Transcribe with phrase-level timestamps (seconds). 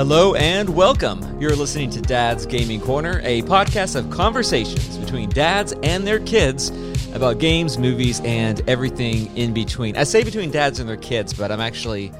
[0.00, 1.38] Hello and welcome.
[1.38, 6.70] You're listening to Dad's Gaming Corner, a podcast of conversations between dads and their kids
[7.12, 9.98] about games, movies, and everything in between.
[9.98, 12.12] I say between dads and their kids, but I'm actually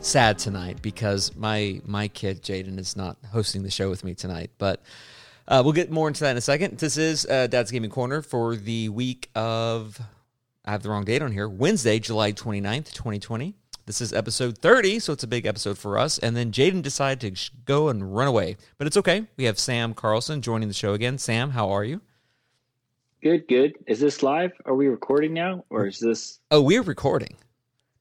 [0.00, 4.50] sad tonight because my my kid Jaiden is not hosting the show with me tonight.
[4.56, 4.82] But
[5.46, 6.78] uh, we'll get more into that in a second.
[6.78, 10.00] This is uh, Dad's Gaming Corner for the week of
[10.64, 11.46] I have the wrong date on here.
[11.46, 13.54] Wednesday, July 29th, 2020.
[13.88, 16.18] This is episode 30, so it's a big episode for us.
[16.18, 18.58] And then Jaiden decided to go and run away.
[18.76, 19.24] But it's okay.
[19.38, 21.16] We have Sam Carlson joining the show again.
[21.16, 22.02] Sam, how are you?
[23.22, 23.76] Good, good.
[23.86, 24.52] Is this live?
[24.66, 25.64] Are we recording now?
[25.70, 26.38] Or is this.
[26.50, 27.34] Oh, we're recording.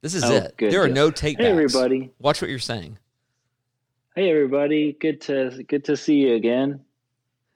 [0.01, 0.57] This is Oh, it.
[0.57, 0.95] good there are deal.
[0.95, 2.11] no take Hey, everybody.
[2.19, 2.97] Watch what you're saying.
[4.13, 4.91] Hey, everybody.
[4.99, 6.81] Good to good to see you again.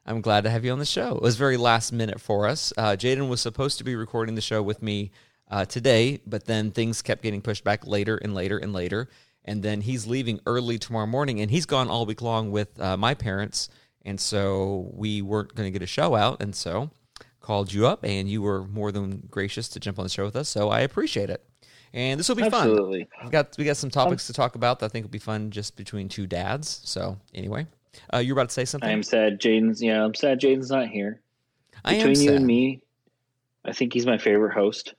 [0.05, 1.17] I'm glad to have you on the show.
[1.17, 2.71] It was very last minute for us.
[2.77, 5.11] Uh, Jaiden was supposed to be recording the show with me
[5.51, 9.09] uh, today, but then things kept getting pushed back later and later and later.
[9.43, 12.95] And then he's leaving early tomorrow morning, and he's gone all week long with uh,
[12.97, 13.69] my parents.
[14.03, 16.41] And so we weren't going to get a show out.
[16.41, 16.89] And so
[17.41, 20.35] called you up, and you were more than gracious to jump on the show with
[20.35, 20.47] us.
[20.47, 21.43] So I appreciate it.
[21.93, 22.69] And this will be fun.
[22.69, 23.09] Absolutely.
[23.25, 25.51] We got we got some topics to talk about that I think will be fun
[25.51, 26.79] just between two dads.
[26.85, 27.67] So anyway,
[28.13, 28.89] uh, you're about to say something.
[28.89, 31.19] I am sad Jaiden's yeah, I'm sad Jaiden's not here.
[31.83, 32.35] I am Between you sad.
[32.37, 32.81] and me,
[33.65, 34.93] I think he's my favorite host.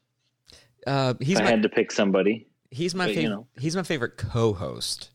[0.87, 2.47] Uh, he's I my had to pick somebody.
[2.71, 3.31] he's my but, you favorite.
[3.31, 3.47] know.
[3.59, 5.11] He's my favorite co-host.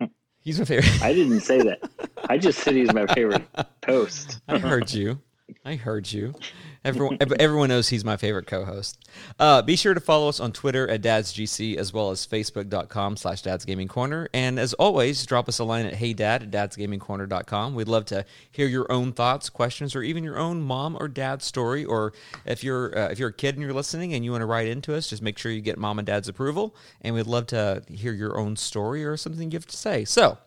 [0.40, 1.02] he's my favorite.
[1.02, 1.80] I didn't say that.
[2.28, 3.42] I just said he's my favorite
[3.86, 4.40] host.
[4.48, 5.20] I heard you.
[5.64, 6.34] I heard you.
[6.82, 8.98] Everyone, everyone knows he's my favorite co-host.
[9.38, 13.42] Uh, be sure to follow us on Twitter at dadsgc as well as facebook.com slash
[13.42, 14.28] dadsgamingcorner.
[14.32, 17.74] And as always, drop us a line at heydad at dadsgamingcorner.com.
[17.74, 21.42] We'd love to hear your own thoughts, questions, or even your own mom or dad
[21.42, 21.84] story.
[21.84, 22.14] Or
[22.46, 24.68] if you're uh, if you're a kid and you're listening and you want to write
[24.68, 26.74] into us, just make sure you get mom and dad's approval.
[27.02, 30.06] And we'd love to hear your own story or something you have to say.
[30.06, 30.38] So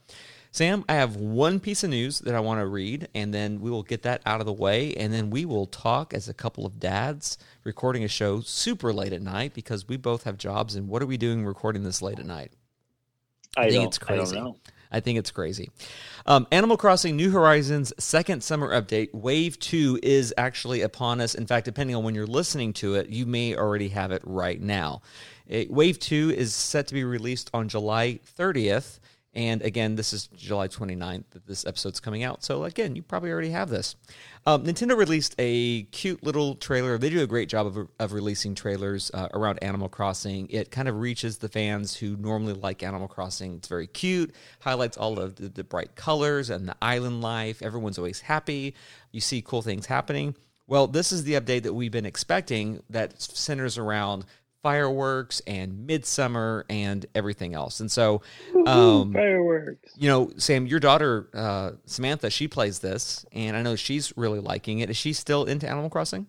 [0.54, 3.72] Sam, I have one piece of news that I want to read, and then we
[3.72, 6.64] will get that out of the way, and then we will talk as a couple
[6.64, 10.76] of dads recording a show super late at night because we both have jobs.
[10.76, 12.52] And what are we doing recording this late at night?
[13.58, 14.36] I, think don't, it's I crazy.
[14.36, 14.58] know.
[14.92, 15.72] I think it's crazy.
[16.28, 21.34] Um, Animal Crossing New Horizons second summer update, Wave 2, is actually upon us.
[21.34, 24.62] In fact, depending on when you're listening to it, you may already have it right
[24.62, 25.02] now.
[25.52, 29.00] Uh, Wave 2 is set to be released on July 30th.
[29.36, 32.44] And again, this is July 29th that this episode's coming out.
[32.44, 33.96] So, again, you probably already have this.
[34.46, 37.00] Um, Nintendo released a cute little trailer.
[37.00, 40.48] They do a great job of, of releasing trailers uh, around Animal Crossing.
[40.50, 43.56] It kind of reaches the fans who normally like Animal Crossing.
[43.56, 47.64] It's very cute, highlights all of the, the bright colors and the island life.
[47.64, 48.76] Everyone's always happy.
[49.12, 50.36] You see cool things happening.
[50.68, 54.26] Well, this is the update that we've been expecting that centers around
[54.64, 57.82] fireworks and midsummer and everything else.
[57.82, 58.22] And so,
[58.66, 59.92] um, Fireworks.
[59.96, 64.40] you know, Sam, your daughter uh, Samantha, she plays this, and I know she's really
[64.40, 64.90] liking it.
[64.90, 66.28] Is she still into Animal Crossing?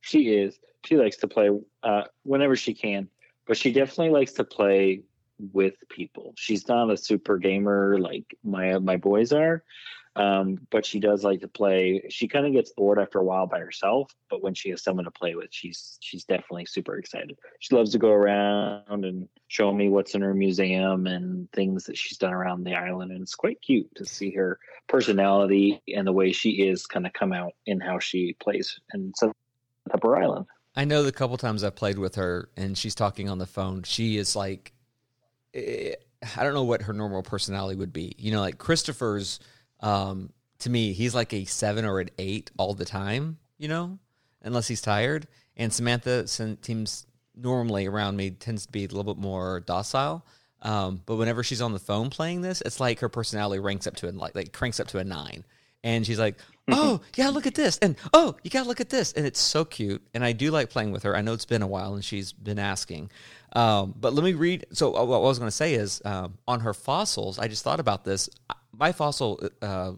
[0.00, 0.58] She is.
[0.84, 1.50] She likes to play
[1.82, 3.08] uh, whenever she can,
[3.46, 5.02] but she definitely likes to play
[5.52, 6.34] with people.
[6.36, 9.62] She's not a super gamer like my my boys are,
[10.16, 12.02] um, but she does like to play.
[12.08, 15.04] She kind of gets bored after a while by herself, but when she has someone
[15.04, 17.38] to play with, she's she's definitely super excited.
[17.60, 21.96] She loves to go around and show me what's in her museum and things that
[21.96, 24.58] she's done around the island, and it's quite cute to see her
[24.88, 29.14] personality and the way she is kind of come out in how she plays and
[29.16, 29.30] set
[29.92, 30.46] up her island.
[30.74, 33.82] I know the couple times I've played with her, and she's talking on the phone.
[33.82, 34.72] She is like,
[35.54, 35.94] eh,
[36.36, 38.14] I don't know what her normal personality would be.
[38.18, 39.40] You know, like Christopher's.
[39.80, 43.38] Um, to me, he's like a seven or an eight all the time.
[43.58, 43.98] You know,
[44.42, 45.26] unless he's tired.
[45.56, 47.06] And Samantha seems
[47.36, 50.24] normally around me tends to be a little bit more docile.
[50.62, 53.96] Um, but whenever she's on the phone playing this, it's like her personality ranks up
[53.96, 55.44] to a like, like cranks up to a nine,
[55.84, 56.36] and she's like,
[56.68, 59.64] "Oh, yeah, look at this," and "Oh, you gotta look at this," and it's so
[59.64, 60.02] cute.
[60.14, 61.16] And I do like playing with her.
[61.16, 63.12] I know it's been a while, and she's been asking.
[63.52, 64.66] Um, but let me read.
[64.72, 67.38] So uh, what I was going to say is um, on her fossils.
[67.38, 68.28] I just thought about this.
[68.72, 69.92] My fossil uh,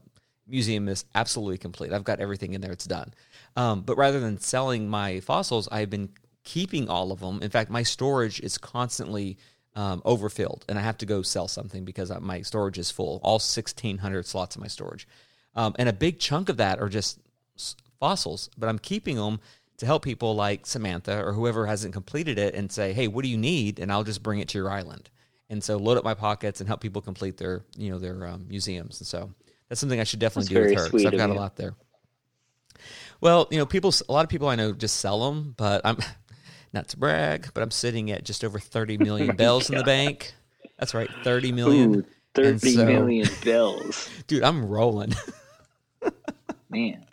[0.46, 1.92] museum is absolutely complete.
[1.92, 2.72] I've got everything in there.
[2.72, 3.12] It's done.
[3.56, 6.10] Um, but rather than selling my fossils, I've been
[6.44, 7.42] keeping all of them.
[7.42, 9.36] In fact, my storage is constantly
[9.74, 13.20] um, overfilled, and I have to go sell something because uh, my storage is full.
[13.22, 15.06] All sixteen hundred slots of my storage,
[15.54, 17.20] um, and a big chunk of that are just
[17.98, 18.50] fossils.
[18.58, 19.40] But I'm keeping them
[19.76, 23.28] to help people like Samantha or whoever hasn't completed it, and say, "Hey, what do
[23.28, 25.08] you need?" And I'll just bring it to your island.
[25.50, 28.46] And so load up my pockets and help people complete their you know their um,
[28.48, 29.00] museums.
[29.00, 29.30] And so
[29.68, 31.74] that's something I should definitely That's do with her sweet I've got a lot there.
[33.20, 33.92] Well, you know, people.
[34.08, 35.98] A lot of people I know just sell them, but I'm
[36.72, 40.32] not to brag, but I'm sitting at just over 30 million bells in the bank.
[40.78, 41.96] That's right, thirty million.
[41.96, 42.04] Ooh,
[42.34, 44.08] thirty so- million bills.
[44.26, 45.14] Dude, I'm rolling.
[46.70, 47.04] Man.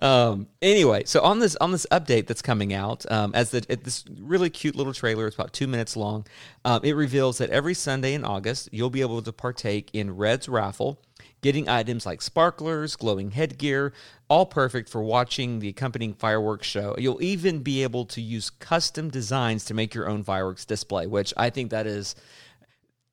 [0.00, 4.04] Um, anyway, so on this on this update that's coming out, um, as the this
[4.20, 6.26] really cute little trailer, it's about two minutes long.
[6.64, 10.48] Um, it reveals that every Sunday in August, you'll be able to partake in Red's
[10.48, 11.00] raffle,
[11.42, 13.92] getting items like sparklers, glowing headgear,
[14.28, 16.94] all perfect for watching the accompanying fireworks show.
[16.96, 21.34] You'll even be able to use custom designs to make your own fireworks display, which
[21.36, 22.14] I think that is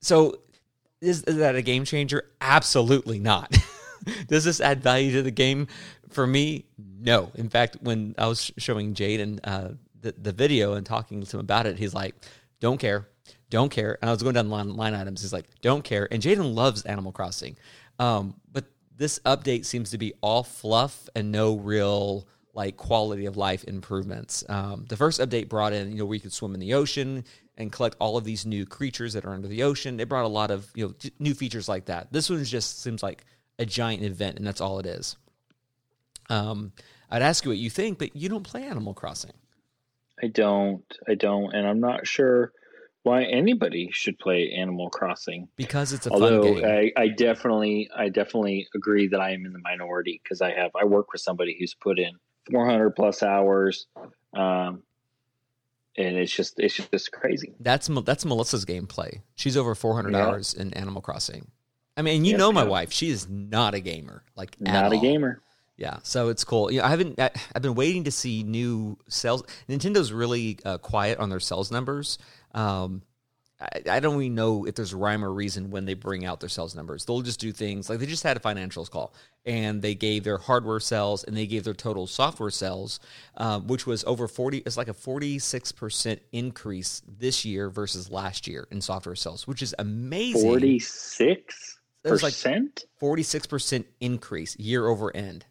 [0.02, 0.40] so.
[1.02, 2.24] Is, is that a game changer?
[2.42, 3.56] Absolutely not.
[4.28, 5.68] Does this add value to the game?
[6.10, 7.32] For me, no.
[7.36, 9.70] In fact, when I was showing Jaiden uh,
[10.02, 12.16] the, the video and talking to him about it, he's like,
[12.60, 13.08] don't care,
[13.50, 13.98] don't care.
[14.02, 15.22] And I was going down line, line items.
[15.22, 16.08] He's like, don't care.
[16.12, 17.58] And Jaiden loves Animal Crossing.
[18.00, 18.66] Um, but
[18.96, 24.44] this update seems to be all fluff and no real like quality of life improvements.
[24.48, 27.26] Um, the first update brought in, you know, where you could swim in the ocean
[27.58, 30.00] and collect all of these new creatures that are under the ocean.
[30.00, 32.12] It brought a lot of you know j- new features like that.
[32.12, 33.26] This one just seems like
[33.60, 35.16] a giant event, and that's all it is.
[36.30, 36.72] Um,
[37.10, 39.34] I'd ask you what you think, but you don't play Animal Crossing.
[40.24, 40.84] I don't.
[41.08, 42.52] I don't, and I'm not sure
[43.04, 45.48] why anybody should play Animal Crossing.
[45.56, 46.66] because it's a fun Although game.
[46.66, 50.72] I, I definitely, I definitely agree that I am in the minority because I have
[50.80, 52.12] I work with somebody who's put in
[52.52, 53.86] 400 plus hours,
[54.36, 54.82] um,
[55.98, 57.54] and it's just it's just crazy.
[57.60, 59.22] that's that's Melissa's gameplay.
[59.36, 60.26] She's over 400 Yeah.
[60.28, 61.52] hours in Animal Crossing.
[61.98, 64.24] I mean, you Yep, know my wife; she is not a gamer.
[64.36, 65.00] Like Not a all.
[65.00, 65.42] gamer.
[65.78, 66.72] Yeah, so it's cool.
[66.72, 67.20] You know, I haven't.
[67.20, 69.44] I, I've been waiting to see new sales.
[69.70, 72.18] Nintendo's really uh, quiet on their sales numbers.
[72.54, 73.04] Um,
[73.60, 76.50] I, I don't even know if there's rhyme or reason when they bring out their
[76.50, 77.06] sales numbers.
[77.06, 79.14] They'll just do things like they just had a financials call
[79.46, 83.00] and they gave their hardware sales and they gave their total software sales,
[83.38, 84.60] um, which was over forty.
[84.60, 89.48] It's like a forty six percent increase this year versus last year in software sales,
[89.48, 90.76] which is amazing.
[91.20, 91.75] 46
[92.06, 92.34] It was like
[93.00, 95.46] forty six percent increase year over end.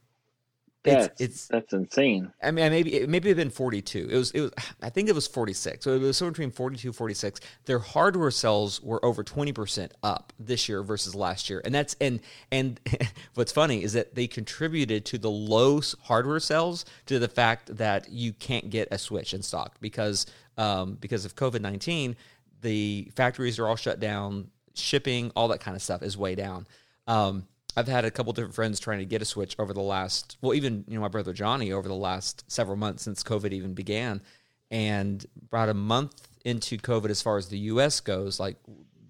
[0.84, 2.30] It's- That's it's that's insane.
[2.42, 4.06] I mean, maybe it maybe it been 42.
[4.10, 4.50] It was it was
[4.82, 5.82] I think it was 46.
[5.82, 7.40] So it was somewhere between 42 46.
[7.64, 11.62] Their hardware sales were over 20% up this year versus last year.
[11.64, 12.20] And that's and
[12.52, 12.78] and
[13.34, 18.10] what's funny is that they contributed to the low hardware sales to the fact that
[18.10, 20.26] you can't get a Switch in stock because
[20.58, 22.14] um because of COVID-19,
[22.60, 26.66] the factories are all shut down, shipping, all that kind of stuff is way down.
[27.06, 30.36] Um I've had a couple different friends trying to get a Switch over the last,
[30.40, 33.74] well, even you know my brother Johnny over the last several months since COVID even
[33.74, 34.22] began,
[34.70, 38.00] and about a month into COVID as far as the U.S.
[38.00, 38.56] goes, like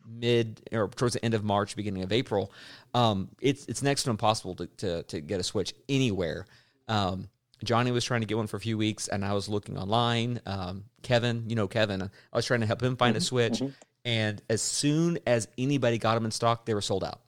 [0.07, 2.53] mid or towards the end of March, beginning of April,
[2.95, 6.47] um, it's it's next to impossible to, to to get a Switch anywhere.
[6.89, 7.29] Um,
[7.63, 10.41] Johnny was trying to get one for a few weeks, and I was looking online.
[10.47, 13.63] Um, Kevin, you know Kevin, I was trying to help him find a Switch,
[14.05, 17.21] and as soon as anybody got them in stock, they were sold out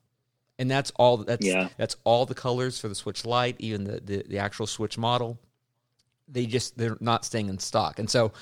[0.58, 1.68] and that's all that's Yeah.
[1.76, 5.38] that's all the colors for the switch lite even the, the the actual switch model
[6.28, 8.32] they just they're not staying in stock and so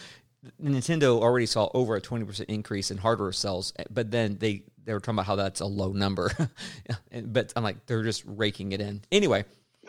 [0.62, 4.92] nintendo already saw over a 20% increase in hardware sales eh, but then they they
[4.92, 6.30] were talking about how that's a low number
[7.10, 9.44] And- but i'm like they're just raking it in anyway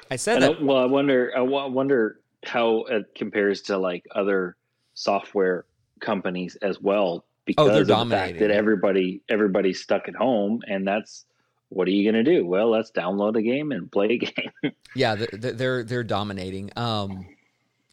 [0.09, 1.31] i said I that well, I wonder.
[1.38, 4.55] I wonder how it compares to like other
[4.93, 5.65] software
[6.00, 7.24] companies as well.
[7.45, 8.39] Because Oh, they're of the fact dominating.
[8.41, 11.25] that everybody everybody's stuck at home, and that's
[11.69, 12.45] what are you going to do?
[12.45, 14.17] Well, let's download a game and play a
[14.63, 14.71] game.
[14.95, 16.71] Yeah, th- th- they're they're dominating.
[16.75, 17.27] Um,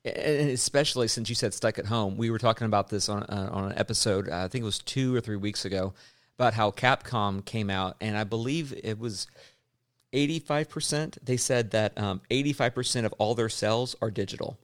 [0.05, 3.49] and especially since you said stuck at home, we were talking about this on uh,
[3.53, 4.29] on an episode.
[4.29, 5.93] Uh, I think it was two or three weeks ago
[6.39, 9.27] about how Capcom came out, and I believe it was
[10.13, 11.19] eighty five percent.
[11.25, 11.93] They said that
[12.31, 14.59] eighty five percent of all their sales are digital.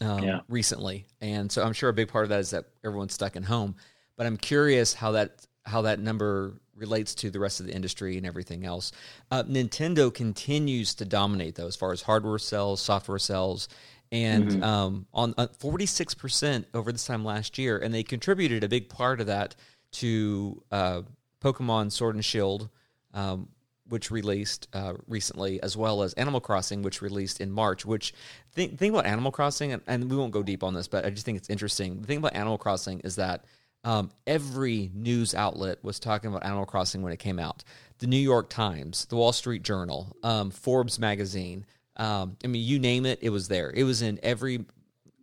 [0.00, 0.40] Um, Yeah.
[0.48, 3.44] Recently, and so I'm sure a big part of that is that everyone's stuck at
[3.44, 3.76] home.
[4.16, 8.16] But I'm curious how that how that number relates to the rest of the industry
[8.16, 8.92] and everything else.
[9.30, 13.68] Uh, Nintendo continues to dominate though, as far as hardware sales, software sales,
[14.12, 18.68] and um, on forty six percent over this time last year, and they contributed a
[18.68, 19.54] big part of that
[19.92, 21.02] to uh,
[21.42, 22.68] Pokemon Sword and Shield.
[23.14, 23.48] Um,
[23.88, 27.84] which released uh, recently, as well as Animal Crossing, which released in March.
[27.84, 28.14] Which
[28.52, 31.10] think think about Animal Crossing, and, and we won't go deep on this, but I
[31.10, 32.00] just think it's interesting.
[32.00, 33.44] The thing about Animal Crossing is that
[33.84, 37.62] um, every news outlet was talking about Animal Crossing when it came out.
[37.98, 41.64] The New York Times, the Wall Street Journal, um, Forbes magazine.
[41.96, 43.70] Um, I mean, you name it, it was there.
[43.70, 44.64] It was in every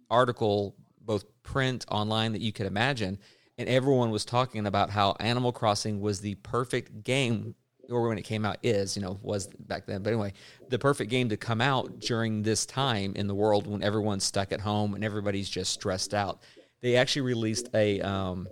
[0.10, 3.20] article, both print, online, that you could imagine.
[3.58, 7.56] And everyone was talking about how Animal Crossing was the perfect game,
[7.90, 10.04] or when it came out is, you know, was back then.
[10.04, 10.34] But anyway,
[10.70, 14.52] the perfect game to come out during this time in the world when everyone's stuck
[14.52, 16.42] at home and everybody's just stressed out.
[16.82, 18.48] They actually released a um,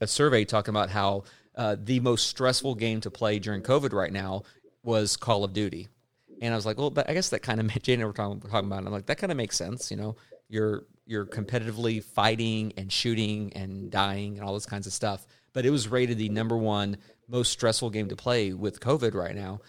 [0.00, 1.24] a survey talking about how
[1.56, 4.42] uh, the most stressful game to play during COVID right now
[4.82, 5.88] was Call of Duty.
[6.42, 8.40] And I was like, well, but I guess that kind of Jay and were talking,
[8.40, 8.82] talking about.
[8.82, 8.86] It.
[8.86, 9.90] I'm like, that kind of makes sense.
[9.90, 10.16] You know,
[10.48, 15.26] you're you're competitively fighting and shooting and dying and all those kinds of stuff.
[15.52, 19.34] But it was rated the number one most stressful game to play with COVID right
[19.34, 19.60] now,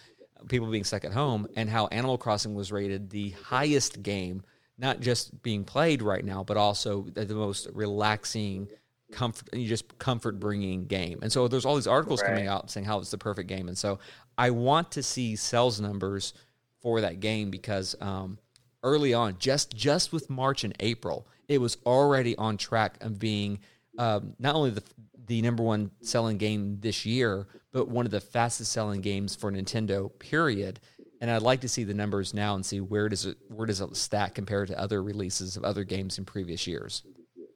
[0.48, 4.42] people being stuck at home, and how Animal Crossing was rated the highest game,
[4.78, 8.68] not just being played right now, but also the most relaxing
[9.10, 12.28] comfort just comfort bringing game and so there's all these articles right.
[12.28, 13.98] coming out saying how it's the perfect game and so
[14.36, 16.34] i want to see sales numbers
[16.82, 18.38] for that game because um,
[18.82, 23.58] early on just just with march and april it was already on track of being
[23.98, 24.82] um, not only the
[25.28, 29.52] the number one selling game this year, but one of the fastest selling games for
[29.52, 30.10] Nintendo.
[30.18, 30.80] Period.
[31.20, 33.80] And I'd like to see the numbers now and see where does it where does
[33.80, 37.02] it stack compared to other releases of other games in previous years.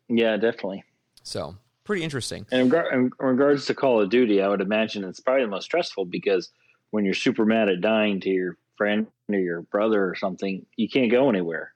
[0.09, 0.85] Yeah, definitely.
[1.23, 2.47] So pretty interesting.
[2.53, 5.51] And in, regard, in regards to Call of Duty, I would imagine it's probably the
[5.51, 6.51] most stressful because
[6.91, 10.89] when you're super mad at dying to your friend or your brother or something, you
[10.89, 11.73] can't go anywhere.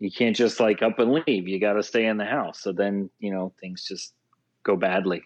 [0.00, 1.46] You can't just like up and leave.
[1.46, 2.60] You got to stay in the house.
[2.60, 4.14] So then you know things just
[4.62, 5.22] go badly.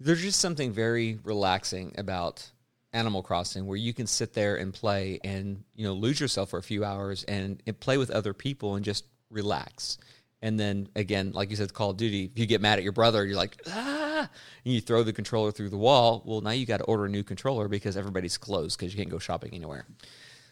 [0.00, 2.50] There's just something very relaxing about
[2.92, 6.58] Animal Crossing where you can sit there and play and you know lose yourself for
[6.58, 9.98] a few hours and, and play with other people and just relax.
[10.40, 12.92] And then again, like you said, Call of Duty, if you get mad at your
[12.92, 14.28] brother, you're like, ah,
[14.64, 16.22] and you throw the controller through the wall.
[16.24, 19.10] Well, now you got to order a new controller because everybody's closed because you can't
[19.10, 19.84] go shopping anywhere.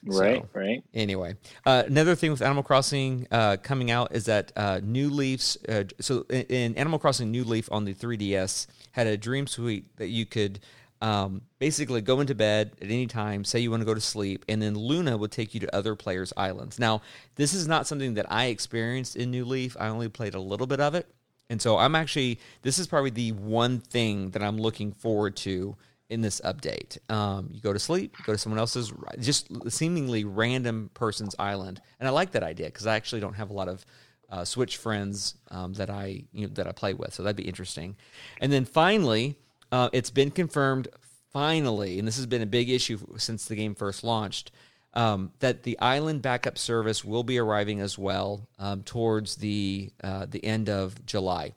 [0.05, 0.85] Right, so, right.
[0.95, 5.57] Anyway, uh, another thing with Animal Crossing uh, coming out is that uh, New Leafs.
[5.69, 9.97] Uh, so in, in, Animal Crossing, New Leaf on the 3DS had a dream suite
[9.97, 10.61] that you could
[11.03, 14.45] um, basically go into bed at any time, say you want to go to sleep,
[14.49, 16.79] and then Luna would take you to other players' islands.
[16.79, 17.03] Now,
[17.35, 19.76] this is not something that I experienced in New Leaf.
[19.79, 21.07] I only played a little bit of it.
[21.49, 25.76] And so I'm actually, this is probably the one thing that I'm looking forward to
[26.08, 26.98] in this update.
[27.10, 32.08] Um, you go to sleep, go to someone else's, just seemingly random person's island, and
[32.08, 33.84] I like that idea because I actually don't have a lot of
[34.30, 37.48] uh, Switch friends um, that I you know, that I play with, so that'd be
[37.48, 37.96] interesting.
[38.40, 39.36] And then finally,
[39.72, 40.88] uh, it's been confirmed
[41.32, 44.52] finally, and this has been a big issue since the game first launched.
[44.94, 50.25] Um, that the island backup service will be arriving as well um, towards the uh,
[50.25, 51.52] the end of July.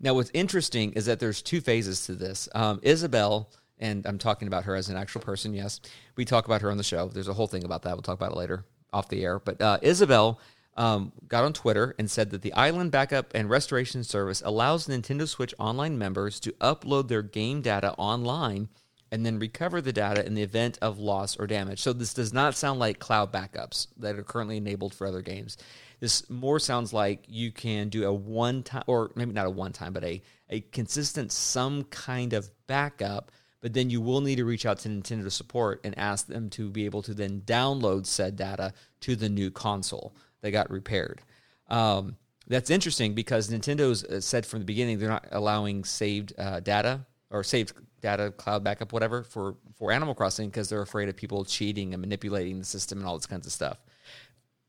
[0.00, 2.48] Now, what's interesting is that there's two phases to this.
[2.54, 5.54] Um, Isabelle, and I'm talking about her as an actual person.
[5.54, 5.80] Yes,
[6.16, 7.08] we talk about her on the show.
[7.08, 7.94] There's a whole thing about that.
[7.94, 9.38] We'll talk about it later off the air.
[9.38, 10.40] But uh, Isabelle
[10.76, 15.28] um, got on Twitter and said that the Island Backup and Restoration Service allows Nintendo
[15.28, 18.68] Switch Online members to upload their game data online
[19.10, 21.80] and then recover the data in the event of loss or damage.
[21.80, 25.56] So this does not sound like cloud backups that are currently enabled for other games.
[26.00, 29.72] This more sounds like you can do a one time, or maybe not a one
[29.72, 33.32] time, but a, a consistent, some kind of backup.
[33.60, 36.70] But then you will need to reach out to Nintendo support and ask them to
[36.70, 41.22] be able to then download said data to the new console that got repaired.
[41.68, 46.60] Um, that's interesting because Nintendo's uh, said from the beginning they're not allowing saved uh,
[46.60, 51.16] data or saved data cloud backup whatever for for Animal Crossing because they're afraid of
[51.16, 53.78] people cheating and manipulating the system and all this kinds of stuff.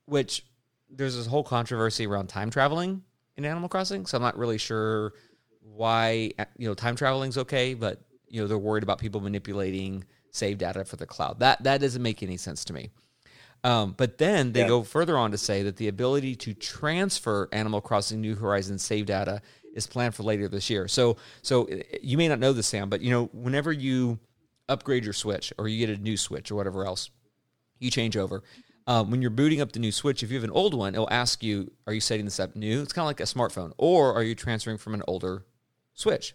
[0.06, 0.44] Which
[0.90, 3.04] there's this whole controversy around time traveling
[3.38, 5.14] in Animal Crossing, so I'm not really sure
[5.62, 10.04] why you know time traveling is okay, but you know they're worried about people manipulating
[10.32, 11.40] save data for the cloud.
[11.40, 12.90] That that doesn't make any sense to me.
[13.64, 14.68] Um, but then they yeah.
[14.68, 19.06] go further on to say that the ability to transfer Animal Crossing New Horizons save
[19.06, 19.42] data
[19.76, 20.88] is planned for later this year.
[20.88, 21.68] So so
[22.02, 24.20] you may not know this, Sam, but you know whenever you
[24.68, 27.10] upgrade your Switch or you get a new Switch or whatever else,
[27.80, 28.44] you change over
[28.90, 31.10] um, when you're booting up the new Switch, if you have an old one, it'll
[31.12, 34.16] ask you, "Are you setting this up new?" It's kind of like a smartphone, or
[34.16, 35.46] are you transferring from an older
[35.94, 36.34] Switch?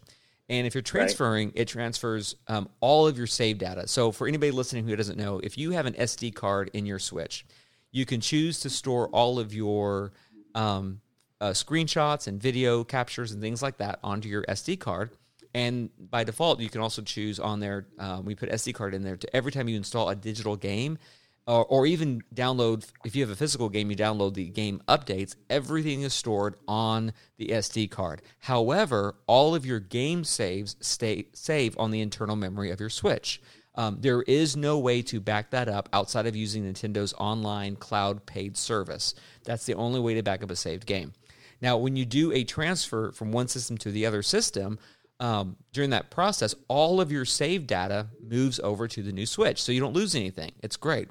[0.49, 1.59] And if you're transferring, right.
[1.59, 3.89] it transfers um, all of your save data.
[3.89, 7.01] So for anybody listening who doesn't know, if you have an SD card in your
[7.01, 7.45] Switch,
[7.91, 10.13] you can choose to store all of your
[10.55, 11.01] um,
[11.41, 15.11] uh, screenshots and video captures and things like that onto your SD card.
[15.55, 17.87] And by default, you can also choose on there.
[17.99, 20.99] Uh, we put SD card in there to every time you install a digital game,
[21.47, 26.03] or, even download if you have a physical game you download the game updates everything
[26.03, 31.91] is stored on the sd card however all of your game saves stay save on
[31.91, 33.43] the internal memory of your switch
[33.77, 38.25] um, there is no way to back that up outside of using nintendo's online cloud
[38.25, 41.13] paid service that's the only way to back up a saved game
[41.61, 44.79] now when you do a transfer from one system to the other system
[45.21, 49.63] um, during that process, all of your save data moves over to the new Switch,
[49.63, 50.53] so you don't lose anything.
[50.61, 51.09] It's great.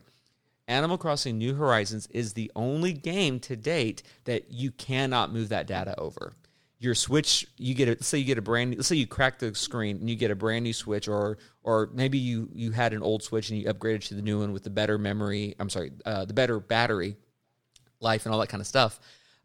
[0.67, 5.67] Animal Crossing New Horizons is the only game to date that you cannot move that
[5.67, 6.34] data over.
[6.79, 9.39] your switch you get a say you get a brand new let's say you crack
[9.39, 12.93] the screen and you get a brand new switch or or maybe you you had
[12.93, 15.70] an old switch and you upgraded to the new one with the better memory i'm
[15.70, 17.15] sorry uh, the better battery
[18.01, 19.00] life and all that kind of stuff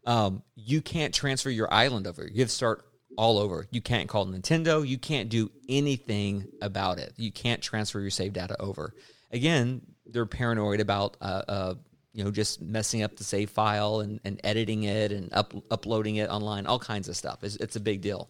[0.05, 2.23] um, you can't transfer your island over.
[2.25, 2.85] You have to start
[3.17, 3.67] all over.
[3.69, 4.87] You can't call nintendo.
[4.87, 7.13] You can't do anything about it.
[7.17, 8.93] You can't transfer your save data over.
[9.31, 11.73] Again they're paranoid about uh, uh,
[12.13, 16.17] you know just messing up the save file and, and editing it and up, uploading
[16.17, 17.43] it online all kinds of stuff.
[17.43, 18.29] It's, it's a big deal.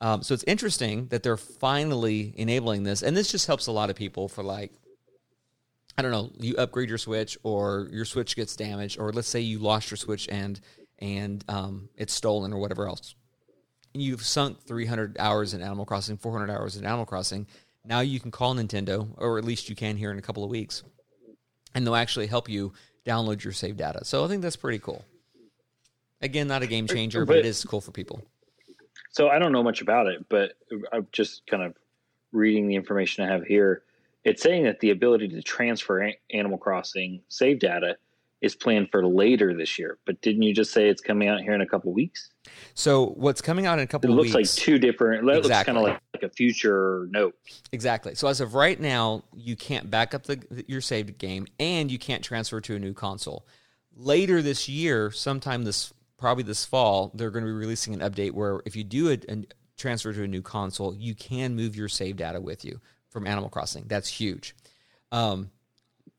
[0.00, 3.90] Um, so it's interesting that they're finally enabling this and this just helps a lot
[3.90, 4.72] of people for like
[5.96, 9.40] i don't know you upgrade your switch or your switch gets damaged or let's say
[9.40, 10.60] you lost your switch and
[10.98, 13.14] and um, it's stolen or whatever else.
[13.94, 17.46] You've sunk 300 hours in animal crossing 400 hours in animal crossing.
[17.84, 20.50] Now you can call nintendo or at least you can here in a couple of
[20.50, 20.82] weeks
[21.74, 22.72] and they'll actually help you
[23.06, 24.04] download your save data.
[24.04, 25.04] So I think that's pretty cool.
[26.20, 28.22] Again, not a game changer, but, but it is cool for people.
[29.10, 30.52] So I don't know much about it, but
[30.92, 31.74] I'm just kind of
[32.32, 33.82] reading the information I have here.
[34.24, 37.96] It's saying that the ability to transfer Animal Crossing save data
[38.40, 39.98] is planned for later this year.
[40.06, 42.30] But didn't you just say it's coming out here in a couple weeks?
[42.74, 44.34] So what's coming out in a couple it weeks?
[44.34, 45.26] looks like two different.
[45.26, 45.48] That exactly.
[45.50, 47.34] looks kind of like, like, a future note.
[47.72, 48.14] Exactly.
[48.14, 51.98] So as of right now, you can't back up the, your saved game, and you
[51.98, 53.46] can't transfer to a new console.
[53.96, 58.32] Later this year, sometime this probably this fall, they're going to be releasing an update
[58.32, 59.44] where if you do a, a
[59.76, 62.80] transfer to a new console, you can move your save data with you
[63.10, 63.84] from Animal Crossing.
[63.86, 64.54] That's huge.
[65.10, 65.50] Um,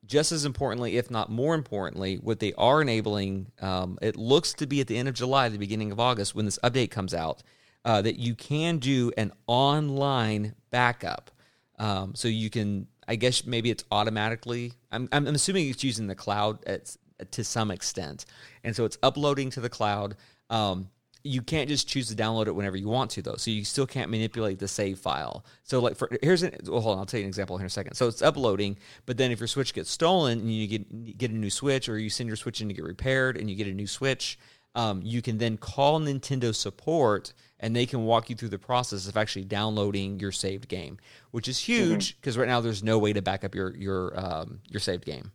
[0.10, 4.66] just as importantly, if not more importantly, what they are enabling, um, it looks to
[4.66, 7.44] be at the end of July, the beginning of August, when this update comes out,
[7.86, 11.30] uh, that you can do an online backup.
[11.78, 16.16] Um, so you can, I guess maybe it's automatically, I'm, I'm assuming it's using the
[16.16, 16.98] cloud at,
[17.32, 18.26] to some extent.
[18.64, 20.16] And so it's uploading to the cloud.
[20.50, 20.90] Um,
[21.24, 23.36] you can't just choose to download it whenever you want to though.
[23.36, 25.46] So you still can't manipulate the save file.
[25.64, 27.68] So like for here's an well hold on i'll tell you an example here in
[27.68, 27.96] a second.
[27.96, 31.36] So it's uploading but then if your switch gets stolen and you get get a
[31.36, 33.74] new switch or you send your switch in to get repaired and you get a
[33.74, 34.40] new switch
[34.76, 39.08] um, you can then call nintendo support and they can walk you through the process
[39.08, 40.98] of actually downloading your saved game
[41.32, 42.42] which is huge because mm-hmm.
[42.42, 45.32] right now there's no way to back up your your um, your saved game.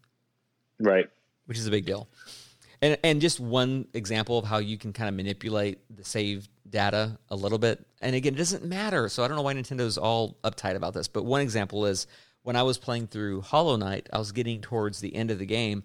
[0.81, 1.09] Right.
[1.47, 2.09] Which is a big deal
[2.85, 7.19] and and just one example of how you can kind of manipulate the save data
[7.31, 7.85] a little bit.
[8.03, 9.09] And again, it doesn't matter.
[9.09, 11.09] So I don't know why Nintendo's all uptight about this.
[11.09, 12.07] But one example is
[12.43, 15.47] when I was playing through Hollow Knight, I was getting towards the end of the
[15.47, 15.83] game,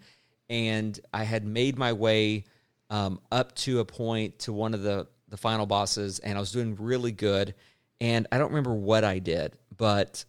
[0.49, 2.43] and I had made my way
[2.89, 6.51] um, up to a point to one of the the final bosses, and I was
[6.51, 7.55] doing really good.
[8.01, 10.25] And I don't remember what I did, but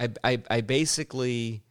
[0.00, 1.62] I, I, I basically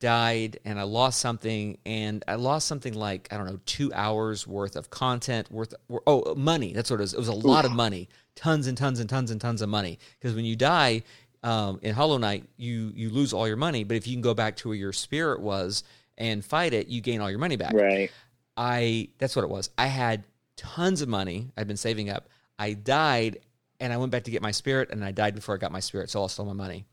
[0.00, 4.46] died and I lost something and I lost something like I don't know two hours
[4.46, 5.74] worth of content worth
[6.06, 6.72] oh money.
[6.72, 7.14] That's what it was.
[7.14, 8.08] It was a lot of money.
[8.34, 9.98] Tons and tons and tons and tons of money.
[10.18, 11.02] Because when you die
[11.42, 13.84] um, in Hollow Knight you you lose all your money.
[13.84, 15.84] But if you can go back to where your spirit was
[16.18, 17.74] and fight it you gain all your money back.
[17.74, 18.10] Right.
[18.56, 19.70] I that's what it was.
[19.78, 20.24] I had
[20.56, 21.50] tons of money.
[21.56, 22.28] I'd been saving up.
[22.58, 23.40] I died
[23.78, 25.80] and I went back to get my spirit and I died before I got my
[25.80, 26.86] spirit so I lost all my money.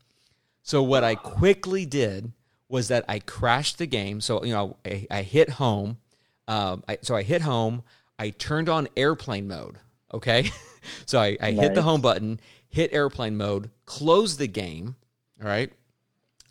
[0.62, 2.32] So what I quickly did
[2.68, 4.20] was that I crashed the game.
[4.20, 5.98] So you know, I, I hit home.
[6.46, 7.82] Um, I, so I hit home.
[8.18, 9.78] I turned on airplane mode.
[10.12, 10.50] Okay,
[11.06, 11.60] so I, I nice.
[11.60, 14.96] hit the home button, hit airplane mode, closed the game.
[15.42, 15.72] All right.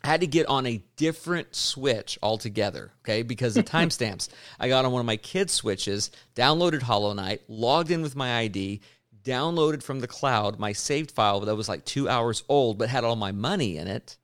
[0.04, 4.28] I had to get on a different switch altogether, okay, because the timestamps.
[4.60, 8.38] I got on one of my kids' switches, downloaded Hollow Knight, logged in with my
[8.38, 8.80] ID,
[9.28, 13.04] downloaded from the cloud my saved file that was like two hours old but had
[13.04, 14.16] all my money in it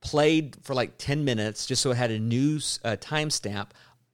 [0.00, 3.68] played for like 10 minutes just so it had a new uh, timestamp,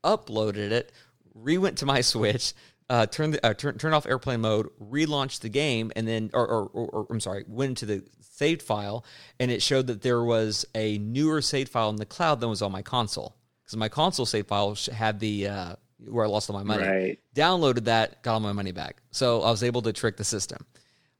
[0.04, 0.92] uploaded it,
[1.34, 2.54] re went to my Switch,
[2.88, 6.46] uh, turned, the, uh, turn, turned off airplane mode, relaunched the game, and then, or,
[6.46, 9.04] or, or, or, I'm sorry, went into the saved file,
[9.40, 12.62] and it showed that there was a newer saved file in the cloud than was
[12.62, 13.34] on my console.
[13.64, 16.86] Because my console save file had the, uh, where I lost all my money.
[16.86, 17.18] Right.
[17.34, 19.02] Downloaded that, got all my money back.
[19.10, 20.64] So I was able to trick the system.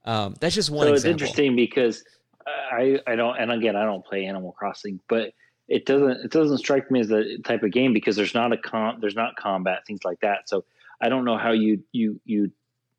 [0.05, 0.87] Um, that's just one.
[0.87, 1.15] So example.
[1.15, 2.05] it's interesting because
[2.47, 5.33] I I don't and again I don't play Animal Crossing, but
[5.69, 8.57] it doesn't it doesn't strike me as the type of game because there's not a
[8.57, 10.49] con there's not combat things like that.
[10.49, 10.65] So
[11.01, 12.53] I don't know how you you you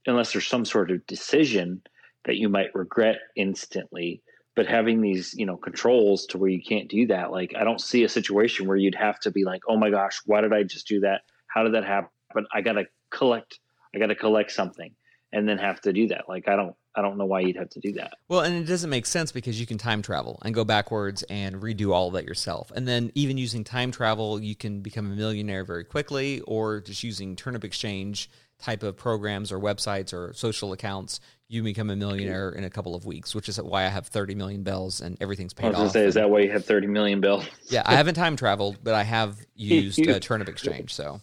[0.05, 1.81] unless there's some sort of decision
[2.25, 4.21] that you might regret instantly.
[4.55, 7.81] But having these you know controls to where you can't do that, like I don't
[7.81, 10.63] see a situation where you'd have to be like, oh my gosh, why did I
[10.63, 11.21] just do that?
[11.47, 12.09] How did that happen?
[12.51, 13.59] I got to collect.
[13.95, 14.93] I got to collect something
[15.31, 16.25] and then have to do that.
[16.27, 18.17] Like I don't I don't know why you'd have to do that.
[18.27, 21.57] Well, and it doesn't make sense because you can time travel and go backwards and
[21.61, 22.71] redo all of that yourself.
[22.75, 27.03] And then even using time travel, you can become a millionaire very quickly, or just
[27.03, 28.29] using turnip exchange
[28.59, 32.95] type of programs or websites or social accounts, you become a millionaire in a couple
[32.95, 35.75] of weeks, which is why I have 30 million bells and everything's paid I was
[35.75, 35.81] off.
[35.81, 37.45] gonna say, is that why you have 30 million bells?
[37.69, 40.93] yeah, I haven't time traveled, but I have used uh, turnip exchange.
[40.93, 41.21] So,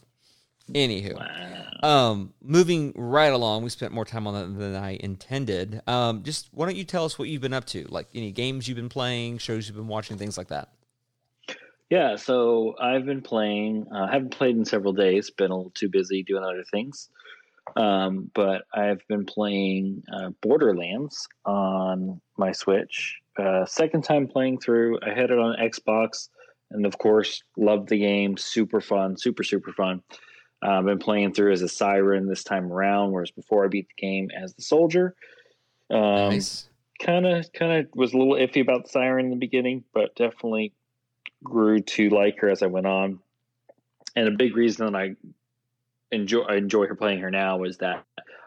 [0.72, 1.14] anywho.
[1.14, 1.64] Wow.
[1.83, 5.83] Um, moving right along, we spent more time on that than I intended.
[5.87, 7.87] Um, just why don't you tell us what you've been up to?
[7.90, 10.70] Like any games you've been playing, shows you've been watching, things like that.
[11.90, 13.87] Yeah, so I've been playing.
[13.92, 15.31] I uh, haven't played in several days.
[15.31, 17.11] Been a little too busy doing other things.
[17.77, 23.18] Um, but I've been playing uh, Borderlands on my Switch.
[23.38, 25.00] Uh, second time playing through.
[25.03, 26.29] I had it on Xbox,
[26.70, 28.37] and of course, loved the game.
[28.37, 30.03] Super fun, super super fun.
[30.64, 33.88] Uh, I've been playing through as a siren this time around, whereas before I beat
[33.88, 35.14] the game as the soldier.
[35.90, 36.68] Um, nice.
[37.00, 40.14] Kind of, kind of was a little iffy about the siren in the beginning, but
[40.14, 40.72] definitely
[41.42, 43.18] grew to like her as I went on.
[44.16, 45.16] And a big reason that I
[46.12, 48.05] enjoy I enjoy her playing her now is that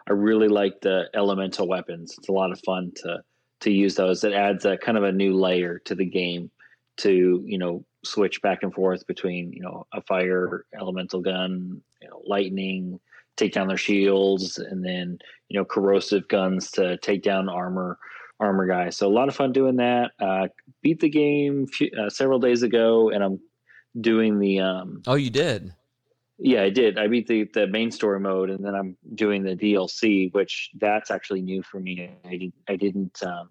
[0.08, 2.14] I really like the elemental weapons.
[2.18, 3.22] It's a lot of fun to
[3.60, 4.24] to use those.
[4.24, 6.50] It adds a kind of a new layer to the game
[6.98, 12.08] to you know switch back and forth between you know a fire elemental gun, you
[12.08, 13.00] know, lightning,
[13.36, 17.98] take down their shields, and then you know corrosive guns to take down armor
[18.40, 18.96] armor guys.
[18.96, 20.12] So a lot of fun doing that.
[20.20, 20.48] Uh,
[20.82, 23.40] beat the game few, uh, several days ago, and I'm
[24.00, 24.60] doing the.
[24.60, 25.74] Um, oh, you did.
[26.40, 26.98] Yeah, I did.
[26.98, 31.10] I beat the the main story mode, and then I'm doing the DLC, which that's
[31.10, 32.10] actually new for me.
[32.24, 33.22] I I didn't.
[33.22, 33.50] Um,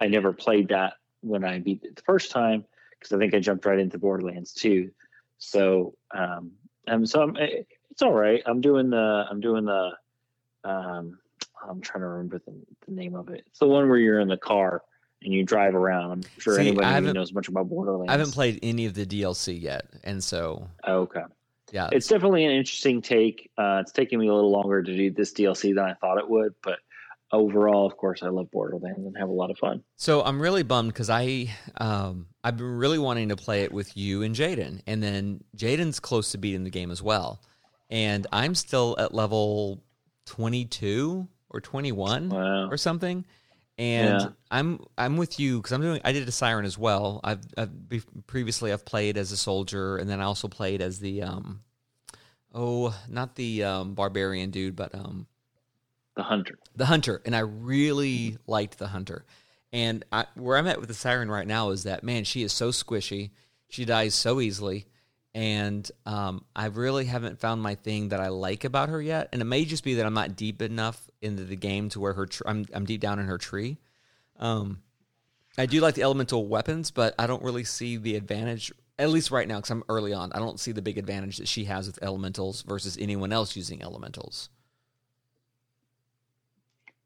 [0.00, 2.64] I never played that when I beat it the first time
[3.04, 4.90] because I think I jumped right into Borderlands 2.
[5.38, 6.52] So, um,
[6.88, 7.62] um so I'm, eh,
[7.94, 8.42] it's all right.
[8.44, 9.92] I'm doing the, I'm doing the,
[10.64, 11.18] um,
[11.68, 12.52] I'm trying to remember the,
[12.86, 13.44] the name of it.
[13.46, 14.82] It's the one where you're in the car
[15.22, 16.10] and you drive around.
[16.10, 18.08] I'm sure See, anybody knows much about Borderlands.
[18.08, 21.22] I haven't played any of the DLC yet, and so oh, okay,
[21.72, 23.48] yeah, it's definitely an interesting take.
[23.56, 26.28] Uh, it's taking me a little longer to do this DLC than I thought it
[26.28, 26.80] would, but
[27.32, 29.84] overall, of course, I love Borderlands and have a lot of fun.
[29.96, 33.96] So I'm really bummed because I um, I've been really wanting to play it with
[33.96, 37.40] you and Jaiden, and then Jaiden's close to beating the game as well,
[37.90, 39.82] and I'm still at level
[40.26, 42.68] 22 or 21 wow.
[42.68, 43.24] or something.
[43.76, 44.28] And yeah.
[44.52, 47.20] I'm I'm with you because I'm doing I did a siren as well.
[47.24, 47.70] I've, I've,
[48.26, 51.60] previously I've played as a soldier and then I also played as the um
[52.54, 55.26] oh not the um, barbarian dude but um
[56.14, 56.58] the hunter.
[56.76, 59.24] The hunter, and I really liked the hunter.
[59.72, 62.52] And I, where I'm at with the siren right now is that man, she is
[62.52, 63.30] so squishy.
[63.68, 64.86] She dies so easily,
[65.34, 69.28] and um, I really haven't found my thing that I like about her yet.
[69.32, 72.12] And it may just be that I'm not deep enough into the game to where
[72.12, 73.78] her tr- I'm I'm deep down in her tree.
[74.38, 74.82] Um,
[75.58, 78.72] I do like the elemental weapons, but I don't really see the advantage.
[78.96, 81.48] At least right now, because I'm early on, I don't see the big advantage that
[81.48, 84.50] she has with elementals versus anyone else using elementals.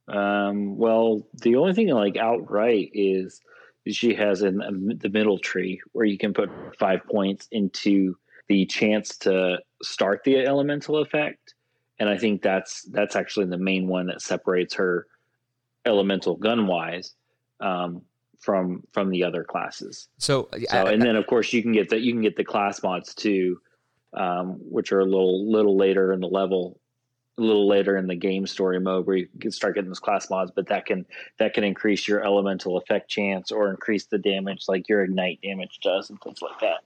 [0.06, 3.40] Um, well, the only thing I like outright is
[3.92, 8.16] she has in the middle tree where you can put five points into
[8.48, 11.55] the chance to start the elemental effect,
[11.98, 15.07] and I think that's that's actually the main one that separates her
[15.85, 17.14] elemental gun wise
[17.61, 18.03] um,
[18.40, 20.09] from from the other classes.
[20.18, 22.44] So, so I, and then of course you can get that you can get the
[22.44, 23.61] class mods too,
[24.14, 26.81] um, which are a little little later in the level
[27.38, 30.29] a little later in the game story mode where you can start getting those class
[30.29, 31.07] mods, but that can
[31.38, 35.79] that can increase your elemental effect chance or increase the damage like your ignite damage
[35.83, 36.81] does and things like that.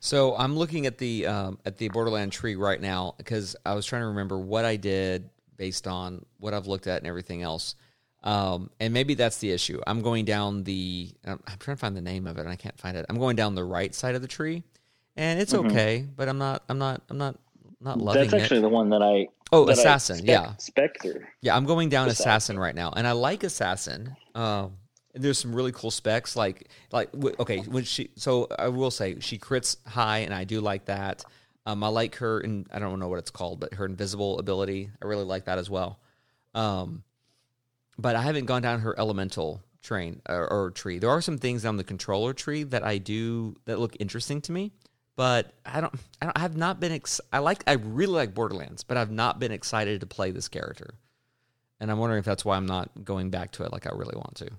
[0.00, 3.86] So I'm looking at the um, at the Borderland tree right now because I was
[3.86, 7.76] trying to remember what I did based on what I've looked at and everything else.
[8.22, 9.80] Um, and maybe that's the issue.
[9.86, 11.10] I'm going down the.
[11.24, 13.06] I'm, I'm, trying to find the name of it, and I can't find it.
[13.08, 14.64] I'm going down the right side of the tree,
[15.16, 15.68] and it's mm-hmm.
[15.68, 16.64] okay, but I'm not.
[16.68, 17.02] I'm not.
[17.08, 17.36] I'm not.
[17.80, 18.62] Not loving That's actually it.
[18.62, 20.56] the one that I Oh, Assassin, yeah.
[20.56, 21.28] Spectre.
[21.40, 22.22] Yeah, I'm going down Assassin.
[22.30, 24.16] Assassin right now, and I like Assassin.
[24.34, 24.72] Um,
[25.14, 28.10] there's some really cool specs, like like okay, when she.
[28.16, 31.24] So I will say she crits high, and I do like that.
[31.64, 34.90] Um, I like her, and I don't know what it's called, but her invisible ability,
[35.02, 36.00] I really like that as well.
[36.54, 37.02] Um,
[37.98, 40.98] but I haven't gone down her elemental train or, or tree.
[40.98, 44.52] There are some things on the controller tree that I do that look interesting to
[44.52, 44.72] me
[45.16, 48.34] but I don't, I don't I have not been ex- I like I really like
[48.34, 50.94] Borderlands, but I've not been excited to play this character.
[51.80, 54.16] And I'm wondering if that's why I'm not going back to it like I really
[54.16, 54.50] want to.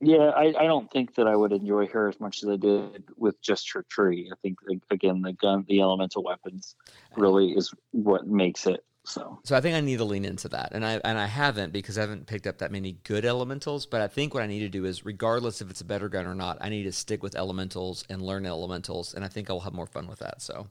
[0.00, 3.04] Yeah, I, I don't think that I would enjoy her as much as I did
[3.16, 4.30] with just her tree.
[4.32, 4.58] I think
[4.90, 6.74] again the gun, the elemental weapons,
[7.16, 10.70] really is what makes it So So I think I need to lean into that,
[10.72, 13.84] and I and I haven't because I haven't picked up that many good elementals.
[13.84, 16.26] But I think what I need to do is, regardless if it's a better gun
[16.26, 19.60] or not, I need to stick with elementals and learn elementals, and I think I'll
[19.60, 20.40] have more fun with that.
[20.40, 20.68] So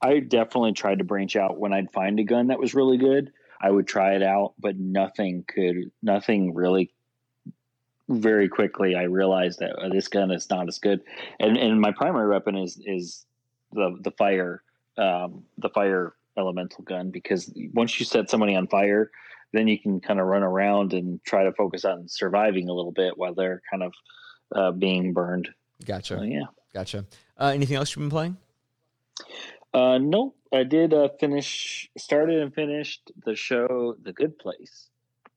[0.00, 3.32] I definitely tried to branch out when I'd find a gun that was really good.
[3.60, 6.92] I would try it out, but nothing could, nothing really.
[8.08, 11.00] Very quickly, I realized that uh, this gun is not as good,
[11.40, 13.24] and and my primary weapon is is
[13.72, 14.62] the the fire
[14.98, 19.10] um, the fire elemental gun because once you set somebody on fire,
[19.52, 22.92] then you can kind of run around and try to focus on surviving a little
[22.92, 23.92] bit while they're kind of
[24.54, 25.48] uh, being burned.
[25.84, 26.44] gotcha, So, yeah.
[26.72, 27.04] gotcha.
[27.38, 28.36] Uh, anything else you've been playing?
[29.72, 34.88] Uh, no, I did uh, finish, started and finished the show, The Good Place.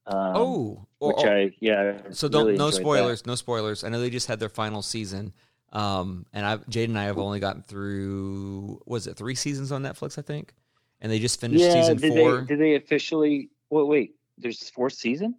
[0.05, 1.97] Um, oh, which or- I yeah.
[2.11, 3.83] so don't really no spoilers, no spoilers.
[3.83, 5.33] I know they just had their final season.
[5.73, 9.83] Um, and I, Jade and I have only gotten through, was it three seasons on
[9.83, 10.17] Netflix?
[10.17, 10.53] I think,
[11.01, 12.41] and they just finished Yeah, season did four.
[12.41, 13.49] they did they officially?
[13.69, 14.15] Wait, wait.
[14.37, 15.35] There's fourth season.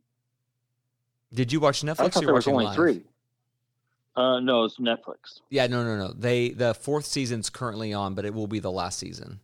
[1.32, 2.00] Did you watch Netflix?
[2.00, 2.74] I thought there was only live?
[2.74, 3.02] three.
[4.16, 5.40] Uh, no, it's Netflix.
[5.50, 6.12] Yeah, no, no, no.
[6.12, 9.40] They the fourth season's currently on, but it will be the last season.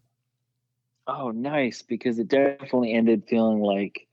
[1.07, 4.07] Oh, nice because it definitely ended feeling like,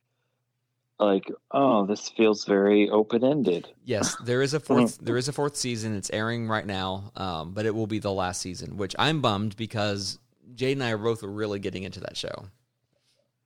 [0.99, 3.69] like oh, this feels very open ended.
[3.85, 4.99] Yes, there is a fourth.
[5.01, 5.95] there is a fourth season.
[5.95, 9.55] It's airing right now, um, but it will be the last season, which I'm bummed
[9.55, 10.19] because
[10.55, 12.45] Jade and I are both really getting into that show.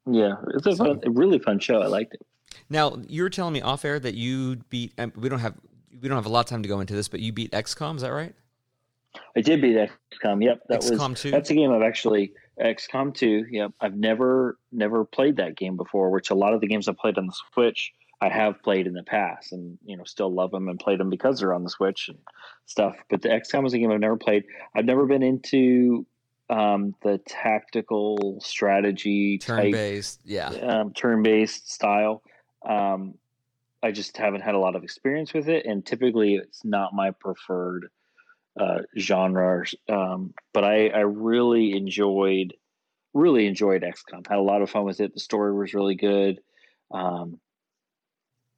[0.06, 1.82] Yeah, it's a, fun, a really fun show.
[1.82, 2.26] I liked it.
[2.70, 4.94] Now you were telling me off air that you beat.
[4.98, 5.56] um, We don't have
[6.02, 7.96] we don't have a lot of time to go into this, but you beat XCOM.
[7.96, 8.36] Is that right?
[9.36, 10.44] I did beat XCOM.
[10.44, 11.32] Yep, that XCOM was 2?
[11.32, 13.46] that's a game I've actually XCOM two.
[13.50, 16.12] Yep, I've never never played that game before.
[16.12, 17.92] Which a lot of the games I've played on the Switch,
[18.22, 21.10] I have played in the past, and you know still love them and played them
[21.10, 22.18] because they're on the Switch and
[22.66, 22.96] stuff.
[23.10, 24.46] But the XCOM is a game I've never played.
[24.76, 26.06] I've never been into
[26.50, 30.50] um, the tactical strategy turn based, Yeah.
[30.50, 32.22] um, turn-based style.
[32.68, 33.16] Um,
[33.82, 37.12] I just haven't had a lot of experience with it, and typically it's not my
[37.12, 37.90] preferred
[38.60, 39.64] uh, genre.
[39.90, 42.56] Um, but I, I really enjoyed,
[43.14, 44.28] really enjoyed XCOM.
[44.28, 45.14] Had a lot of fun with it.
[45.14, 46.40] The story was really good.
[46.92, 47.40] Um,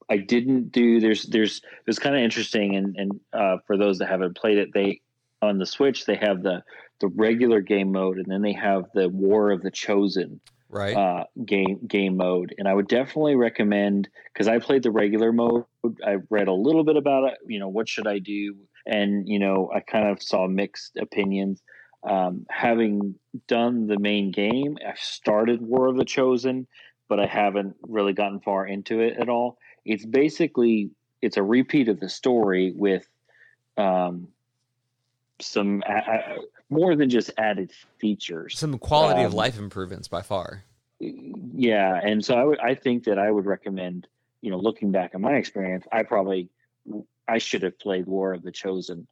[0.09, 1.01] I didn't do.
[1.01, 4.73] There's there's it's kind of interesting, and and uh, for those that haven't played it,
[4.73, 5.01] they
[5.41, 6.63] on the Switch they have the
[6.99, 10.97] the regular game mode, and then they have the War of the Chosen Right.
[10.97, 15.63] uh, game game mode, and I would definitely recommend because I played the regular mode.
[16.05, 17.37] I read a little bit about it.
[17.47, 18.55] You know, what should I do?
[18.85, 21.61] And you know, I kind of saw mixed opinions.
[22.03, 23.15] Um, having
[23.47, 26.67] done the main game, I've started War of the Chosen,
[27.07, 29.57] but I haven't really gotten far into it at all.
[29.85, 33.07] It's basically it's a repeat of the story with
[33.77, 34.27] um,
[35.39, 36.37] some a-
[36.69, 40.63] more than just added features Some quality of um, life improvements by far.
[40.99, 44.07] yeah and so i would i think that i would recommend
[44.41, 46.49] you know looking back on my experience i probably
[47.27, 49.07] i should have played war of the chosen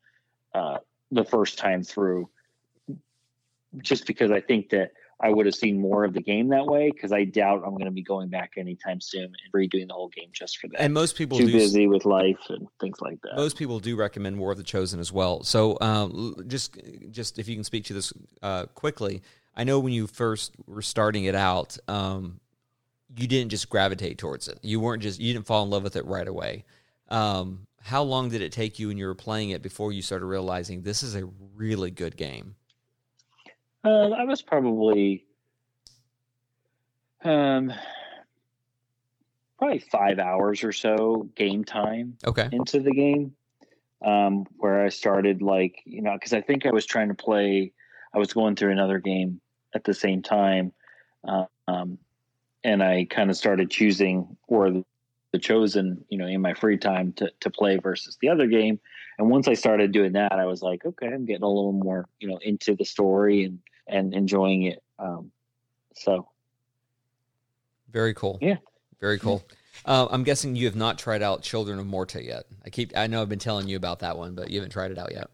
[0.55, 0.77] uh
[1.11, 2.27] the first time through
[3.79, 6.91] just because i think that i would have seen more of the game that way
[6.91, 10.09] because i doubt i'm going to be going back anytime soon and redoing the whole
[10.09, 11.53] game just for that And most people too do.
[11.53, 14.99] busy with life and things like that Most people do recommend War of the Chosen
[14.99, 15.43] as well.
[15.43, 16.77] So, um, just
[17.11, 19.21] just if you can speak to this uh, quickly,
[19.55, 22.39] I know when you first were starting it out, um,
[23.17, 24.59] you didn't just gravitate towards it.
[24.61, 26.65] You weren't just you didn't fall in love with it right away.
[27.09, 30.25] Um, how long did it take you when you were playing it before you started
[30.25, 31.25] realizing this is a
[31.55, 32.55] really good game?
[33.85, 35.25] Uh, i was probably
[37.23, 37.71] um
[39.57, 43.35] probably five hours or so game time Okay, into the game
[44.03, 47.71] um, where I started like you know because I think I was trying to play
[48.13, 49.41] I was going through another game
[49.73, 50.71] at the same time
[51.27, 51.97] uh, um,
[52.63, 54.85] and I kind of started choosing or the,
[55.31, 58.79] the chosen you know in my free time to, to play versus the other game.
[59.17, 62.07] And once I started doing that I was like okay I'm getting a little more
[62.19, 65.31] you know into the story and and enjoying it um,
[65.95, 66.27] so
[67.91, 68.37] very cool.
[68.41, 68.57] Yeah.
[68.99, 69.43] very cool.
[69.83, 72.45] Uh, I'm guessing you have not tried out Children of Morta yet.
[72.65, 74.91] I keep I know I've been telling you about that one, but you haven't tried
[74.91, 75.29] it out yet.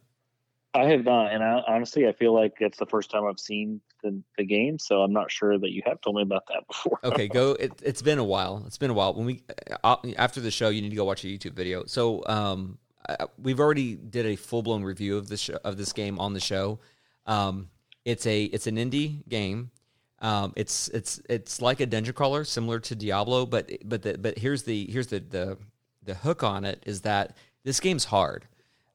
[0.73, 3.81] I have not, and I, honestly, I feel like it's the first time I've seen
[4.03, 6.99] the, the game, so I'm not sure that you have told me about that before.
[7.03, 7.51] okay, go.
[7.51, 8.63] It, it's been a while.
[8.65, 9.13] It's been a while.
[9.13, 9.43] When we
[9.83, 11.85] uh, after the show, you need to go watch a YouTube video.
[11.85, 15.93] So, um, I, we've already did a full blown review of this show, of this
[15.93, 16.79] game on the show.
[17.25, 17.69] Um,
[18.05, 19.71] it's a it's an indie game.
[20.19, 24.37] Um, it's it's it's like a dungeon crawler, similar to Diablo, but but the, but
[24.37, 25.57] here's the here's the the
[26.03, 28.47] the hook on it is that this game's hard.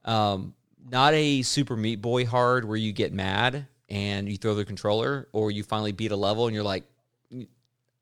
[0.05, 0.55] Um,
[0.89, 5.29] not a Super Meat Boy hard where you get mad and you throw the controller,
[5.33, 6.85] or you finally beat a level and you're like,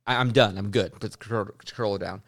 [0.07, 0.59] I, am done.
[0.59, 0.93] I'm good.
[0.93, 2.23] Put the controller down.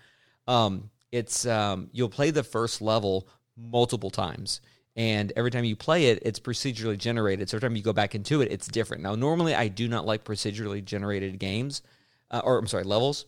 [0.46, 4.60] Um, it's um, you'll play the first level multiple times,
[4.96, 7.50] and every time you play it, it's procedurally generated.
[7.50, 9.02] So every time you go back into it, it's different.
[9.02, 11.82] Now, normally I do not like procedurally generated games,
[12.30, 13.26] uh, or I'm sorry, levels,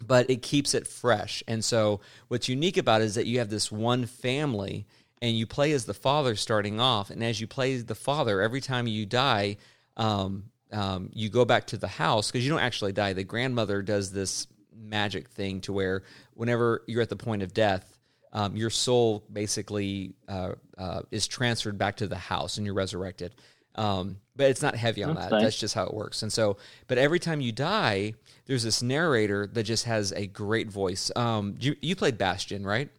[0.00, 1.42] but it keeps it fresh.
[1.46, 4.86] And so what's unique about it is that you have this one family,
[5.20, 8.60] and you play as the father starting off, and as you play the father, every
[8.60, 9.56] time you die.
[9.96, 13.14] Um, um, you go back to the house because you don't actually die.
[13.14, 14.46] The grandmother does this
[14.76, 16.02] magic thing to where
[16.34, 17.97] whenever you're at the point of death,
[18.32, 23.34] um, your soul basically uh, uh, is transferred back to the house and you're resurrected.
[23.74, 25.36] Um, but it's not heavy on That's that.
[25.36, 25.42] Nice.
[25.42, 26.22] That's just how it works.
[26.22, 26.56] And so,
[26.88, 28.14] but every time you die,
[28.46, 31.12] there's this narrator that just has a great voice.
[31.14, 32.90] Um, you, you played Bastion, right?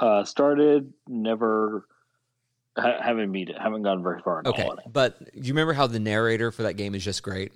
[0.00, 1.86] Uh, started, never
[2.76, 3.58] haven't beat it.
[3.58, 4.42] Haven't gone very far.
[4.46, 7.52] okay, but do you remember how the narrator for that game is just great?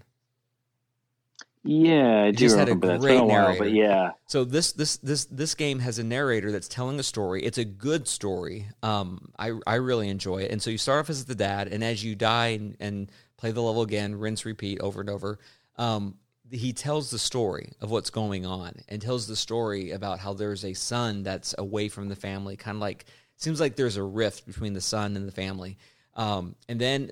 [1.67, 3.27] Yeah, I do just had a great narrator.
[3.27, 4.13] While, but yeah.
[4.27, 7.43] So this this this this game has a narrator that's telling a story.
[7.43, 8.69] It's a good story.
[8.83, 10.51] Um, I I really enjoy it.
[10.51, 13.53] And so you start off as the dad, and as you die and, and play
[13.53, 15.39] the level again, rinse, repeat over and over.
[15.77, 16.17] Um,
[16.51, 20.65] he tells the story of what's going on and tells the story about how there's
[20.65, 23.05] a son that's away from the family, kind of like
[23.37, 25.77] seems like there's a rift between the son and the family.
[26.17, 27.11] Um, and then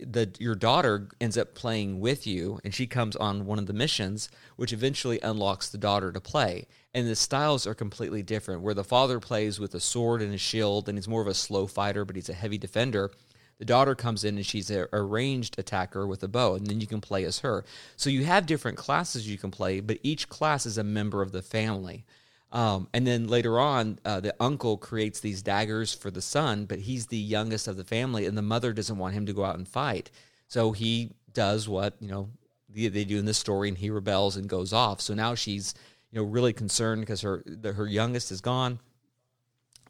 [0.00, 3.74] the your daughter ends up playing with you, and she comes on one of the
[3.74, 6.66] missions, which eventually unlocks the daughter to play.
[6.94, 8.62] And the styles are completely different.
[8.62, 11.34] Where the father plays with a sword and a shield, and he's more of a
[11.34, 13.10] slow fighter, but he's a heavy defender.
[13.58, 16.80] The daughter comes in and she's a, a ranged attacker with a bow, and then
[16.80, 17.64] you can play as her.
[17.96, 21.32] So you have different classes you can play, but each class is a member of
[21.32, 22.04] the family.
[22.50, 26.78] Um, and then later on, uh, the uncle creates these daggers for the son, but
[26.80, 29.56] he's the youngest of the family, and the mother doesn't want him to go out
[29.56, 30.10] and fight.
[30.46, 32.30] So he does what you know
[32.68, 35.00] they, they do in this story, and he rebels and goes off.
[35.00, 35.74] So now she's
[36.10, 38.80] you know really concerned because her the, her youngest is gone.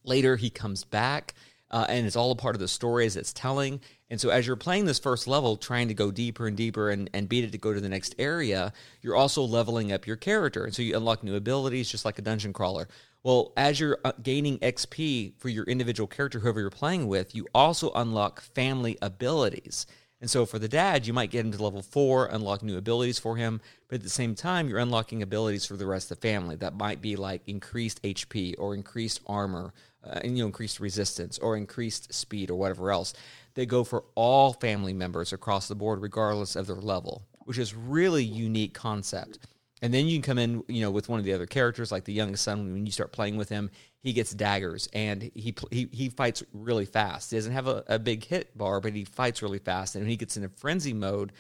[0.05, 1.35] Later, he comes back,
[1.71, 3.81] uh, and it's all a part of the story as it's telling.
[4.11, 7.11] And so as you're playing this first level, trying to go deeper and deeper and,
[7.13, 10.65] and beat it to go to the next area, you're also leveling up your character.
[10.65, 12.89] And so you unlock new abilities just like a dungeon crawler.
[13.23, 17.47] Well, as you're uh, gaining XP for your individual character, whoever you're playing with, you
[17.55, 19.87] also unlock family abilities.
[20.21, 23.19] And so for the dad, you might get him to level four, unlock new abilities
[23.19, 26.29] for him, but at the same time, you're unlocking abilities for the rest of the
[26.29, 26.57] family.
[26.57, 29.73] That might be like increased HP or increased armor,
[30.09, 33.13] uh, and you know, increased resistance or increased speed or whatever else.
[33.55, 37.75] They go for all family members across the board, regardless of their level, which is
[37.75, 39.39] really unique concept.
[39.81, 42.05] And then you can come in, you know, with one of the other characters, like
[42.05, 42.73] the youngest son.
[42.73, 46.85] When you start playing with him, he gets daggers and he he, he fights really
[46.85, 47.31] fast.
[47.31, 49.95] He doesn't have a, a big hit bar, but he fights really fast.
[49.95, 51.33] And when he gets in a frenzy mode,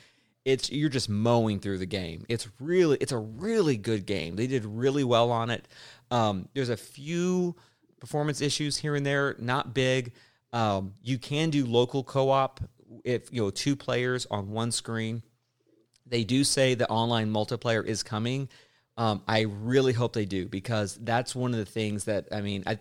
[0.44, 2.24] it's you're just mowing through the game.
[2.28, 4.36] It's really it's a really good game.
[4.36, 5.66] They did really well on it.
[6.10, 7.56] Um, there's a few
[8.00, 10.12] performance issues here and there, not big.
[10.52, 12.60] Um, you can do local co-op
[13.04, 15.22] if you know two players on one screen.
[16.06, 18.48] They do say the online multiplayer is coming.
[18.96, 22.64] Um, I really hope they do because that's one of the things that I mean.
[22.66, 22.78] I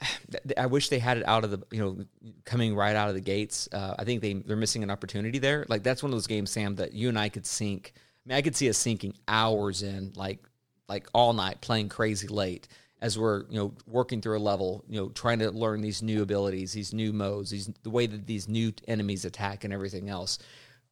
[0.56, 2.04] I wish they had it out of the you know
[2.44, 3.68] coming right out of the gates.
[3.72, 5.64] Uh, I think they they're missing an opportunity there.
[5.68, 7.92] Like that's one of those games, Sam, that you and I could sink.
[7.96, 10.40] I mean, I could see us sinking hours in, like
[10.88, 12.68] like all night, playing crazy late
[13.00, 16.22] as we're you know working through a level, you know, trying to learn these new
[16.22, 20.38] abilities, these new modes, these the way that these new enemies attack and everything else.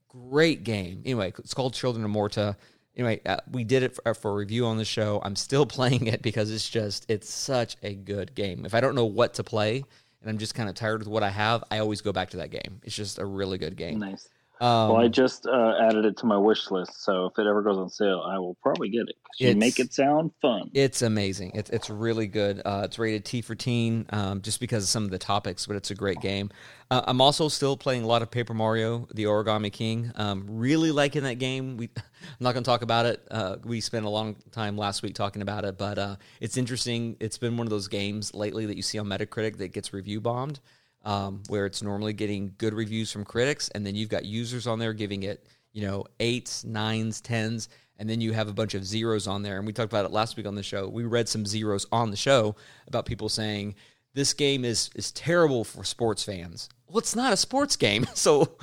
[0.08, 1.02] Great game.
[1.04, 2.56] Anyway, it's called Children of Morta.
[2.96, 5.20] Anyway, uh, we did it for, for review on the show.
[5.22, 8.64] I'm still playing it because it's just it's such a good game.
[8.64, 9.84] If I don't know what to play
[10.20, 12.38] and I'm just kind of tired with what I have, I always go back to
[12.38, 12.80] that game.
[12.84, 13.98] It's just a really good game.
[13.98, 14.28] Nice.
[14.58, 17.60] Um, well, I just uh, added it to my wish list, so if it ever
[17.60, 19.16] goes on sale, I will probably get it.
[19.38, 20.70] You make it sound fun.
[20.72, 21.52] It's amazing.
[21.54, 22.62] It's it's really good.
[22.64, 25.76] Uh, it's rated T for teen, um, just because of some of the topics, but
[25.76, 26.50] it's a great game.
[26.90, 30.10] Uh, I'm also still playing a lot of Paper Mario: The Origami King.
[30.14, 31.76] Um, really liking that game.
[31.76, 32.04] We, I'm
[32.40, 33.26] not going to talk about it.
[33.30, 37.16] Uh, we spent a long time last week talking about it, but uh, it's interesting.
[37.20, 40.22] It's been one of those games lately that you see on Metacritic that gets review
[40.22, 40.60] bombed
[41.06, 44.78] um, where it's normally getting good reviews from critics, and then you've got users on
[44.80, 48.84] there giving it, you know, eights, nines, tens, and then you have a bunch of
[48.84, 49.56] zeros on there.
[49.56, 50.88] And we talked about it last week on the show.
[50.88, 52.56] We read some zeros on the show
[52.88, 53.76] about people saying
[54.14, 56.68] this game is is terrible for sports fans.
[56.88, 58.58] Well, it's not a sports game, so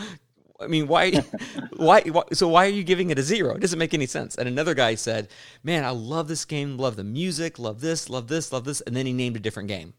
[0.59, 1.11] I mean, why,
[1.77, 3.55] why, why, So why are you giving it a zero?
[3.55, 4.35] It doesn't make any sense.
[4.35, 5.29] And another guy said,
[5.63, 6.77] "Man, I love this game.
[6.77, 7.57] Love the music.
[7.57, 8.09] Love this.
[8.09, 8.51] Love this.
[8.51, 9.93] Love this." And then he named a different game,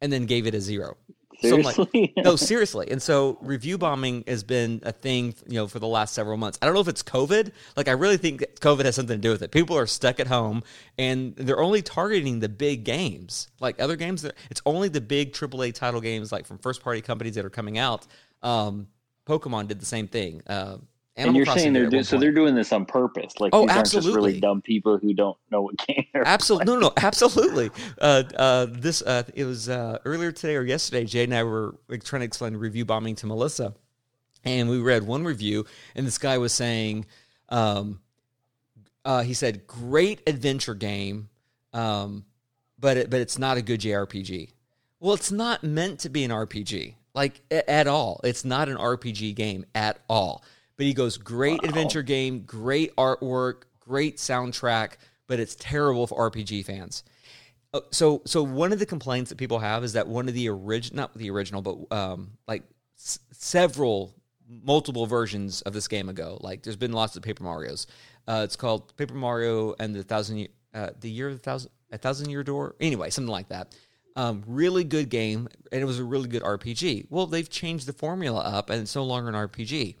[0.00, 0.96] and then gave it a zero.
[1.40, 2.90] So I'm like, no, seriously.
[2.90, 6.58] And so review bombing has been a thing, you know, for the last several months.
[6.62, 7.52] I don't know if it's COVID.
[7.76, 9.50] Like, I really think COVID has something to do with it.
[9.50, 10.62] People are stuck at home
[10.98, 13.48] and they're only targeting the big games.
[13.60, 17.00] Like other games, that it's only the big AAA title games, like from first party
[17.00, 18.06] companies that are coming out.
[18.42, 18.88] Um,
[19.26, 20.42] Pokemon did the same thing.
[20.46, 20.78] Uh,
[21.16, 23.38] and you're Crossing saying they're do, so they're doing this on purpose.
[23.38, 24.30] Like Oh, these aren't just absolutely.
[24.30, 26.06] really dumb people who don't know what game.
[26.12, 27.70] They're Absolutely, no, no, no, absolutely.
[28.00, 31.04] Uh, uh, this uh, it was uh, earlier today or yesterday.
[31.04, 33.74] Jay and I were like, trying to explain review bombing to Melissa,
[34.44, 37.06] and we read one review, and this guy was saying,
[37.48, 38.00] um,
[39.04, 41.28] uh, he said, "Great adventure game,
[41.72, 42.24] um,
[42.78, 44.50] but it, but it's not a good JRPG."
[44.98, 48.20] Well, it's not meant to be an RPG, like at all.
[48.24, 50.42] It's not an RPG game at all.
[50.76, 54.94] But he goes, great adventure game, great artwork, great soundtrack,
[55.28, 57.04] but it's terrible for RPG fans.
[57.72, 60.48] Uh, So, so one of the complaints that people have is that one of the
[60.48, 62.62] original, not the original, but um, like
[62.98, 64.14] s- several,
[64.48, 66.38] multiple versions of this game ago.
[66.40, 67.86] Like, there's been lots of Paper Mario's.
[68.26, 71.70] Uh, it's called Paper Mario and the thousand, Year- uh, the year of the thousand,
[71.92, 72.74] a thousand year door.
[72.80, 73.74] Anyway, something like that.
[74.16, 77.06] Um, really good game, and it was a really good RPG.
[77.10, 79.96] Well, they've changed the formula up, and it's no longer an RPG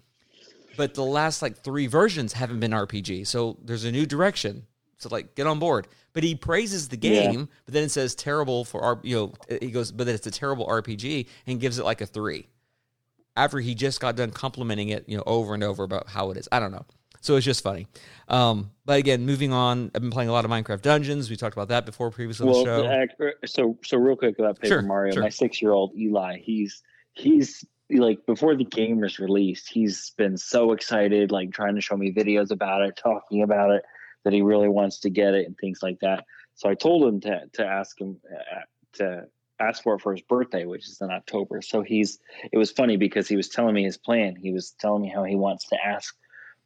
[0.76, 3.26] but the last like three versions haven't been RPG.
[3.26, 4.66] So there's a new direction.
[4.98, 5.86] So like get on board.
[6.12, 7.26] But he praises the Yeah.
[7.30, 10.26] game, but then it says terrible for our you know he goes, but then it's
[10.26, 12.48] a terrible RPG and gives it like a three.
[13.36, 16.36] After he just got done complimenting it, you know, over and over about how it
[16.36, 16.48] is.
[16.52, 16.84] I don't know.
[17.20, 17.88] So it's just funny.
[18.28, 21.30] Um, but again, moving on, I've been playing a lot of Minecraft Dungeons.
[21.30, 22.82] We talked about that before previously on the show.
[23.18, 25.14] the so so real quick about Paper Sure, Mario.
[25.14, 25.22] sure.
[25.22, 26.82] My six year old Eli, he's
[27.14, 31.96] he's like before the game was released, he's been so excited, like trying to show
[31.96, 33.84] me videos about it, talking about it,
[34.24, 36.24] that he really wants to get it and things like that.
[36.54, 38.60] So I told him to to ask him uh,
[38.94, 39.26] to
[39.60, 41.62] ask for it for his birthday, which is in October.
[41.62, 42.18] So he's
[42.52, 44.36] it was funny because he was telling me his plan.
[44.36, 46.14] He was telling me how he wants to ask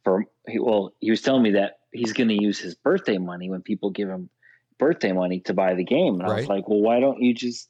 [0.03, 3.49] for he, well, he was telling me that he's going to use his birthday money
[3.49, 4.29] when people give him
[4.77, 6.15] birthday money to buy the game.
[6.15, 7.69] And I was like, well, why don't you just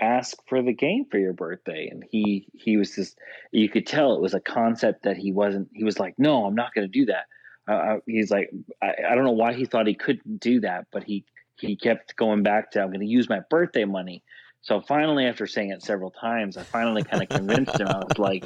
[0.00, 1.88] ask for the game for your birthday?
[1.90, 3.18] And he he was just
[3.52, 5.68] you could tell it was a concept that he wasn't.
[5.72, 7.26] He was like, no, I'm not going to do that.
[7.68, 8.50] Uh, uh, he's like,
[8.82, 11.24] I, I don't know why he thought he couldn't do that, but he
[11.56, 14.22] he kept going back to I'm going to use my birthday money.
[14.62, 17.88] So finally, after saying it several times, I finally kind of convinced him.
[17.88, 18.44] I was like,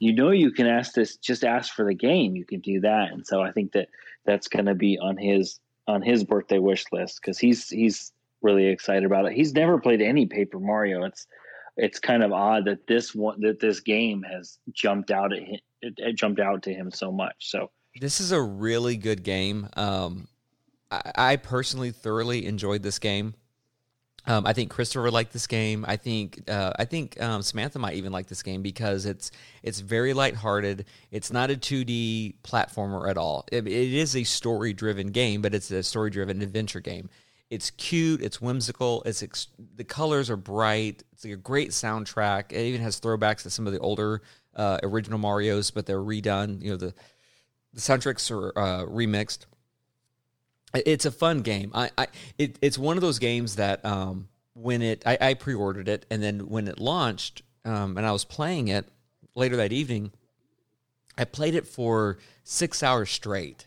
[0.00, 2.34] you know, you can ask this, just ask for the game.
[2.34, 3.12] You can do that.
[3.12, 3.88] And so I think that
[4.26, 8.12] that's going to be on his on his birthday wish list because he's he's
[8.42, 9.32] really excited about it.
[9.32, 11.04] He's never played any Paper Mario.
[11.04, 11.26] It's
[11.76, 15.60] it's kind of odd that this one that this game has jumped out at him,
[15.80, 17.34] it, it jumped out to him so much.
[17.38, 17.70] So
[18.00, 19.68] This is a really good game.
[19.76, 20.28] Um,
[20.90, 23.34] I, I personally thoroughly enjoyed this game.
[24.24, 25.84] Um, I think Christopher liked this game.
[25.88, 29.32] I think uh, I think um, Samantha might even like this game because it's
[29.64, 30.84] it's very lighthearted.
[31.10, 33.46] It's not a 2D platformer at all.
[33.50, 37.08] It, it is a story driven game, but it's a story driven adventure game.
[37.52, 38.22] It's cute.
[38.22, 39.02] It's whimsical.
[39.04, 41.04] It's ex- the colors are bright.
[41.12, 42.50] It's like a great soundtrack.
[42.50, 44.22] It even has throwbacks to some of the older
[44.56, 46.62] uh, original Mario's, but they're redone.
[46.62, 46.94] You know the
[47.74, 49.40] the soundtracks are uh, remixed.
[50.74, 51.70] It's a fun game.
[51.74, 52.06] I, I
[52.38, 56.22] it, it's one of those games that um, when it I, I pre-ordered it and
[56.22, 58.88] then when it launched um, and I was playing it
[59.34, 60.10] later that evening,
[61.18, 63.66] I played it for six hours straight.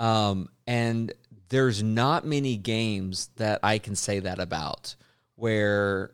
[0.00, 1.12] Um, and
[1.52, 4.96] there's not many games that I can say that about
[5.36, 6.12] where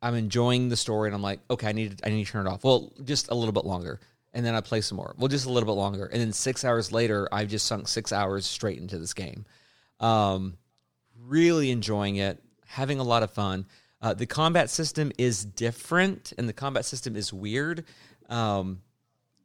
[0.00, 2.46] I'm enjoying the story and I'm like, okay, I need to, I need to turn
[2.46, 2.64] it off.
[2.64, 4.00] Well, just a little bit longer.
[4.32, 5.14] And then I play some more.
[5.18, 6.06] Well, just a little bit longer.
[6.06, 9.44] And then six hours later, I've just sunk six hours straight into this game.
[10.00, 10.56] Um,
[11.26, 13.66] really enjoying it, having a lot of fun.
[14.00, 17.84] Uh, the combat system is different and the combat system is weird.
[18.30, 18.80] Um,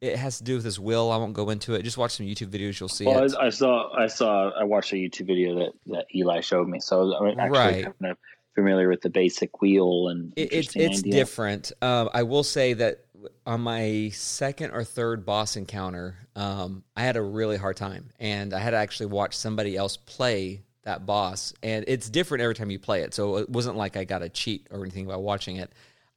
[0.00, 1.12] it has to do with his will.
[1.12, 1.82] I won't go into it.
[1.82, 2.80] Just watch some YouTube videos.
[2.80, 3.34] You'll see well, it.
[3.38, 6.80] I, I saw I saw I watched a YouTube video that that Eli showed me.
[6.80, 7.84] So I'm actually Right.
[7.84, 8.18] kind of
[8.54, 11.12] familiar with the basic wheel and It, it's it's idea.
[11.12, 11.72] different.
[11.82, 13.04] Um, I will say that
[13.46, 18.54] on my second or third boss encounter, um, I had a really hard time, and
[18.54, 22.70] I had to actually watch somebody else play that boss, and it's different every time
[22.70, 23.12] you play it.
[23.12, 25.70] So it wasn't like I got a cheat or anything by watching it.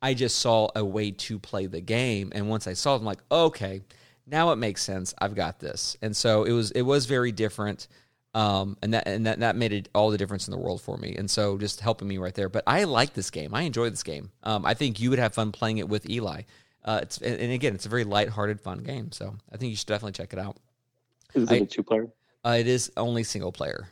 [0.03, 3.05] I just saw a way to play the game, and once I saw it, I'm
[3.05, 3.81] like, okay,
[4.27, 5.13] now it makes sense.
[5.19, 7.87] I've got this, and so it was it was very different.
[8.35, 10.97] Um, and that and that, that made it all the difference in the world for
[10.97, 11.15] me.
[11.15, 12.49] And so just helping me right there.
[12.49, 13.53] But I like this game.
[13.53, 14.31] I enjoy this game.
[14.41, 16.41] Um, I think you would have fun playing it with Eli.
[16.83, 19.11] Uh, it's and again, it's a very lighthearted, fun game.
[19.11, 20.57] So I think you should definitely check it out.
[21.33, 22.07] Is it a two player?
[22.43, 23.87] Uh, it is only single player,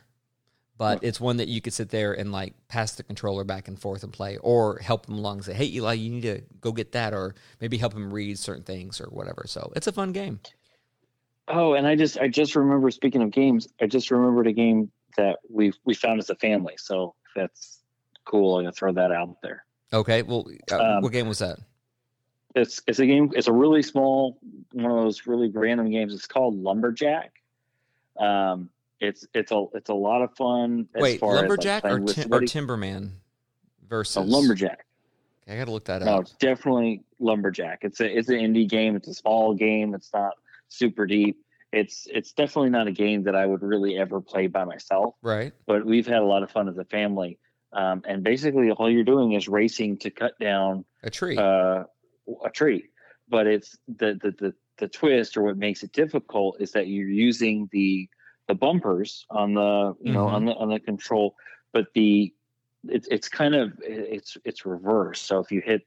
[0.82, 3.78] but it's one that you could sit there and like pass the controller back and
[3.78, 6.72] forth and play, or help them along and say, "Hey, Eli, you need to go
[6.72, 9.44] get that," or maybe help him read certain things or whatever.
[9.46, 10.40] So it's a fun game.
[11.46, 14.90] Oh, and I just I just remember speaking of games, I just remembered a game
[15.16, 16.74] that we we found as a family.
[16.78, 17.78] So that's
[18.24, 18.56] cool.
[18.56, 19.64] I'm gonna throw that out there.
[19.92, 21.60] Okay, well, uh, Um, what game was that?
[22.56, 23.30] It's it's a game.
[23.36, 24.36] It's a really small
[24.72, 26.12] one of those really random games.
[26.12, 27.30] It's called Lumberjack.
[28.18, 28.68] Um,
[29.02, 30.88] it's it's a it's a lot of fun.
[30.94, 32.40] As Wait, far lumberjack as, like, or, tim- or.
[32.40, 33.10] Timberman
[33.88, 34.86] versus So lumberjack.
[35.48, 36.06] I got to look that up.
[36.06, 36.20] No, up.
[36.22, 37.80] it's definitely lumberjack.
[37.82, 38.96] It's a it's an indie game.
[38.96, 39.92] It's a small game.
[39.94, 40.32] It's not
[40.68, 41.36] super deep.
[41.72, 45.14] It's it's definitely not a game that I would really ever play by myself.
[45.20, 45.52] Right.
[45.66, 47.38] But we've had a lot of fun as a family.
[47.72, 51.36] Um, and basically, all you're doing is racing to cut down A tree.
[51.36, 51.84] uh,
[52.44, 52.88] a tree.
[53.28, 57.08] But it's the, the the the twist, or what makes it difficult, is that you're
[57.08, 58.08] using the
[58.48, 60.32] the bumpers on the you know Mhm.
[60.32, 61.36] on the on the control,
[61.72, 62.32] but the
[62.88, 65.20] it's it's kind of it's it's reverse.
[65.20, 65.86] So if you hit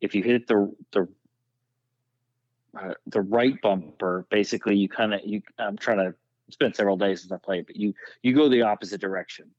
[0.00, 1.08] if you hit the the
[2.78, 5.42] uh, the right bumper, basically you kind of you.
[5.58, 6.14] I'm trying to.
[6.48, 9.50] It's been several days since I played, but you you go the opposite direction,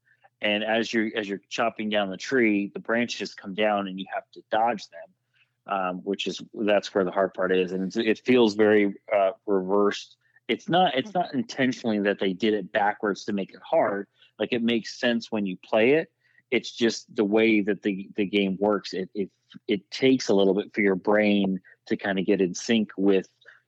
[0.42, 4.06] and as you're as you're chopping down the tree, the branches come down, and you
[4.14, 7.98] have to dodge them, um, which is that's where the hard part is, and it's,
[7.98, 10.18] it feels very uh, reversed.
[10.48, 14.08] It's not it's not intentionally that they did it backwards to make it hard.
[14.40, 16.10] Like it makes sense when you play it.
[16.52, 18.94] It's just the way that the the game works.
[18.94, 19.30] It it
[19.68, 23.28] it takes a little bit for your brain to kind of get in sync with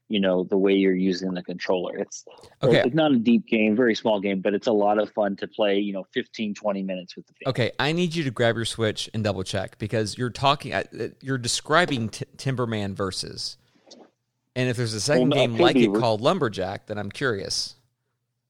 [0.10, 2.26] you know the way you're using the controller it's
[2.64, 2.82] Okay.
[2.84, 5.48] it's not a deep game very small game but it's a lot of fun to
[5.48, 7.50] play you know 15 20 minutes with the family.
[7.52, 10.84] Okay, I need you to grab your Switch and double check because you're talking, uh,
[11.00, 13.58] uh, you're describing t- Timberman versus,
[14.60, 17.76] and if there's a second Well, game like it re- called Lumberjack, then I'm curious.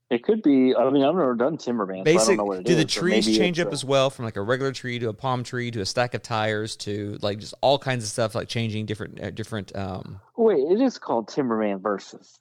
[0.09, 2.57] it could be i mean i've never done timberman so i Basic, don't know what
[2.59, 4.97] it do is, the trees change up a- as well from like a regular tree
[4.99, 8.09] to a palm tree to a stack of tires to like just all kinds of
[8.09, 9.75] stuff like changing different uh, different.
[9.75, 12.39] um wait it is called timberman versus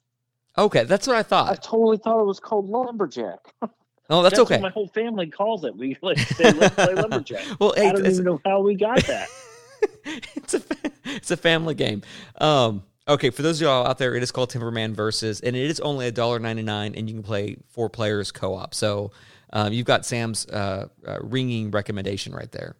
[0.57, 1.51] Okay, that's what I thought.
[1.51, 3.39] i totally thought it was called lumberjack
[4.11, 4.55] Oh, that's, okay.
[4.55, 7.91] what my whole family calls it we like say let's play lumberjack well, hey, i
[7.91, 9.27] don't even know how we got that
[10.35, 10.61] it's a
[11.05, 12.01] it's a family game.
[12.41, 15.69] Um, okay, for those of y'all out there, it is called Timberman Versus, and it
[15.69, 18.73] is only a dollar ninety nine, and you can play four players co op.
[18.73, 19.11] So
[19.51, 22.75] um, you've got Sam's uh, uh, ringing recommendation right there.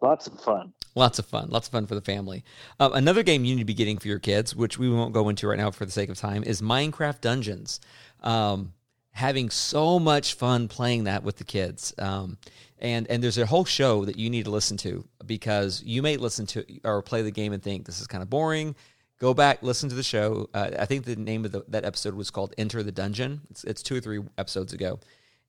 [0.00, 2.42] lots of fun Lots of fun, lots of fun for the family.
[2.80, 5.28] Um, another game you need to be getting for your kids, which we won't go
[5.28, 7.80] into right now for the sake of time, is Minecraft Dungeons.
[8.22, 8.72] Um,
[9.10, 11.92] having so much fun playing that with the kids.
[11.98, 12.38] Um,
[12.78, 16.16] and and there's a whole show that you need to listen to because you may
[16.16, 18.74] listen to or play the game and think this is kind of boring.
[19.18, 20.48] Go back, listen to the show.
[20.52, 23.64] Uh, I think the name of the, that episode was called "Enter the Dungeon." It's,
[23.64, 25.00] it's two or three episodes ago,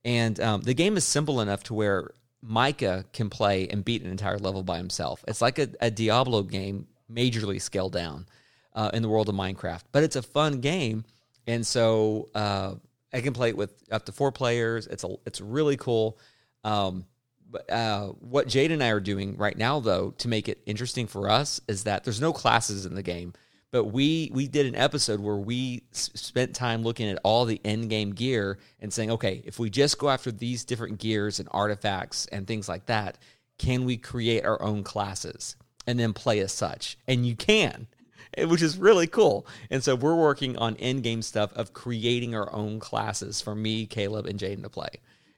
[0.05, 2.11] and um, the game is simple enough to where
[2.41, 5.24] Micah can play and beat an entire level by himself.
[5.28, 8.28] It's like a, a Diablo game, majorly scaled down
[8.74, 11.03] uh, in the world of Minecraft, but it's a fun game,
[11.45, 12.76] and so uh,
[13.11, 14.88] I can play it with up to four players.
[14.88, 16.18] It's a it's really cool.
[16.63, 17.05] Um,
[17.49, 21.07] but uh, what Jade and I are doing right now, though, to make it interesting
[21.07, 23.34] for us, is that there's no classes in the game.
[23.72, 27.59] But we we did an episode where we s- spent time looking at all the
[27.65, 31.49] end game gear and saying, okay, if we just go after these different gears and
[31.51, 33.18] artifacts and things like that,
[33.57, 35.55] can we create our own classes
[35.86, 36.97] and then play as such?
[37.07, 37.88] And you can,
[38.38, 39.45] which is really cool.
[39.70, 43.86] And so we're working on end game stuff of creating our own classes for me,
[43.86, 44.89] Caleb, and Jaiden to play.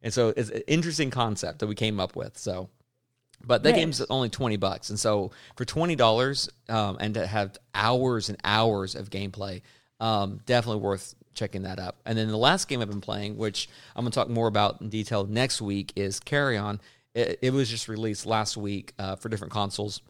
[0.01, 2.38] And so it's an interesting concept that we came up with.
[2.38, 2.69] So,
[3.45, 3.79] but that Nice.
[3.79, 4.89] game's only 20 bucks.
[4.89, 9.61] And so for $20 um, and to have hours and hours of gameplay,
[9.99, 11.99] um, definitely worth checking that up.
[12.05, 14.81] And then the last game I've been playing, which I'm going to talk more about
[14.81, 16.81] in detail next week, is Carrion.
[17.13, 20.01] It, it was just released last week uh, for different consoles.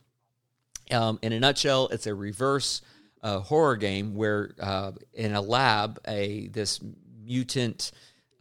[0.91, 2.81] Um, in a nutshell, it's a reverse
[3.21, 6.79] uh, horror game where uh, in a lab, a this
[7.23, 7.91] mutant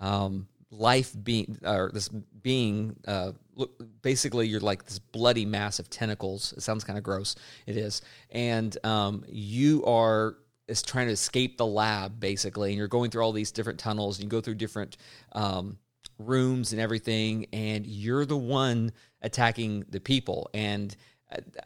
[0.01, 5.91] um, life being or this being uh, look, basically you're like this bloody mass of
[5.91, 6.55] tentacles.
[6.57, 7.37] It sounds kind of gross.
[7.67, 8.01] It is,
[8.31, 10.37] and um, you are
[10.69, 14.19] is trying to escape the lab basically, and you're going through all these different tunnels.
[14.19, 14.97] And you go through different
[15.33, 15.79] um,
[16.19, 18.93] rooms and everything, and you're the one
[19.23, 20.51] attacking the people.
[20.55, 20.95] And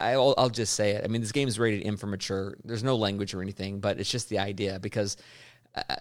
[0.01, 1.05] I, I'll, I'll just say it.
[1.05, 2.57] I mean, this game is rated M for mature.
[2.65, 5.17] There's no language or anything, but it's just the idea because
[5.75, 5.97] uh,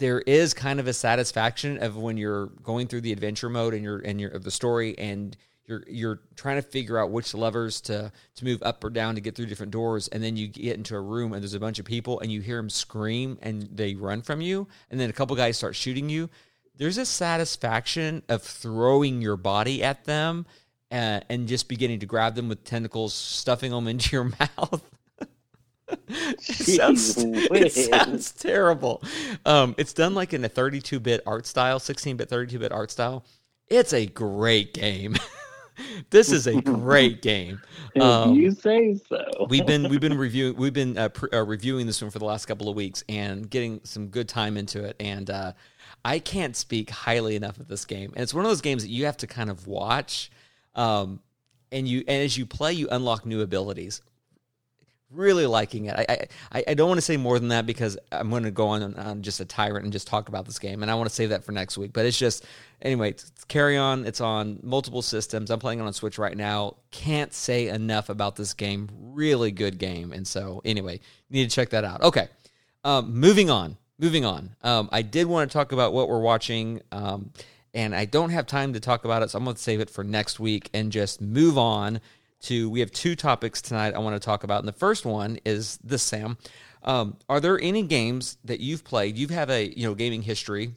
[0.00, 3.84] there is kind of a satisfaction of when you're going through the adventure mode and
[3.84, 5.36] you're and you're the story and
[5.66, 9.20] you're you're trying to figure out which levers to to move up or down to
[9.20, 10.08] get through different doors.
[10.08, 12.40] And then you get into a room and there's a bunch of people and you
[12.40, 14.66] hear them scream and they run from you.
[14.90, 16.28] And then a couple guys start shooting you.
[16.76, 20.46] There's a satisfaction of throwing your body at them
[20.90, 24.82] uh, and just beginning to grab them with tentacles, stuffing them into your mouth.
[26.08, 29.02] It, sounds, it sounds terrible.
[29.44, 32.90] Um, it's done like in a 32 bit art style, 16 bit, 32 bit art
[32.90, 33.24] style.
[33.68, 35.16] It's a great game.
[36.10, 37.60] this is a great game.
[38.00, 39.46] Um, you say so.
[39.48, 42.24] we've been we've been reviewing we've been uh, pre- uh, reviewing this one for the
[42.24, 44.96] last couple of weeks and getting some good time into it.
[45.00, 45.52] And uh,
[46.04, 48.12] I can't speak highly enough of this game.
[48.14, 50.30] And it's one of those games that you have to kind of watch.
[50.74, 51.20] Um,
[51.72, 54.02] and you and as you play, you unlock new abilities
[55.12, 55.94] really liking it.
[55.96, 58.68] I, I, I don't want to say more than that because I'm going to go
[58.68, 61.14] on, on just a tyrant and just talk about this game, and I want to
[61.14, 61.92] save that for next week.
[61.92, 62.44] But it's just
[62.82, 63.14] anyway,
[63.48, 64.06] Carrion.
[64.06, 65.50] It's on multiple systems.
[65.50, 66.76] I'm playing it on Switch right now.
[66.90, 68.88] Can't say enough about this game.
[68.98, 70.12] Really good game.
[70.12, 72.02] And so anyway, you need to check that out.
[72.02, 72.28] Okay,
[72.84, 73.76] um, moving on.
[73.98, 74.56] Moving on.
[74.62, 76.80] Um, I did want to talk about what we're watching.
[76.90, 77.32] Um,
[77.74, 79.90] and I don't have time to talk about it, so I'm going to save it
[79.90, 82.00] for next week and just move on
[82.42, 84.60] to we have two topics tonight I want to talk about.
[84.60, 86.38] And the first one is this, Sam.
[86.82, 89.18] Um, are there any games that you've played?
[89.18, 90.74] You have a you know gaming history.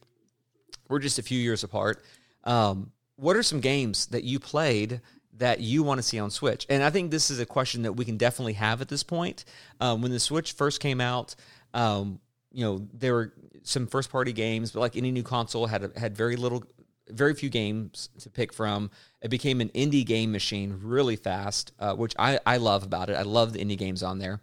[0.90, 2.04] We're just a few years apart.
[2.44, 5.02] Um, what are some games that you played
[5.38, 6.66] that you want to see on Switch?
[6.70, 9.46] And I think this is a question that we can definitely have at this point.
[9.80, 11.36] Um, when the Switch first came out,
[11.74, 12.20] um,
[12.52, 13.34] you know there were
[13.64, 16.64] some first party games, but like any new console had had very little
[17.10, 18.92] very few games to pick from.
[19.22, 23.16] It became an indie game machine really fast, uh, which I, I love about it.
[23.16, 24.42] I love the indie games on there.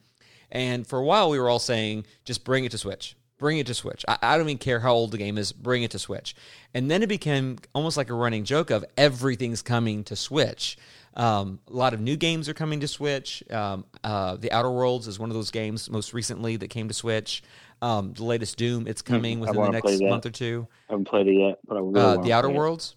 [0.50, 3.16] And for a while, we were all saying, just bring it to Switch.
[3.38, 4.04] Bring it to Switch.
[4.06, 6.34] I, I don't even care how old the game is, bring it to Switch.
[6.74, 10.76] And then it became almost like a running joke of everything's coming to Switch.
[11.14, 13.42] Um, a lot of new games are coming to Switch.
[13.50, 16.94] Um, uh, the Outer Worlds is one of those games most recently that came to
[16.94, 17.42] Switch.
[17.82, 20.66] Um, the latest Doom, it's hmm, coming within the next month or two.
[20.88, 22.96] I haven't played it yet, but I really uh, the Outer Worlds.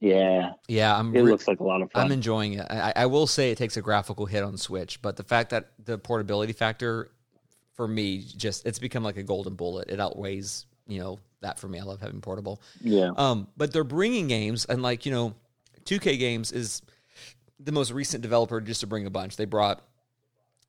[0.00, 0.08] It.
[0.08, 1.14] Yeah, yeah, I'm.
[1.14, 2.06] It re- looks like a lot of fun.
[2.06, 2.66] I'm enjoying it.
[2.68, 5.70] I, I, will say it takes a graphical hit on Switch, but the fact that
[5.82, 7.10] the portability factor
[7.74, 9.88] for me just it's become like a golden bullet.
[9.90, 11.78] It outweighs you know that for me.
[11.78, 12.60] I love having portable.
[12.80, 13.10] Yeah.
[13.16, 15.34] Um, but they're bringing games and like you know,
[15.84, 16.82] 2K Games is
[17.60, 19.36] the most recent developer just to bring a bunch.
[19.36, 19.82] They brought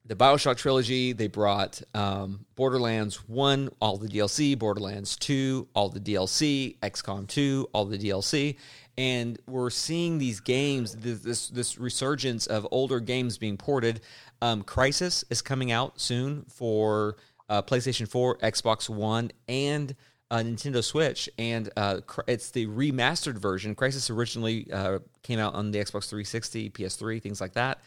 [0.05, 1.13] the Bioshock trilogy.
[1.13, 7.69] They brought um, Borderlands 1, all the DLC, Borderlands 2, all the DLC, XCOM 2,
[7.73, 8.57] all the DLC.
[8.97, 14.01] And we're seeing these games, this this resurgence of older games being ported.
[14.41, 17.17] Um, Crysis is coming out soon for
[17.49, 19.95] uh, PlayStation 4, Xbox One, and
[20.31, 23.75] uh, Nintendo Switch, and uh, it's the remastered version.
[23.75, 27.79] Crysis originally uh, came out on the Xbox 360, PS3, things like that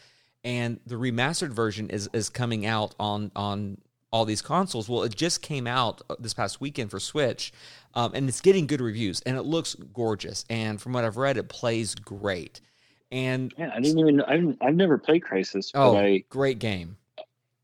[0.43, 3.77] and the remastered version is is coming out on on
[4.11, 4.89] all these consoles.
[4.89, 7.51] Well, it just came out uh, this past weekend for Switch,
[7.93, 10.45] um, and it's getting good reviews, and it looks gorgeous.
[10.49, 12.61] And from what I've read, it plays great.
[13.11, 15.71] And yeah, I didn't even I've, I've never played Crysis.
[15.73, 16.97] Oh, I, great game!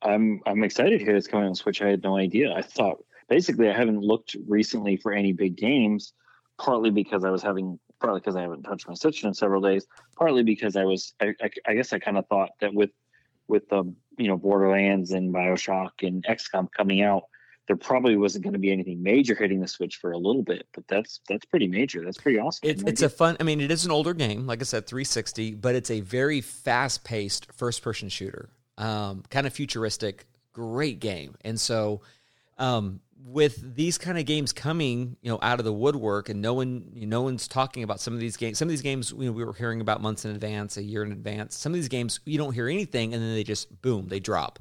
[0.02, 1.16] I'm I'm excited here.
[1.16, 1.82] It's coming on Switch.
[1.82, 2.54] I had no idea.
[2.54, 6.14] I thought basically I haven't looked recently for any big games,
[6.58, 9.86] partly because I was having partly because I haven't touched my Switch in several days,
[10.16, 12.92] partly because I was, I, I, I guess I kind of thought that with,
[13.48, 13.84] with the,
[14.18, 17.24] you know, Borderlands and Bioshock and XCOM coming out,
[17.68, 20.68] there probably wasn't going to be anything major hitting the Switch for a little bit,
[20.74, 22.04] but that's that's pretty major.
[22.04, 22.70] That's pretty awesome.
[22.70, 23.38] It, it's a fun.
[23.40, 26.42] I mean, it is an older game, like I said, 360, but it's a very
[26.42, 31.36] fast-paced first-person shooter, um, kind of futuristic, great game.
[31.42, 32.02] And so,
[32.58, 36.54] um, with these kind of games coming, you know, out of the woodwork, and no
[36.54, 38.58] one, you know, no one's talking about some of these games.
[38.58, 41.04] Some of these games, you know, we were hearing about months in advance, a year
[41.04, 41.58] in advance.
[41.58, 44.60] Some of these games, you don't hear anything, and then they just boom, they drop.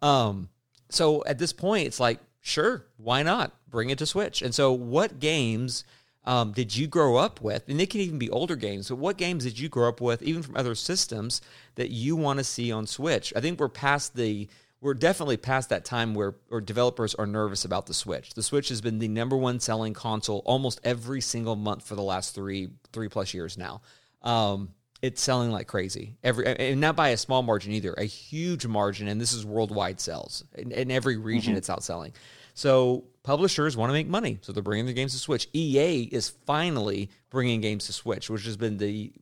[0.00, 0.48] Um,
[0.90, 4.42] so at this point, it's like, sure, why not bring it to Switch?
[4.42, 5.84] And so, what games
[6.24, 7.68] um, did you grow up with?
[7.68, 8.88] And they can even be older games.
[8.88, 11.40] But what games did you grow up with, even from other systems,
[11.74, 13.32] that you want to see on Switch?
[13.34, 14.48] I think we're past the
[14.80, 18.34] we're definitely past that time where, where developers are nervous about the Switch.
[18.34, 22.02] The Switch has been the number one selling console almost every single month for the
[22.02, 23.82] last three three plus years now.
[24.22, 24.70] Um,
[25.00, 29.08] it's selling like crazy every and not by a small margin either, a huge margin.
[29.08, 31.52] And this is worldwide sales in, in every region.
[31.52, 31.58] Mm-hmm.
[31.58, 32.12] It's outselling.
[32.54, 35.48] So publishers want to make money, so they're bringing their games to Switch.
[35.52, 39.12] EA is finally bringing games to Switch, which has been the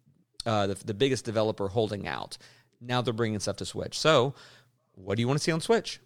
[0.44, 2.38] uh, the, the biggest developer holding out.
[2.80, 3.98] Now they're bringing stuff to Switch.
[3.98, 4.34] So
[4.97, 6.01] what do you want to see on Switch?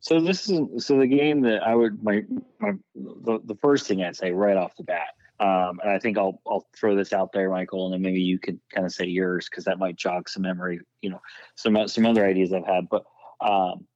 [0.00, 2.24] So this is so the game that I would my
[2.58, 6.18] my the, the first thing I'd say right off the bat, um, and I think
[6.18, 9.06] I'll I'll throw this out there, Michael, and then maybe you could kind of say
[9.06, 11.20] yours because that might jog some memory, you know,
[11.56, 12.88] some some other ideas I've had.
[12.90, 13.04] But
[13.40, 13.86] um,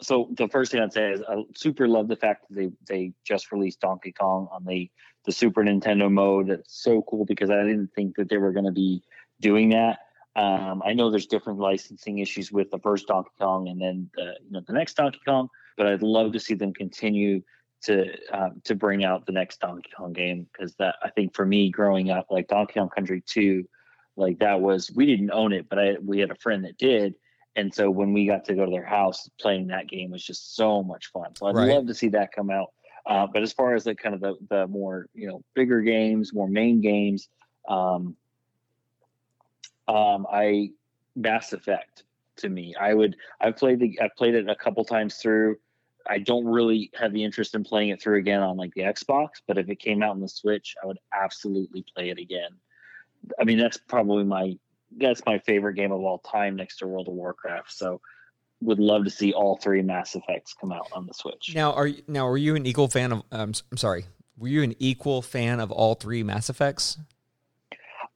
[0.00, 3.12] so the first thing I'd say is I super love the fact that they they
[3.24, 4.88] just released Donkey Kong on the
[5.24, 6.48] the Super Nintendo mode.
[6.48, 9.02] It's so cool because I didn't think that they were going to be
[9.40, 9.98] doing that.
[10.36, 14.34] Um, I know there's different licensing issues with the first Donkey Kong and then the
[14.44, 17.42] you know the next Donkey Kong, but I'd love to see them continue
[17.84, 21.46] to um, to bring out the next Donkey Kong game because that I think for
[21.46, 23.66] me growing up like Donkey Kong Country two,
[24.16, 27.14] like that was we didn't own it, but I we had a friend that did,
[27.56, 30.54] and so when we got to go to their house, playing that game was just
[30.54, 31.34] so much fun.
[31.34, 31.72] So I'd right.
[31.72, 32.72] love to see that come out.
[33.06, 36.34] Uh, but as far as the kind of the, the more you know bigger games,
[36.34, 37.30] more main games,
[37.70, 38.16] um,
[39.88, 40.70] um, I
[41.14, 42.04] Mass Effect
[42.38, 45.56] to me, I would I've played the I've played it a couple times through.
[46.08, 49.28] I don't really have the interest in playing it through again on like the Xbox,
[49.46, 52.50] but if it came out on the Switch, I would absolutely play it again.
[53.40, 54.56] I mean, that's probably my
[54.98, 57.72] that's my favorite game of all time next to World of Warcraft.
[57.72, 58.00] So
[58.62, 61.52] would love to see all three Mass Effects come out on the Switch.
[61.54, 63.22] Now, are you, now are you an equal fan of?
[63.32, 64.06] Um, I'm sorry,
[64.38, 66.98] were you an equal fan of all three Mass Effects?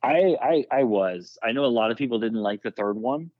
[0.02, 1.38] I, I I was.
[1.42, 3.30] I know a lot of people didn't like the third one,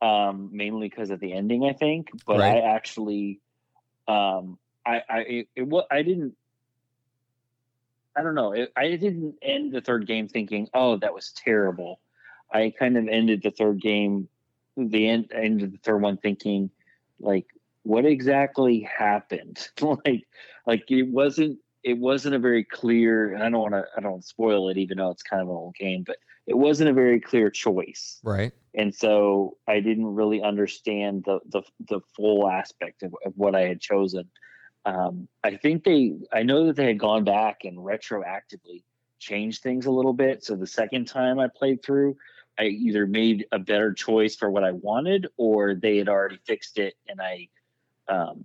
[0.00, 1.64] um, mainly because of the ending.
[1.64, 2.62] I think, but right.
[2.62, 3.40] I actually,
[4.06, 6.36] um, I I it, it I didn't.
[8.16, 8.52] I don't know.
[8.52, 12.00] It, I didn't end the third game thinking, "Oh, that was terrible."
[12.52, 14.28] I kind of ended the third game,
[14.76, 16.70] the end, end of the third one, thinking
[17.18, 17.46] like,
[17.82, 19.68] what exactly happened?
[19.80, 20.26] like,
[20.66, 23.34] like it wasn't it wasn't a very clear.
[23.34, 25.54] And I don't want to I don't spoil it, even though it's kind of an
[25.54, 26.16] old game, but
[26.46, 28.20] it wasn't a very clear choice.
[28.24, 28.52] Right.
[28.74, 33.62] And so I didn't really understand the the, the full aspect of, of what I
[33.62, 34.30] had chosen.
[34.86, 38.82] Um, I think they I know that they had gone back and retroactively
[39.18, 40.44] changed things a little bit.
[40.44, 42.16] So the second time I played through,
[42.58, 46.78] I either made a better choice for what I wanted, or they had already fixed
[46.78, 47.48] it, and I,
[48.08, 48.44] um,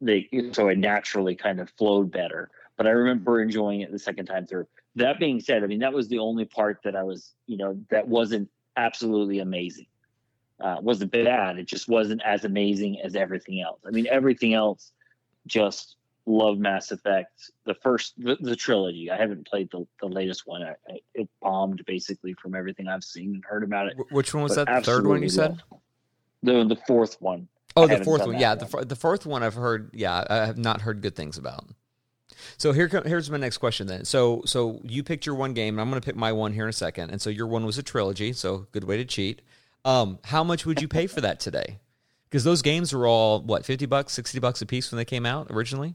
[0.00, 2.50] they so it naturally kind of flowed better.
[2.78, 4.66] But I remember enjoying it the second time through.
[4.94, 7.78] That being said, I mean that was the only part that I was, you know,
[7.90, 9.86] that wasn't absolutely amazing.
[10.60, 11.58] Uh, wasn't bad.
[11.58, 13.80] It just wasn't as amazing as everything else.
[13.86, 14.92] I mean, everything else
[15.46, 19.10] just love Mass Effect, the first, the, the trilogy.
[19.10, 20.62] I haven't played the, the latest one.
[20.62, 23.96] I, I, it bombed basically from everything I've seen and heard about it.
[24.10, 24.66] Which one was that?
[24.66, 25.62] The third one you said?
[26.42, 27.48] The the fourth one.
[27.76, 28.38] Oh, I the fourth one.
[28.38, 29.90] Yeah, the the fourth one I've heard.
[29.94, 31.64] Yeah, I have not heard good things about.
[32.56, 34.04] So here here's my next question then.
[34.04, 35.78] So so you picked your one game.
[35.78, 37.10] I'm going to pick my one here in a second.
[37.10, 38.32] And so your one was a trilogy.
[38.32, 39.42] So good way to cheat.
[39.84, 41.78] Um, how much would you pay for that today?
[42.28, 45.24] Because those games were all what fifty bucks, sixty bucks a piece when they came
[45.24, 45.94] out originally.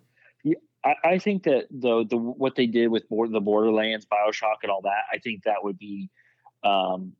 [0.86, 4.82] I, I think that the the what they did with the Borderlands, Bioshock, and all
[4.82, 6.10] that, I think that would be,
[6.64, 7.14] um,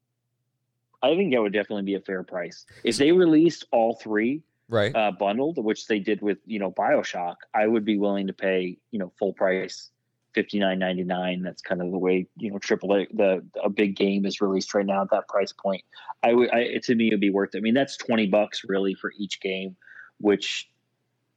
[1.02, 4.96] I think that would definitely be a fair price if they released all three right
[4.96, 7.36] uh, bundled, which they did with you know Bioshock.
[7.54, 9.90] I would be willing to pay you know full price.
[10.34, 11.44] Fifty nine ninety nine.
[11.44, 14.86] That's kind of the way you know AAA the a big game is released right
[14.86, 15.84] now at that price point.
[16.24, 17.60] I would I, to me it would be worth it.
[17.60, 19.76] I mean that's twenty bucks really for each game,
[20.20, 20.68] which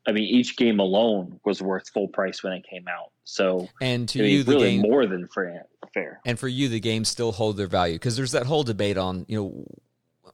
[0.06, 3.10] I mean, each game alone was worth full price when it came out.
[3.24, 5.66] So, and to you, the really game more than fair.
[5.92, 6.20] Fair.
[6.24, 9.24] And for you, the games still hold their value because there's that whole debate on
[9.28, 9.66] you know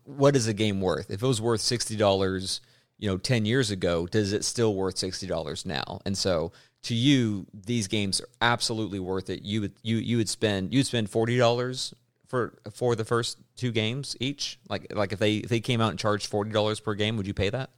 [0.04, 1.10] what is a game worth.
[1.10, 2.60] If it was worth sixty dollars,
[3.02, 6.00] you know, ten years ago, does it still worth sixty dollars now?
[6.06, 6.52] And so,
[6.84, 9.42] to you, these games are absolutely worth it.
[9.42, 11.94] You would you you would spend you'd spend forty dollars
[12.28, 14.60] for for the first two games each.
[14.68, 17.26] Like like if they if they came out and charged forty dollars per game, would
[17.26, 17.70] you pay that?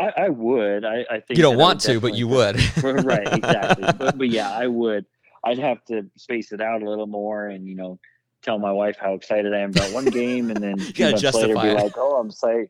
[0.00, 0.84] I, I would.
[0.86, 2.56] I, I, think you don't want to, but you would.
[2.82, 3.84] right, exactly.
[3.98, 5.04] But, but yeah, I would.
[5.44, 7.98] I'd have to space it out a little more, and you know,
[8.40, 11.48] tell my wife how excited I am about one game, and then two months later
[11.48, 12.66] be like, "Oh, I'm so,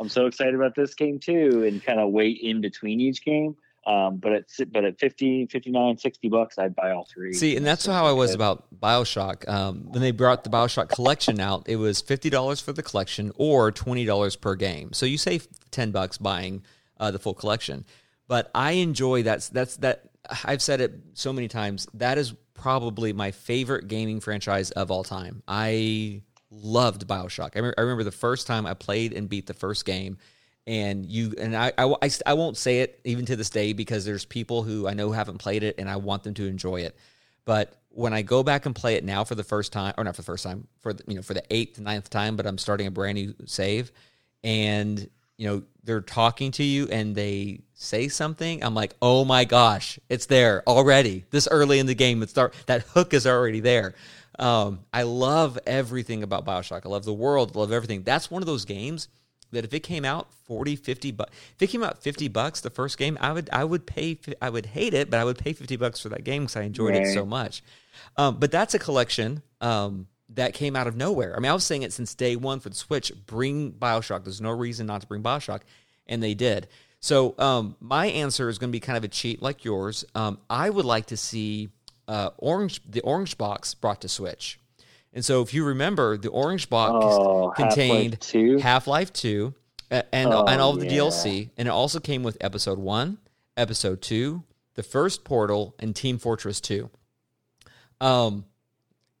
[0.00, 3.56] I'm so excited about this game too," and kind of wait in between each game.
[3.86, 7.32] Um, but at but at 50, 59, 60 bucks, I'd buy all three.
[7.32, 9.48] See, and that's how I was about Bioshock.
[9.48, 13.32] Um, when they brought the Bioshock collection out, it was fifty dollars for the collection
[13.36, 14.92] or twenty dollars per game.
[14.92, 16.62] So you save ten bucks buying
[16.98, 17.86] uh, the full collection.
[18.28, 19.48] But I enjoy that.
[19.52, 20.10] That's that.
[20.44, 21.88] I've said it so many times.
[21.94, 25.42] That is probably my favorite gaming franchise of all time.
[25.48, 27.56] I loved Bioshock.
[27.56, 30.18] I, I remember the first time I played and beat the first game
[30.66, 34.04] and you and I, I, I, I, won't say it even to this day because
[34.04, 36.96] there's people who I know haven't played it and I want them to enjoy it.
[37.44, 40.14] But when I go back and play it now for the first time, or not
[40.14, 42.58] for the first time, for the, you know for the eighth, ninth time, but I'm
[42.58, 43.90] starting a brand new save,
[44.44, 49.44] and you know they're talking to you and they say something, I'm like, oh my
[49.44, 51.24] gosh, it's there already.
[51.30, 53.94] This early in the game, it's start that hook is already there.
[54.40, 56.86] Um, I love everything about Bioshock.
[56.86, 57.52] I love the world.
[57.54, 58.02] I love everything.
[58.02, 59.08] That's one of those games
[59.52, 62.70] that if it came out 40, 50 bucks, if it came out 50 bucks the
[62.70, 65.52] first game, I would I would pay I would hate it, but I would pay
[65.52, 67.06] 50 bucks for that game cuz I enjoyed right.
[67.06, 67.62] it so much.
[68.16, 71.36] Um, but that's a collection um, that came out of nowhere.
[71.36, 74.24] I mean, I was saying it since day 1 for the Switch, bring BioShock.
[74.24, 75.60] There's no reason not to bring BioShock,
[76.06, 76.68] and they did.
[77.00, 80.04] So, um, my answer is going to be kind of a cheat like yours.
[80.14, 81.70] Um, I would like to see
[82.10, 84.58] uh, orange the orange box brought to Switch.
[85.12, 88.18] And so, if you remember, the orange box oh, contained
[88.60, 89.54] Half Life Two,
[89.90, 91.02] and and, oh, and all of the yeah.
[91.02, 93.18] DLC, and it also came with Episode One,
[93.56, 94.42] Episode Two,
[94.74, 96.90] the first Portal, and Team Fortress Two.
[98.00, 98.44] Um,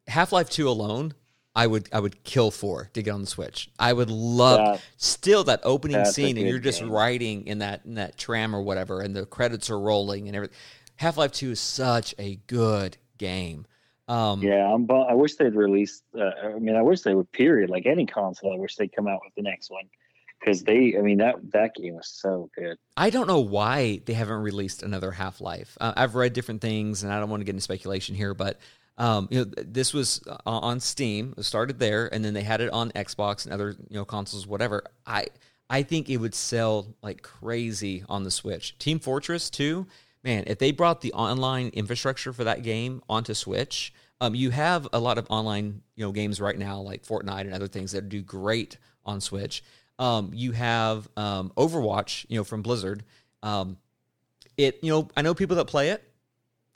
[0.08, 1.14] Half Life Two alone,
[1.54, 3.70] I would I would kill for to get on the Switch.
[3.78, 6.90] I would love that, still that opening scene, and you're just game.
[6.90, 10.56] riding in that in that tram or whatever, and the credits are rolling and everything.
[11.00, 13.64] Half Life Two is such a good game.
[14.06, 14.86] Um, yeah, I'm.
[14.90, 16.02] I wish they'd release.
[16.14, 17.32] Uh, I mean, I wish they would.
[17.32, 17.70] Period.
[17.70, 19.84] Like any console, I wish they'd come out with the next one
[20.38, 20.98] because they.
[20.98, 22.76] I mean that that game was so good.
[22.98, 25.78] I don't know why they haven't released another Half Life.
[25.80, 28.60] Uh, I've read different things, and I don't want to get into speculation here, but
[28.98, 31.32] um, you know, this was uh, on Steam.
[31.38, 34.46] It started there, and then they had it on Xbox and other you know consoles,
[34.46, 34.84] whatever.
[35.06, 35.28] I
[35.70, 38.76] I think it would sell like crazy on the Switch.
[38.78, 39.86] Team Fortress 2
[40.22, 44.86] man, if they brought the online infrastructure for that game onto Switch, um, you have
[44.92, 48.08] a lot of online you know games right now like Fortnite and other things that
[48.08, 49.62] do great on Switch.
[49.98, 53.04] Um, you have um, Overwatch, you know, from Blizzard.
[53.42, 53.76] Um,
[54.56, 56.02] it, you know, I know people that play it.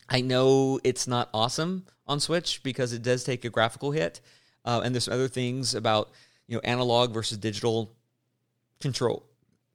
[0.09, 4.21] I know it's not awesome on Switch because it does take a graphical hit,
[4.65, 6.11] uh, and there's other things about
[6.47, 7.93] you know analog versus digital
[8.81, 9.25] control.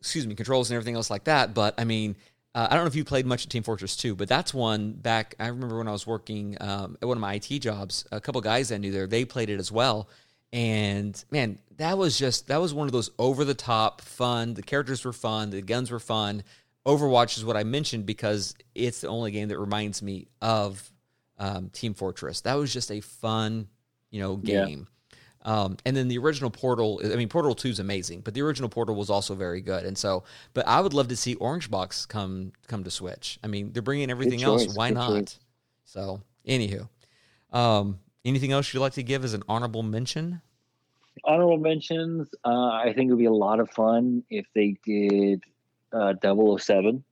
[0.02, 1.54] Excuse me, controls and everything else like that.
[1.54, 2.16] But I mean,
[2.56, 4.94] uh, I don't know if you played much of Team Fortress 2, but that's one
[4.94, 5.36] back.
[5.40, 8.42] I remember when I was working um, at one of my IT jobs, a couple
[8.42, 10.10] guys I knew there, they played it as well.
[10.52, 14.56] And man, that was just, that was one of those over the top fun.
[14.56, 16.44] The characters were fun, the guns were fun.
[16.88, 20.92] Overwatch is what I mentioned because it's the only game that reminds me of
[21.38, 22.42] um, Team Fortress.
[22.42, 23.68] That was just a fun,
[24.10, 24.80] you know, game.
[24.80, 24.99] Yeah.
[25.44, 28.70] Um, and then the original Portal, I mean, Portal 2 is amazing, but the original
[28.70, 29.86] Portal was also very good.
[29.86, 30.24] And so,
[30.54, 33.40] but I would love to see Orange Box come come to Switch.
[33.44, 34.76] I mean, they're bringing everything else.
[34.76, 35.10] Why Good not?
[35.10, 35.40] Choice.
[35.86, 36.90] So, anywho,
[37.52, 40.42] um, anything else you'd like to give as an honorable mention?
[41.24, 42.30] Honorable mentions.
[42.46, 45.44] Uh, I think it would be a lot of fun if they did
[45.92, 47.04] uh, 007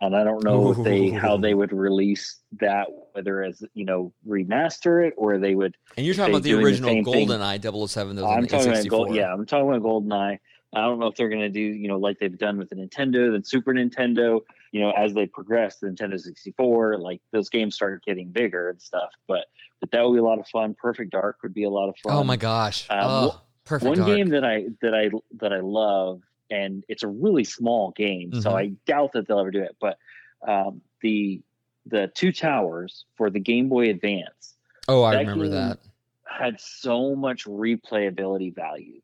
[0.00, 0.72] and I don't know Ooh.
[0.72, 5.54] if they how they would release that, whether as you know remaster it or they
[5.54, 5.76] would.
[5.96, 8.18] And you're talking about the original the GoldenEye 007.
[8.18, 10.38] I'm talking about Gold, yeah, I'm talking about GoldenEye.
[10.74, 12.76] I don't know if they're going to do you know like they've done with the
[12.76, 14.40] Nintendo, then Super Nintendo.
[14.72, 18.82] You know, as they progress, the Nintendo 64, like those games started getting bigger and
[18.82, 19.08] stuff.
[19.26, 19.46] But
[19.80, 20.74] but that would be a lot of fun.
[20.78, 22.12] Perfect Dark would be a lot of fun.
[22.12, 22.86] Oh my gosh!
[22.90, 23.88] Um, oh, Perfect.
[23.88, 24.16] One Dark.
[24.16, 26.20] game that I that I that I love
[26.50, 28.40] and it's a really small game, mm-hmm.
[28.40, 29.76] so I doubt that they'll ever do it.
[29.80, 29.98] But
[30.46, 31.40] um, the
[31.86, 34.56] the two towers for the Game Boy Advance.
[34.88, 35.78] Oh, I remember that.
[36.24, 39.00] Had so much replayability value,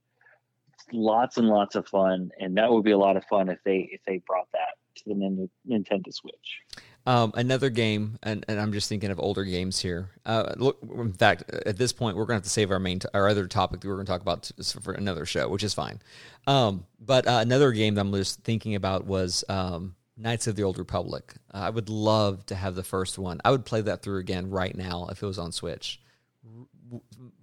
[0.92, 3.88] lots and lots of fun, and that would be a lot of fun if they
[3.92, 6.60] if they brought that to the Nintendo Switch.
[7.04, 10.10] Um, another game, and, and I'm just thinking of older games here.
[10.24, 13.00] Uh, look, in fact, at this point, we're going to have to save our main,
[13.00, 15.64] t- our other topic that we're going to talk about t- for another show, which
[15.64, 16.00] is fine.
[16.46, 20.62] Um, but uh, another game that I'm just thinking about was um, Knights of the
[20.62, 21.34] Old Republic.
[21.52, 23.40] Uh, I would love to have the first one.
[23.44, 26.00] I would play that through again right now if it was on Switch.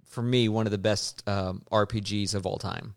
[0.06, 2.94] For me, one of the best um, RPGs of all time.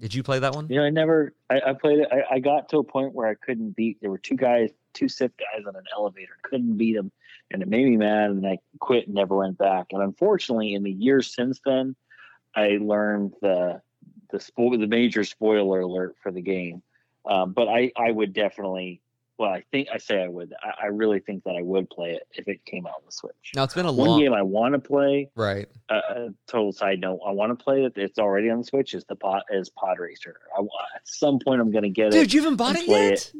[0.00, 0.68] Did you play that one?
[0.68, 1.34] You know, I never.
[1.50, 2.08] I, I played it.
[2.12, 4.00] I, I, got to a point where I couldn't beat.
[4.00, 6.36] There were two guys, two Sith guys on an elevator.
[6.42, 7.12] Couldn't beat them,
[7.50, 8.30] and it made me mad.
[8.30, 9.88] And I quit and never went back.
[9.92, 11.96] And unfortunately, in the years since then,
[12.54, 13.80] I learned the
[14.30, 16.82] the spo- the major spoiler alert for the game.
[17.28, 19.02] Um, but I I would definitely
[19.38, 20.52] well, I think I say I would.
[20.60, 23.12] I, I, really think that I would play it if it came out on the
[23.12, 23.52] Switch.
[23.54, 24.20] Now it's been a one long...
[24.20, 25.30] game I want to play.
[25.36, 25.68] Right.
[25.88, 27.92] Uh, uh, total side note: I want to play it.
[27.94, 28.94] It's already on the Switch.
[28.94, 30.40] Is the pot is Pod Racer?
[30.58, 32.24] I, at some point, I'm going to get Dude, it.
[32.24, 33.12] Dude, you haven't bought it yet.
[33.12, 33.32] It.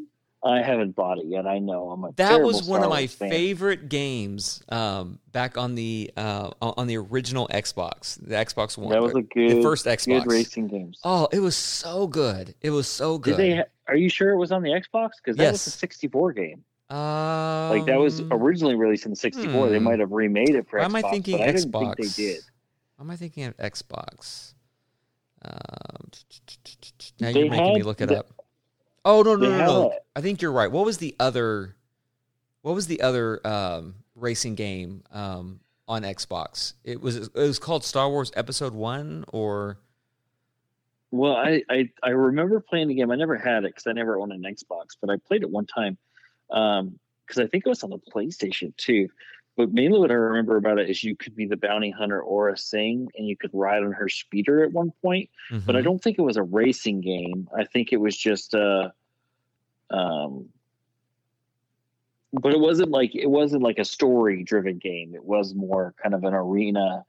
[0.42, 1.46] I haven't bought it yet.
[1.46, 1.90] I know.
[1.90, 6.50] I'm a that was one Star of my favorite games um, back on the uh,
[6.60, 8.92] on the original Xbox, the Xbox One.
[8.92, 11.00] That was a good, the first Xbox good racing games.
[11.02, 12.54] Oh, it was so good.
[12.60, 13.36] It was so good.
[13.36, 13.56] Did they?
[13.56, 15.10] Ha- are you sure it was on the Xbox?
[15.22, 15.52] Because that yes.
[15.52, 16.64] was a 64 game.
[16.90, 19.66] Um, like that was originally released in 64.
[19.66, 19.72] Hmm.
[19.72, 20.86] They might have remade it for Why Xbox.
[20.86, 21.96] am I thinking I Xbox?
[21.96, 22.40] Think they did.
[22.96, 24.54] Why am I thinking of Xbox?
[25.42, 26.10] Um,
[27.20, 28.37] now you're making me look it the, up.
[29.04, 29.98] Oh no no no no!
[30.14, 30.70] I think you're right.
[30.70, 31.76] What was the other?
[32.62, 36.74] What was the other um, racing game um, on Xbox?
[36.84, 39.78] It was it was called Star Wars Episode One or
[41.10, 43.10] Well, I, I, I remember playing the game.
[43.10, 45.66] I never had it because I never owned an Xbox, but I played it one
[45.66, 45.96] time
[46.48, 46.98] because um,
[47.38, 49.08] I think it was on the PlayStation too.
[49.58, 52.56] But mainly what I remember about it is you could be the bounty hunter Aurra
[52.56, 55.28] Sing and you could ride on her speeder at one point.
[55.50, 55.66] Mm-hmm.
[55.66, 55.86] But I mm-hmm.
[55.86, 57.48] don't think it was a racing game.
[57.52, 58.92] I think it was just a,
[59.90, 60.48] um,
[62.32, 65.12] but it wasn't like it wasn't like a story driven game.
[65.16, 67.04] It was more kind of an arena.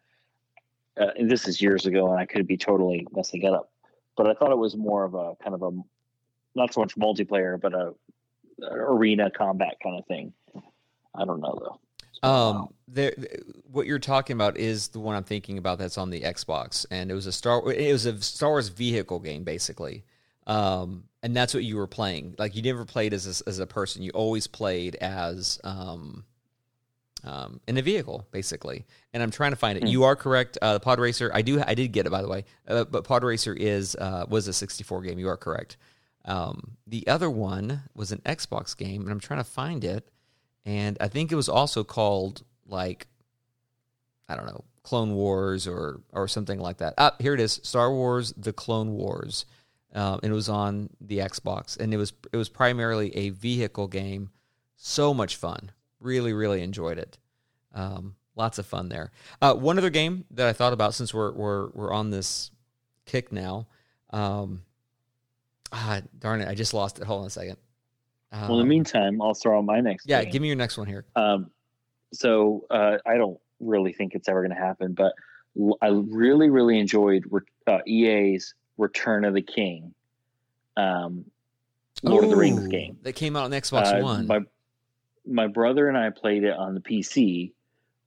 [1.00, 3.72] Uh, and this is years ago, and I could be totally messing it up.
[4.18, 5.70] But I thought it was more of a kind of a
[6.56, 7.94] not so much multiplayer, but a,
[8.64, 10.34] a arena combat kind of thing.
[11.14, 11.80] I don't know though.
[12.24, 13.14] Um, there,
[13.72, 15.78] what you're talking about is the one I'm thinking about.
[15.78, 17.72] That's on the Xbox, and it was a Star.
[17.72, 20.04] It was a Star Wars vehicle game, basically.
[20.48, 22.36] Um, and that's what you were playing.
[22.40, 24.02] Like you never played as a, as a person.
[24.02, 26.24] You always played as um,
[27.24, 28.86] um, in a vehicle, basically.
[29.14, 29.84] And I'm trying to find it.
[29.84, 29.92] Mm.
[29.92, 30.58] You are correct.
[30.62, 32.46] Uh, the Pod Racer, I do, I did get it by the way.
[32.68, 35.20] Uh, but Pod Racer is uh, was a 64 game.
[35.20, 35.78] You are correct.
[36.26, 40.10] Um, the other one was an Xbox game, and I'm trying to find it
[40.66, 43.08] and I think it was also called like
[44.28, 46.94] I don't know Clone Wars or or something like that.
[46.98, 49.46] Ah, here it is, Star Wars: The Clone Wars,
[49.94, 53.88] um, and it was on the Xbox, and it was it was primarily a vehicle
[53.88, 54.32] game.
[54.76, 57.18] So much fun, really really enjoyed it.
[57.74, 59.12] Um, lots of fun there.
[59.42, 62.52] Uh, one other game that I thought about since we're we're we're on this
[63.06, 63.68] kick now.
[64.12, 64.64] Um,
[65.72, 67.06] ah, darn it, I just lost it.
[67.06, 67.58] Hold on a second.
[68.32, 70.08] Um, well, in the um, meantime, I'll throw on my next.
[70.08, 71.06] Yeah, give me your next one here.
[71.16, 71.50] Um,
[72.14, 75.14] so uh, I don't really think it's ever going to happen, but
[75.82, 77.26] I really, really enjoyed
[77.68, 79.94] uh, EA's Return of the King,
[80.78, 81.26] um,
[82.04, 84.28] Lord Ooh, of the Rings game that came out on Xbox uh, One.
[84.28, 84.40] My
[85.26, 87.52] my brother and I played it on the PC,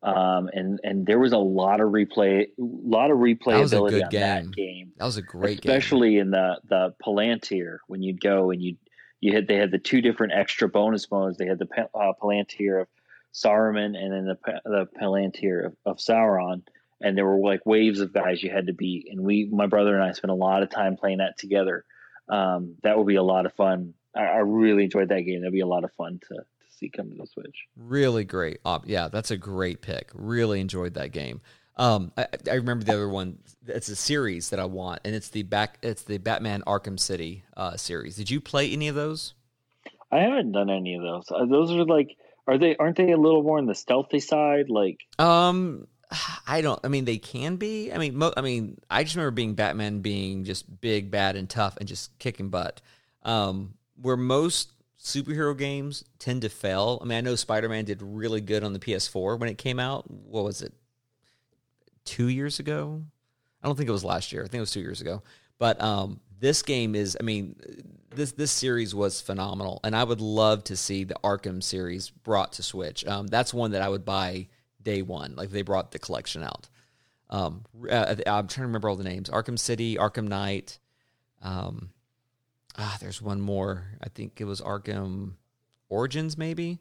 [0.02, 4.20] um, and and there was a lot of replay, a lot of replayability on game.
[4.20, 4.92] that game.
[4.96, 5.70] That was a great game.
[5.70, 6.20] especially game.
[6.20, 8.78] in the the Palantir when you'd go and you'd
[9.22, 11.38] you had they had the two different extra bonus modes.
[11.38, 12.88] They had the uh, Palantir of
[13.32, 16.62] Saruman and then the the Palantir of, of Sauron,
[17.00, 19.06] and there were like waves of guys you had to beat.
[19.10, 21.84] And we, my brother and I, spent a lot of time playing that together.
[22.28, 23.94] Um, that would be a lot of fun.
[24.14, 25.40] I, I, really enjoyed that game.
[25.40, 27.66] That'd be a lot of fun to to see come to the Switch.
[27.76, 28.58] Really great.
[28.84, 30.10] yeah, that's a great pick.
[30.14, 31.40] Really enjoyed that game.
[31.76, 33.38] Um, I, I, remember the other one.
[33.66, 35.78] It's a series that I want, and it's the back.
[35.82, 38.16] It's the Batman Arkham City uh, series.
[38.16, 39.34] Did you play any of those?
[40.10, 41.24] I haven't done any of those.
[41.30, 42.16] Uh, those are like,
[42.46, 42.76] are they?
[42.76, 44.68] Aren't they a little more on the stealthy side?
[44.68, 45.86] Like, um,
[46.46, 46.80] I don't.
[46.84, 47.90] I mean, they can be.
[47.90, 51.48] I mean, mo- I mean, I just remember being Batman being just big, bad, and
[51.48, 52.82] tough, and just kicking butt.
[53.22, 56.98] Um, where most superhero games tend to fail.
[57.00, 59.80] I mean, I know Spider Man did really good on the PS4 when it came
[59.80, 60.10] out.
[60.10, 60.72] What was it?
[62.04, 63.02] Two years ago.
[63.62, 64.42] I don't think it was last year.
[64.42, 65.22] I think it was two years ago.
[65.58, 67.56] But um, this game is, I mean,
[68.14, 72.54] this this series was phenomenal, and I would love to see the Arkham series brought
[72.54, 73.06] to Switch.
[73.06, 74.48] Um, that's one that I would buy
[74.82, 76.68] day one, like they brought the collection out.
[77.30, 80.78] Um, uh, I'm trying to remember all the names: Arkham City, Arkham Knight.
[81.42, 81.90] Um,
[82.76, 83.84] ah, there's one more.
[84.02, 85.34] I think it was Arkham
[85.88, 86.78] Origins, maybe.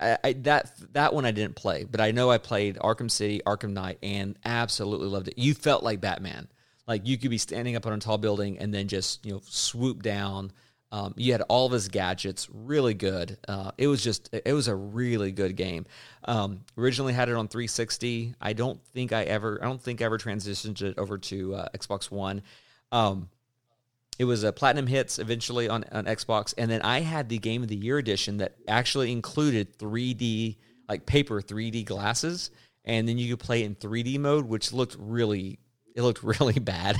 [0.00, 3.40] I, I, that that one I didn't play, but I know I played Arkham City,
[3.44, 5.38] Arkham Knight, and absolutely loved it.
[5.38, 6.48] You felt like Batman,
[6.86, 9.40] like you could be standing up on a tall building and then just you know
[9.44, 10.52] swoop down.
[10.90, 13.36] Um, you had all of his gadgets, really good.
[13.46, 15.84] Uh, it was just it was a really good game.
[16.24, 18.34] Um, originally had it on 360.
[18.40, 21.68] I don't think I ever I don't think I ever transitioned it over to uh,
[21.76, 22.42] Xbox One.
[22.92, 23.28] Um,
[24.18, 27.62] it was a platinum hits eventually on, on Xbox, and then I had the Game
[27.62, 30.56] of the Year edition that actually included 3D
[30.88, 32.50] like paper 3D glasses,
[32.84, 35.58] and then you could play in 3D mode, which looked really
[35.94, 36.98] it looked really bad.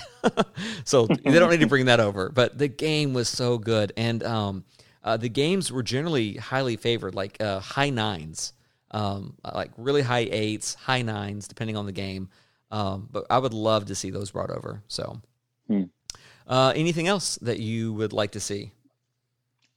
[0.85, 2.29] so they don't need to bring that over.
[2.29, 4.65] But the game was so good, and um,
[5.03, 8.53] uh, the games were generally highly favored, like uh, high nines,
[8.91, 12.29] um, like really high eights, high nines, depending on the game.
[12.71, 14.83] Um, but I would love to see those brought over.
[14.89, 15.21] So.
[15.67, 15.85] Hmm.
[16.49, 18.73] Uh, anything else that you would like to see?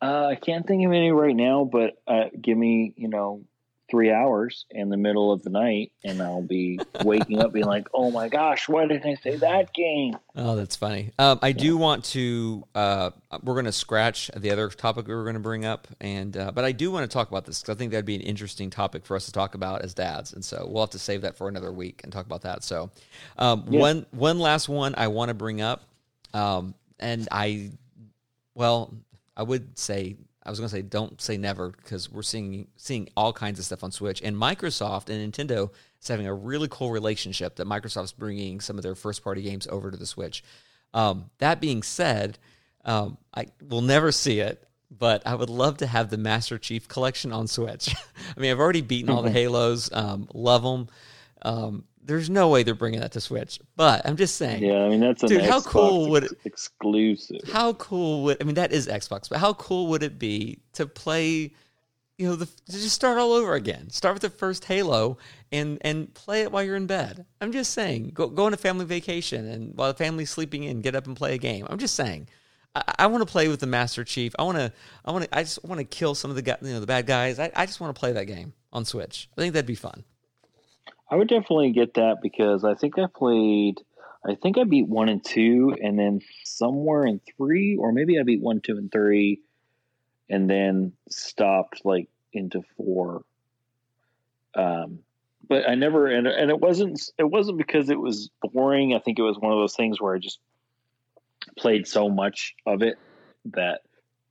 [0.01, 3.43] Uh, I can't think of any right now, but uh, give me, you know,
[3.91, 7.87] three hours in the middle of the night, and I'll be waking up being like,
[7.93, 11.11] "Oh my gosh, why did I say that game?" Oh, that's funny.
[11.19, 12.65] Um, I do want to.
[12.73, 13.11] Uh,
[13.43, 16.51] we're going to scratch the other topic we were going to bring up, and uh,
[16.51, 18.69] but I do want to talk about this because I think that'd be an interesting
[18.69, 21.35] topic for us to talk about as dads, and so we'll have to save that
[21.35, 22.63] for another week and talk about that.
[22.63, 22.89] So,
[23.37, 23.79] um, yeah.
[23.81, 25.83] one one last one I want to bring up
[26.33, 27.71] um, and I,
[28.53, 28.93] well,
[29.35, 33.09] I would say I was going to say don't say never because we're seeing seeing
[33.15, 35.69] all kinds of stuff on Switch and Microsoft and Nintendo
[36.01, 39.67] is having a really cool relationship that Microsoft's bringing some of their first party games
[39.67, 40.43] over to the Switch.
[40.93, 42.39] Um, that being said,
[42.85, 46.87] um, I will never see it, but I would love to have the Master Chief
[46.87, 47.95] collection on Switch.
[48.35, 49.37] I mean, I've already beaten all the Mm-hmm.
[49.37, 50.87] Halos, um, love them.
[52.03, 54.63] There's no way they're bringing that to Switch, but I'm just saying.
[54.63, 57.41] Yeah, I mean that's an Dude, how cool would ex- exclusive.
[57.51, 60.85] How cool would I mean that is Xbox, but how cool would it be to
[60.85, 61.51] play
[62.21, 63.89] you know the just start all over again.
[63.89, 65.17] Start with the first Halo
[65.51, 67.25] and and play it while you're in bed.
[67.41, 70.81] I'm just saying, go go on a family vacation and while the family's sleeping in,
[70.81, 71.65] get up and play a game.
[71.69, 72.27] I'm just saying.
[72.75, 74.33] I, I want to play with the Master Chief.
[74.37, 74.71] I want to.
[75.03, 75.35] I want to.
[75.35, 77.39] I just want to kill some of the guy, you know, the bad guys.
[77.39, 79.27] I, I just want to play that game on Switch.
[79.35, 80.03] I think that'd be fun.
[81.11, 83.81] I would definitely get that because I think I played.
[84.25, 88.23] I think I beat one and two, and then somewhere in three, or maybe I
[88.23, 89.41] beat one, two, and three,
[90.29, 93.23] and then stopped like into four.
[94.55, 94.99] Um,
[95.49, 97.01] but I never, and, and it wasn't.
[97.17, 98.93] It wasn't because it was boring.
[98.93, 100.39] I think it was one of those things where I just
[101.57, 102.97] played so much of it
[103.45, 103.81] that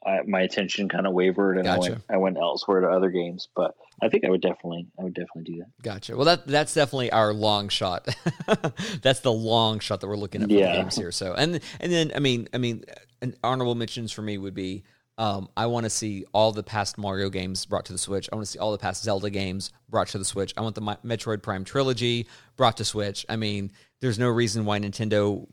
[0.06, 1.98] I, my attention kind of wavered, and I went.
[2.08, 3.48] I went elsewhere to other games.
[3.54, 4.86] But I think I would definitely.
[4.98, 5.82] I would definitely do that.
[5.82, 6.16] Gotcha.
[6.16, 8.08] Well, that that's definitely our long shot.
[9.02, 10.72] that's the long shot that we're looking at for Yeah.
[10.72, 11.12] the games here.
[11.12, 12.84] So, and and then I mean, I mean,
[13.20, 14.84] an honorable mentions for me would be
[15.18, 18.26] um, I want to see all the past Mario games brought to the Switch.
[18.32, 20.54] I want to see all the past Zelda games brought to the Switch.
[20.56, 22.26] I want the Metroid Prime trilogy
[22.56, 23.26] brought to Switch.
[23.28, 23.70] I mean,
[24.00, 25.46] there's no reason why Nintendo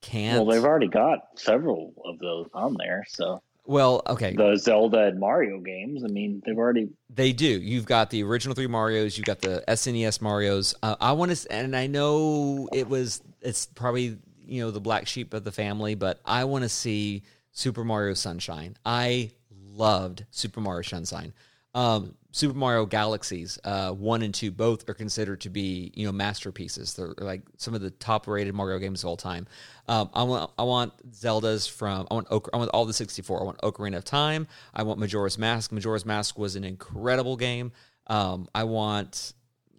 [0.00, 0.38] can't.
[0.46, 3.04] Well, they've already got several of those on there.
[3.08, 6.04] So well, okay, the Zelda and Mario games.
[6.04, 6.90] I mean, they've already.
[7.08, 7.46] They do.
[7.46, 9.16] You've got the original three Mario's.
[9.16, 10.74] You've got the SNES Mario's.
[10.82, 13.22] Uh, I want to, and I know it was.
[13.40, 17.22] It's probably you know the black sheep of the family, but I want to see
[17.52, 18.76] Super Mario Sunshine.
[18.84, 21.32] I loved Super Mario Sunshine.
[21.74, 26.10] Um, Super Mario Galaxies uh, one and two both are considered to be you know
[26.10, 26.94] masterpieces.
[26.94, 29.46] They're like some of the top rated Mario games of all time.
[29.86, 33.40] Um, I want I want Zelda's from I want Ocar- I want all the 64.
[33.40, 34.48] I want Ocarina of Time.
[34.74, 35.70] I want Majora's Mask.
[35.70, 37.70] Majora's Mask was an incredible game.
[38.08, 39.32] Um, I want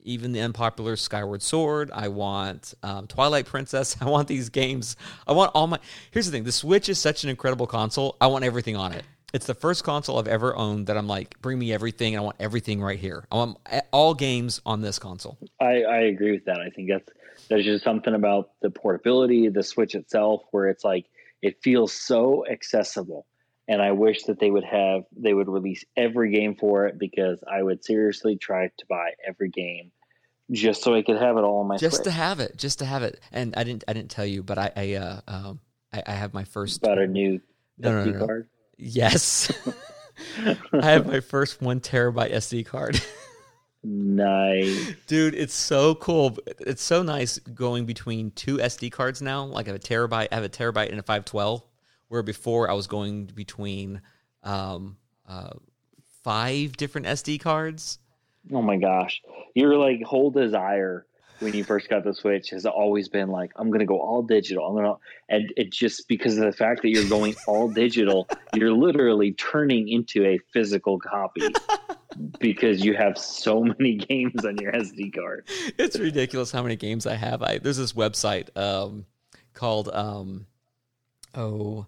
[0.04, 1.92] even the unpopular Skyward Sword.
[1.92, 3.98] I want um, Twilight Princess.
[4.02, 4.96] I want these games.
[5.28, 5.80] I want all my.
[6.12, 8.16] Here's the thing: the Switch is such an incredible console.
[8.22, 9.04] I want everything on it.
[9.36, 12.16] It's the first console I've ever owned that I'm like, bring me everything.
[12.16, 13.28] And I want everything right here.
[13.30, 13.58] I want
[13.92, 15.38] all games on this console.
[15.60, 16.62] I, I agree with that.
[16.62, 17.10] I think that's
[17.50, 21.08] there's just something about the portability, the Switch itself, where it's like
[21.42, 23.28] it feels so accessible.
[23.68, 27.44] And I wish that they would have they would release every game for it because
[27.46, 29.92] I would seriously try to buy every game
[30.50, 32.06] just so I could have it all on my just Switch.
[32.06, 33.20] to have it, just to have it.
[33.34, 35.60] And I didn't, I didn't tell you, but I, I, uh, um,
[35.92, 36.78] I, I have my first.
[36.78, 37.42] About a new
[37.78, 38.44] No, no, no, no.
[38.78, 39.52] Yes,
[40.74, 43.02] I have my first one terabyte SD card.
[43.84, 44.94] Nice.
[45.08, 46.38] Dude, it's so cool.
[46.60, 49.44] It's so nice going between two SD cards now.
[49.46, 51.64] Like I have a terabyte, I have a terabyte and a 512,
[52.08, 54.02] where before I was going between
[54.44, 54.98] um,
[55.28, 55.52] uh,
[56.24, 58.00] five different SD cards.
[58.52, 59.22] Oh my gosh.
[59.54, 61.06] Your like whole desire
[61.40, 64.66] when you first got the Switch has always been like, I'm gonna go all digital.
[64.68, 64.96] I'm gonna
[65.30, 69.90] and it just because of the fact that you're going all digital, you're literally turning
[69.90, 71.48] into a physical copy
[72.40, 75.48] because you have so many games on your SD card.
[75.78, 77.42] It's ridiculous how many games I have.
[77.42, 79.06] I there's this website um,
[79.54, 80.46] called um,
[81.34, 81.86] oh,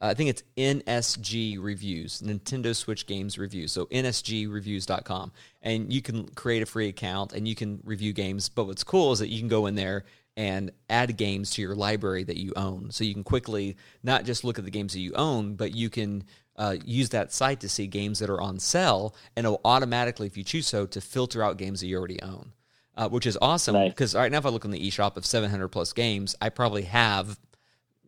[0.00, 3.72] I think it's NSG Reviews, Nintendo Switch Games Reviews.
[3.72, 5.32] So nsgreviews.com.
[5.62, 8.48] And you can create a free account and you can review games.
[8.48, 10.04] But what's cool is that you can go in there
[10.36, 12.92] and add games to your library that you own.
[12.92, 15.90] So you can quickly not just look at the games that you own, but you
[15.90, 16.22] can
[16.54, 20.36] uh, use that site to see games that are on sale and it'll automatically, if
[20.36, 22.52] you choose so, to filter out games that you already own.
[22.96, 23.90] Uh, which is awesome Nice.
[23.90, 26.82] because right now, if I look on the eShop of 700 plus games, I probably
[26.82, 27.38] have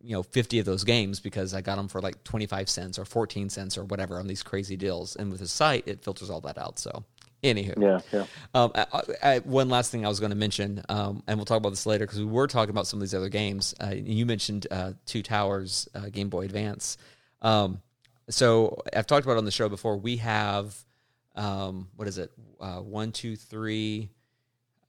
[0.03, 3.05] you know 50 of those games because I got them for like 25 cents or
[3.05, 5.15] 14 cents or whatever on these crazy deals.
[5.15, 6.79] And with the site, it filters all that out.
[6.79, 7.03] So,
[7.43, 8.25] anywho, Yeah, yeah.
[8.53, 8.85] um, I,
[9.23, 11.85] I, one last thing I was going to mention, um, and we'll talk about this
[11.85, 13.73] later because we were talking about some of these other games.
[13.81, 16.97] Uh, you mentioned uh, Two Towers uh, Game Boy Advance.
[17.41, 17.81] Um,
[18.29, 19.97] so I've talked about on the show before.
[19.97, 20.75] We have
[21.35, 22.31] um, what is it?
[22.59, 24.09] Uh, one, two, three.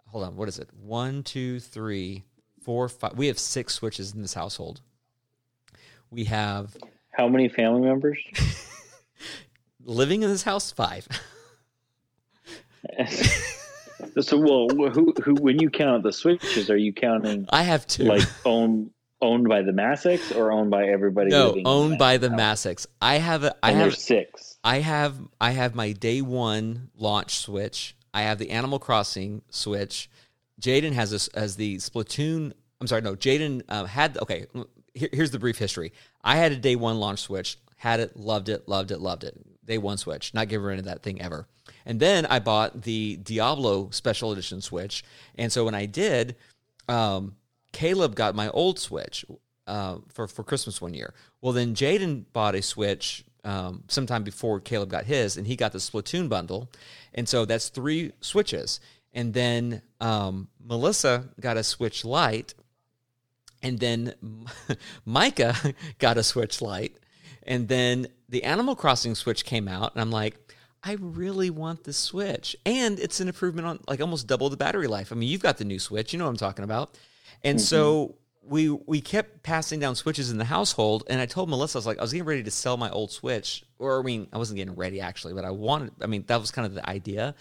[0.09, 0.37] Hold on.
[0.37, 0.69] What is it?
[0.83, 2.25] One, two, three,
[2.63, 3.17] four, five.
[3.17, 4.81] We have six switches in this household.
[6.13, 6.77] We have
[7.11, 8.19] How many family members?
[9.85, 11.09] living in this house five.
[14.21, 18.05] so well who who when you count the switches, are you counting I have two.
[18.05, 18.91] like owned
[19.23, 22.39] owned by the Massex or owned by everybody no, owned by the house?
[22.67, 22.87] Massex.
[23.01, 23.55] I have a.
[23.63, 23.95] I And have.
[23.97, 24.59] six.
[24.65, 25.17] I have.
[25.41, 27.97] I have my day one launch switch.
[28.13, 30.11] I have the Animal Crossing switch.
[30.61, 32.53] Jaiden has this as the Splatoon.
[32.81, 33.15] I'm sorry, no.
[33.15, 34.19] Jaiden uh, had.
[34.19, 34.47] Okay,
[34.95, 35.93] here, here's the brief history.
[36.23, 39.37] I had a day one launch Switch, had it, loved it, loved it, loved it.
[39.65, 41.47] Day one Switch, not giving rid of that thing ever.
[41.87, 45.05] And then I bought the Diablo Special Edition Switch,
[45.37, 46.37] and so when I did,
[46.89, 47.37] um,
[47.73, 49.25] Caleb got my old Switch
[49.67, 51.15] uh, for for Christmas one year.
[51.41, 55.73] Well, then Jaiden bought a Switch um, sometime before Caleb got his, and he got
[55.73, 56.71] the Splatoon bundle,
[57.15, 58.81] and so that's three Switches.
[59.15, 62.55] And then um, Melissa got a Switch Lite,
[63.63, 64.15] and then
[65.05, 65.55] Micah
[65.99, 66.97] got a Switch Lite,
[67.45, 70.37] and then the Animal Crossing Switch came out, and I'm like,
[70.85, 74.89] I really want the Switch, and it's an improvement on like almost double the battery
[74.89, 75.13] life.
[75.13, 76.97] I mean, you've got the new Switch, you know what I'm talking about,
[77.45, 77.65] and mm-hmm.
[77.65, 81.81] so we we kept passing down switches in the household, and I told Melissa I
[81.81, 84.39] was like I was getting ready to sell my old switch, or I mean I
[84.39, 85.93] wasn't getting ready actually, but I wanted.
[86.01, 87.35] I mean that was kind of the idea.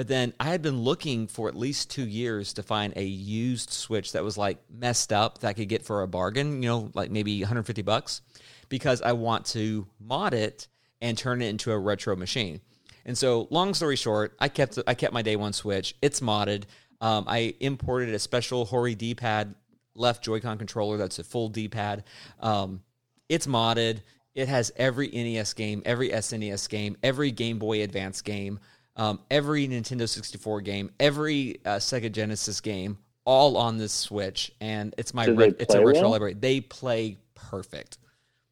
[0.00, 3.68] But then I had been looking for at least two years to find a used
[3.68, 6.90] switch that was like messed up that I could get for a bargain, you know,
[6.94, 8.22] like maybe 150 bucks,
[8.70, 10.68] because I want to mod it
[11.02, 12.62] and turn it into a retro machine.
[13.04, 15.94] And so, long story short, I kept I kept my day one switch.
[16.00, 16.62] It's modded.
[17.02, 19.54] Um, I imported a special Hori D-pad
[19.94, 22.04] left Joy-Con controller that's a full D-pad.
[22.40, 22.84] Um,
[23.28, 24.00] it's modded.
[24.34, 28.60] It has every NES game, every SNES game, every Game Boy Advance game,
[28.96, 34.94] um, every Nintendo 64 game, every uh, Sega Genesis game, all on this Switch, and
[34.98, 36.10] it's my re- it's a retro well?
[36.10, 36.34] library.
[36.34, 37.98] They play perfect.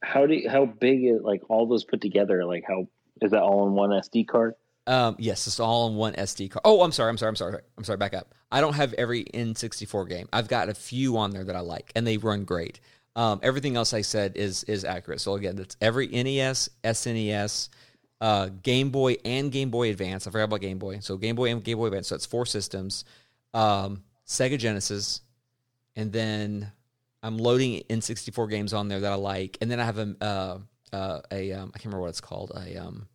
[0.02, 2.44] How do you, how big is like all those put together?
[2.44, 2.86] Like how
[3.20, 4.54] is that all in one SD card?
[4.86, 6.62] Um, yes, it's all in one SD card.
[6.64, 7.98] Oh, I'm sorry, I'm sorry, I'm sorry, I'm sorry.
[7.98, 8.34] Back up.
[8.50, 10.28] I don't have every N64 game.
[10.32, 12.80] I've got a few on there that I like, and they run great.
[13.14, 15.20] Um, everything else I said is is accurate.
[15.20, 17.68] So again, it's every NES, SNES,
[18.20, 20.26] uh, Game Boy, and Game Boy Advance.
[20.26, 20.98] I forgot about Game Boy.
[21.00, 22.08] So Game Boy and Game Boy Advance.
[22.08, 23.04] So that's four systems.
[23.54, 25.22] Um, Sega Genesis,
[25.96, 26.70] and then
[27.22, 30.58] I'm loading N64 games on there that I like, and then I have a uh,
[30.92, 33.08] uh, a um, I can't remember what it's called a um,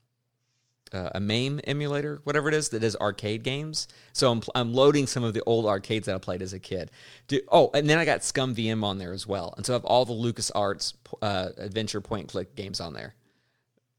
[0.93, 3.87] uh, a MAME emulator, whatever it is, that does arcade games.
[4.13, 6.91] So I'm, I'm loading some of the old arcades that I played as a kid.
[7.27, 9.53] Do, oh, and then I got ScummVM on there as well.
[9.57, 13.15] And so I have all the LucasArts uh, adventure point click games on there.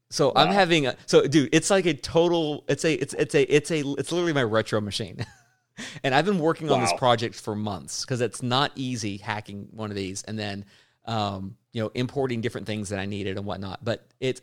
[0.09, 0.33] So wow.
[0.43, 3.71] I'm having a so dude, it's like a total it's a it's it's a it's
[3.71, 5.25] a it's literally my retro machine.
[6.03, 6.75] and I've been working wow.
[6.75, 10.65] on this project for months because it's not easy hacking one of these and then
[11.05, 13.83] um, you know importing different things that I needed and whatnot.
[13.83, 14.41] But it's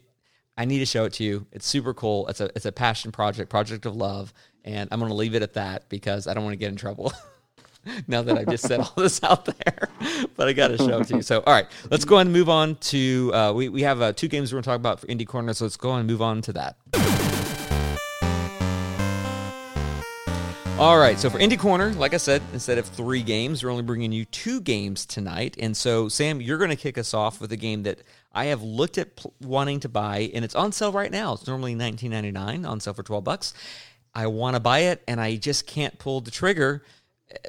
[0.57, 1.47] I need to show it to you.
[1.53, 2.29] It's super cool.
[2.29, 4.33] It's a it's a passion project, project of love,
[4.65, 6.77] and I'm going to leave it at that because I don't want to get in
[6.77, 7.13] trouble.
[8.07, 9.89] now that I've just said all this out there,
[10.37, 11.23] but I got to show it to you.
[11.23, 14.13] So, all right, let's go ahead and move on to uh, we we have uh,
[14.13, 15.53] two games we're going to talk about for Indie Corner.
[15.55, 16.77] So let's go and move on to that.
[20.79, 23.85] All right, so for Indie Corner, like I said, instead of three games, we're only
[23.85, 25.55] bringing you two games tonight.
[25.61, 28.01] And so, Sam, you're going to kick us off with a game that
[28.33, 31.35] I have looked at pl- wanting to buy, and it's on sale right now.
[31.35, 33.55] It's normally $19.99 on sale for 12 bucks.
[34.15, 36.83] I want to buy it, and I just can't pull the trigger.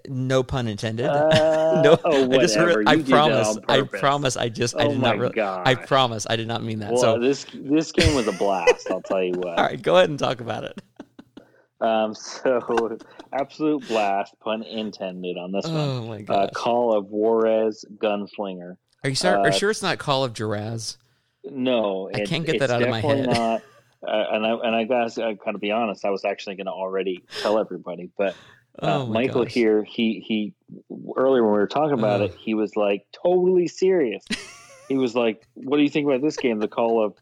[0.08, 1.10] No pun intended.
[1.34, 3.58] Uh, no, oh, I just heard, I promise.
[3.68, 4.38] I promise.
[4.38, 4.76] I just.
[4.76, 5.18] Oh I did not.
[5.18, 6.28] Really, I promise.
[6.30, 6.92] I did not mean that.
[6.92, 8.90] Well, so this this game was a blast.
[8.92, 9.58] I'll tell you what.
[9.58, 10.82] All right, go ahead and talk about it.
[11.82, 12.98] Um, so
[13.34, 16.08] absolute blast, pun intended on this oh one.
[16.08, 16.50] my god!
[16.50, 18.78] Uh, Call of Juarez Gunslinger.
[19.04, 19.38] Are you sure?
[19.38, 20.98] Uh, are you sure it's not Call of Juarez?
[21.44, 23.26] No, I can't get that out of my head.
[23.26, 23.62] Not,
[24.08, 26.06] uh, and I and I gotta I gotta be honest.
[26.06, 28.36] I was actually going to already tell everybody, but
[28.82, 29.54] uh, oh Michael gosh.
[29.54, 30.54] here, he he
[31.16, 34.24] earlier when we were talking about it, he was like totally serious.
[34.88, 36.60] he was like, "What do you think about this game?
[36.60, 37.18] The Call of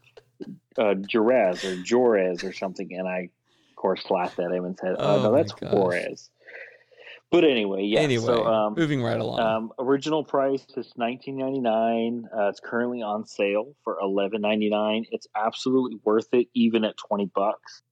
[0.78, 3.28] uh, Juarez or Juarez or something?" And I
[3.72, 6.30] of course, laughed at him and said, "Oh, oh no, that's Juarez."
[7.30, 8.00] But anyway, yeah.
[8.00, 9.40] Anyway, so, um, moving right along.
[9.40, 12.28] Um, original price is nineteen ninety nine.
[12.34, 15.06] Uh, it's currently on sale for eleven ninety nine.
[15.10, 17.82] It's absolutely worth it, even at twenty bucks.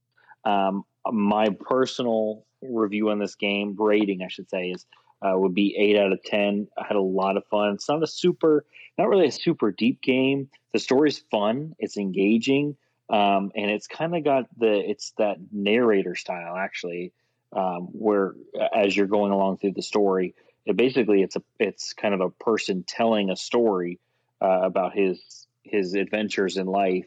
[0.44, 4.86] Um, my personal review on this game, rating, I should say, is
[5.22, 6.68] uh, would be eight out of ten.
[6.78, 7.74] I had a lot of fun.
[7.74, 8.64] It's not a super,
[8.96, 10.48] not really a super deep game.
[10.72, 11.74] The story's fun.
[11.78, 12.76] It's engaging
[13.10, 17.12] um, and it's kind of got the it's that narrator style actually,
[17.52, 18.34] um, where
[18.72, 20.34] as you're going along through the story,
[20.64, 23.98] it basically it's a it's kind of a person telling a story
[24.40, 27.06] uh, about his his adventures in life,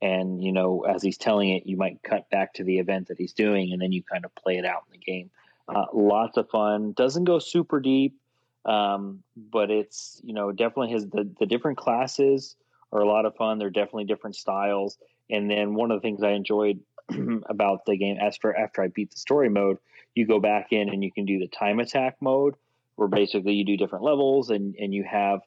[0.00, 3.18] and you know as he's telling it, you might cut back to the event that
[3.18, 5.30] he's doing, and then you kind of play it out in the game.
[5.68, 6.92] Uh, lots of fun.
[6.92, 8.16] Doesn't go super deep,
[8.64, 12.56] um, but it's you know definitely has the the different classes
[12.92, 13.58] are a lot of fun.
[13.58, 14.96] They're definitely different styles
[15.30, 16.80] and then one of the things I enjoyed
[17.46, 19.78] about the game after after I beat the story mode,
[20.14, 22.54] you go back in and you can do the time attack mode,
[22.96, 25.40] where basically you do different levels and and you have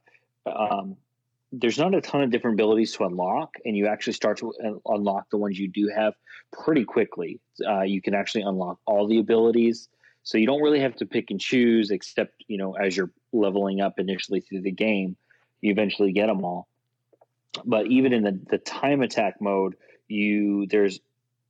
[0.45, 0.97] um,
[1.51, 5.29] there's not a ton of different abilities to unlock, and you actually start to unlock
[5.29, 6.13] the ones you do have
[6.51, 7.39] pretty quickly.
[7.67, 9.89] Uh, you can actually unlock all the abilities,
[10.23, 11.91] so you don't really have to pick and choose.
[11.91, 15.17] Except you know, as you're leveling up initially through the game,
[15.59, 16.67] you eventually get them all.
[17.65, 19.75] But even in the the time attack mode,
[20.07, 21.01] you there's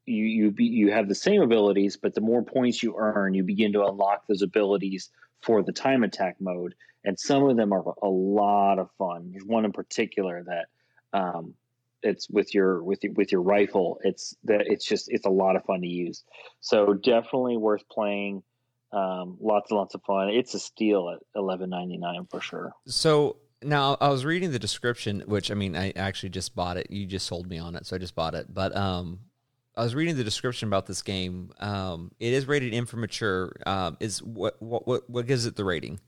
[0.08, 3.44] you you be, you have the same abilities, but the more points you earn, you
[3.44, 5.10] begin to unlock those abilities
[5.42, 9.32] for the time attack mode, and some of them are a lot of fun.
[9.32, 11.56] There's one in particular that um,
[12.04, 14.00] it's with your with your, with your rifle.
[14.04, 16.24] It's that it's just it's a lot of fun to use.
[16.60, 18.44] So definitely worth playing.
[18.94, 20.30] Um, lots and lots of fun.
[20.30, 22.74] It's a steal at eleven ninety nine for sure.
[22.88, 26.88] So now I was reading the description, which I mean I actually just bought it.
[26.90, 28.54] You just sold me on it, so I just bought it.
[28.54, 29.20] But um,
[29.76, 31.52] I was reading the description about this game.
[31.60, 33.56] Um, it is rated M for mature.
[33.66, 36.00] Um, is what what what what gives it the rating?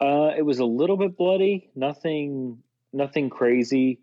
[0.00, 1.70] Uh, it was a little bit bloody.
[1.74, 2.62] Nothing
[2.92, 4.00] nothing crazy.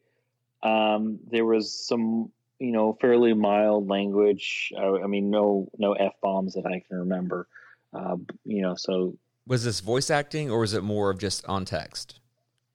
[0.64, 4.72] Um, there was some you know fairly mild language.
[4.78, 7.48] I, I mean, no no f bombs that I can remember.
[7.94, 9.18] Uh, you know, so
[9.48, 12.20] was this voice acting or was it more of just on text,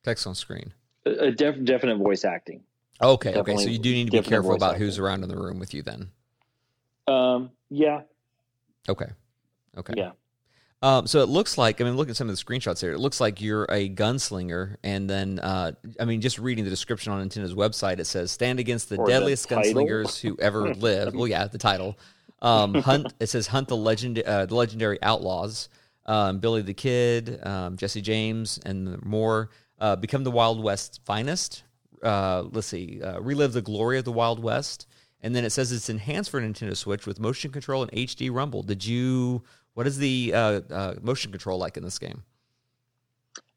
[0.03, 0.73] text on screen?
[1.05, 2.63] A, a def, definite voice acting.
[3.01, 3.57] Okay, okay.
[3.57, 4.87] So you do need to be careful about acting.
[4.87, 6.11] who's around in the room with you then.
[7.07, 7.51] Um.
[7.69, 8.03] Yeah.
[8.89, 9.11] Okay.
[9.77, 9.95] Okay.
[9.97, 10.13] Yeah.
[10.83, 12.93] Um, so it looks like I mean, look at some of the screenshots here.
[12.93, 17.13] It looks like you're a gunslinger, and then uh, I mean, just reading the description
[17.13, 21.17] on Nintendo's website, it says "Stand against the or deadliest the gunslingers who ever lived."
[21.17, 21.99] Well, yeah, the title.
[22.41, 23.15] Um, hunt.
[23.21, 25.69] It says hunt the legend, uh, the legendary outlaws.
[26.05, 29.51] Um, Billy the Kid, um, Jesse James, and more.
[29.79, 31.65] Uh, become the Wild West's finest
[32.03, 34.87] uh, let's see, uh, relive the glory of the Wild West.
[35.21, 38.63] And then it says it's enhanced for Nintendo Switch with motion control and HD Rumble.
[38.63, 39.45] Did you?
[39.75, 42.23] What is the uh, uh, motion control like in this game?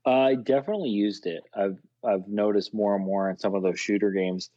[0.06, 1.44] I definitely used it.
[1.54, 4.50] I've I've noticed more and more in some of those shooter games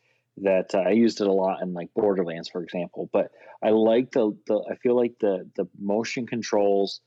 [0.42, 3.08] that uh, I used it a lot in like Borderlands, for example.
[3.12, 3.32] But
[3.62, 7.00] I like the, the I feel like the the motion controls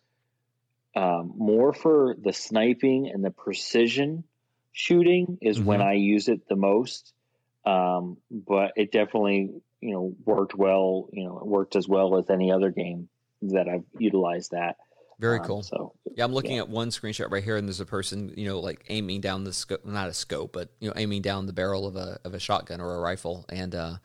[0.95, 4.23] um, more for the sniping and the precision
[4.73, 5.65] shooting is mm-hmm.
[5.67, 7.13] when I use it the most.
[7.63, 9.51] Um, but it definitely,
[9.81, 11.09] you know, worked well.
[11.13, 13.07] You know, it worked as well as any other game
[13.41, 14.77] that I've utilized that.
[15.19, 15.63] Very um, cool.
[15.63, 16.63] So yeah, I'm looking yeah.
[16.63, 19.53] at one screenshot right here, and there's a person, you know, like aiming down the
[19.53, 22.39] scope, not a scope, but you know, aiming down the barrel of a of a
[22.39, 23.95] shotgun or a rifle, and uh,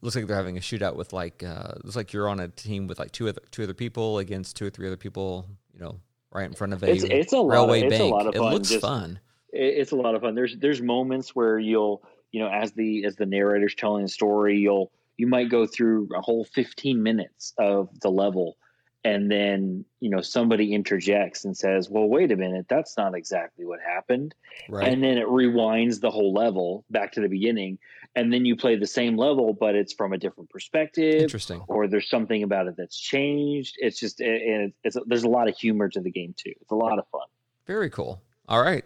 [0.00, 2.86] looks like they're having a shootout with like uh, looks like you're on a team
[2.86, 6.00] with like two other two other people against two or three other people, you know,
[6.32, 8.02] right in front of a it's, it's a railway lot of, bank.
[8.02, 8.46] A lot of fun.
[8.46, 9.20] It looks Just, fun
[9.52, 10.34] it's a lot of fun.
[10.34, 12.02] There's there's moments where you'll
[12.32, 14.90] you know as the as the narrator's telling the story, you'll
[15.20, 18.56] you might go through a whole 15 minutes of the level
[19.04, 23.64] and then you know somebody interjects and says well wait a minute that's not exactly
[23.66, 24.34] what happened.
[24.68, 24.88] Right.
[24.88, 27.78] and then it rewinds the whole level back to the beginning
[28.16, 31.62] and then you play the same level but it's from a different perspective interesting.
[31.68, 33.76] or there's something about it that's changed.
[33.78, 36.54] It's just it, it's, there's a lot of humor to the game too.
[36.62, 37.28] It's a lot of fun.
[37.66, 38.22] Very cool.
[38.48, 38.84] All right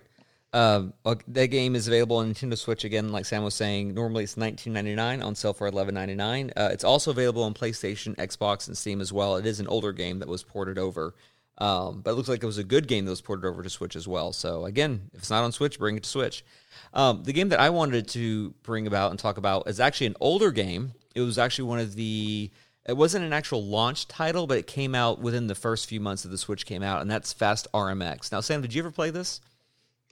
[0.55, 0.85] uh,
[1.26, 3.93] that game is available on Nintendo Switch again, like Sam was saying.
[3.93, 6.52] Normally it's nineteen ninety nine on sale for eleven ninety nine.
[6.56, 9.35] Uh, it's also available on PlayStation, Xbox, and Steam as well.
[9.35, 11.16] It is an older game that was ported over,
[11.59, 13.68] um, but it looks like it was a good game that was ported over to
[13.68, 14.32] Switch as well.
[14.32, 16.44] So again, if it's not on Switch, bring it to Switch.
[16.93, 20.16] Um, the game that I wanted to bring about and talk about is actually an
[20.20, 20.93] older game.
[21.16, 22.52] It was actually one of the.
[22.86, 26.22] It wasn't an actual launch title, but it came out within the first few months
[26.22, 28.31] that the Switch came out, and that's Fast RMX.
[28.31, 29.40] Now, Sam, did you ever play this?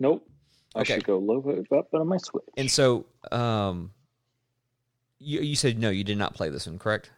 [0.00, 0.28] Nope.
[0.74, 0.94] I okay.
[0.94, 2.44] should go load it up on my Switch.
[2.56, 3.92] And so, um,
[5.18, 7.10] you you said no, you did not play this one, correct?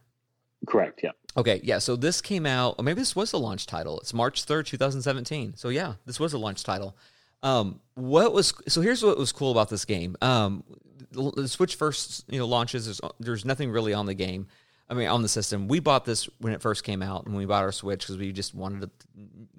[0.67, 1.01] Correct.
[1.03, 1.11] Yeah.
[1.37, 1.61] Okay.
[1.63, 1.79] Yeah.
[1.79, 2.77] So this came out.
[2.79, 4.01] Or maybe this was a launch title.
[4.01, 5.55] It's March third, two thousand seventeen.
[5.57, 6.97] So yeah, this was a launch title.
[7.43, 8.81] Um, what was so?
[8.81, 10.17] Here's what was cool about this game.
[10.23, 10.65] Um,
[11.13, 12.87] the Switch first, you know, launches.
[12.87, 14.47] There's, there's nothing really on the game.
[14.89, 15.69] I mean, on the system.
[15.69, 18.19] We bought this when it first came out, and when we bought our Switch because
[18.19, 18.91] we just wanted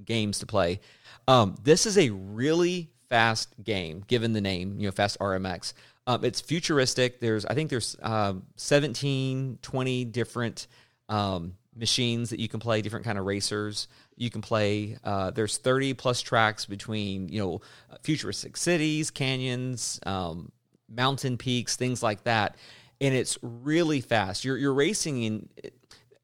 [0.03, 0.79] games to play.
[1.27, 5.73] Um, this is a really fast game, given the name, you know, Fast RMX.
[6.07, 7.19] Um, it's futuristic.
[7.19, 10.67] There's, I think there's um, 17, 20 different
[11.09, 14.97] um, machines that you can play, different kind of racers you can play.
[15.03, 17.61] Uh, there's 30 plus tracks between, you know,
[18.01, 20.51] futuristic cities, canyons, um,
[20.89, 22.55] mountain peaks, things like that.
[23.01, 24.45] And it's really fast.
[24.45, 25.49] You're, you're racing in,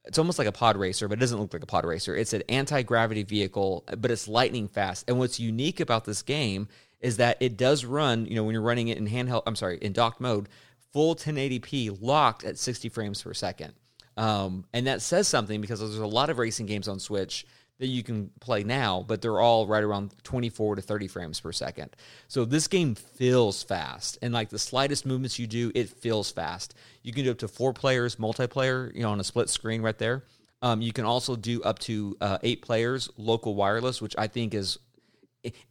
[0.05, 2.15] it's almost like a pod racer, but it doesn't look like a pod racer.
[2.15, 5.05] It's an anti gravity vehicle, but it's lightning fast.
[5.07, 6.67] And what's unique about this game
[6.99, 9.77] is that it does run, you know, when you're running it in handheld, I'm sorry,
[9.81, 10.49] in docked mode,
[10.91, 13.73] full 1080p locked at 60 frames per second.
[14.17, 17.45] Um, and that says something because there's a lot of racing games on Switch
[17.81, 21.51] that you can play now, but they're all right around 24 to 30 frames per
[21.51, 21.95] second.
[22.27, 26.75] So this game feels fast, and like the slightest movements you do, it feels fast.
[27.01, 29.97] You can do up to four players multiplayer, you know, on a split screen right
[29.97, 30.23] there.
[30.61, 34.53] Um, you can also do up to uh, eight players local wireless, which I think
[34.53, 34.77] is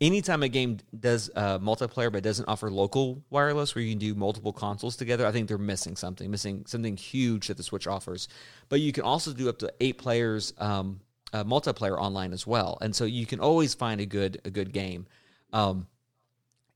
[0.00, 4.16] anytime a game does uh, multiplayer but doesn't offer local wireless where you can do
[4.16, 8.26] multiple consoles together i think they're missing something missing something huge that the switch offers
[8.68, 10.98] but you can also do up to eight players um,
[11.32, 14.72] uh, multiplayer online as well, and so you can always find a good a good
[14.72, 15.06] game.
[15.52, 15.86] Um,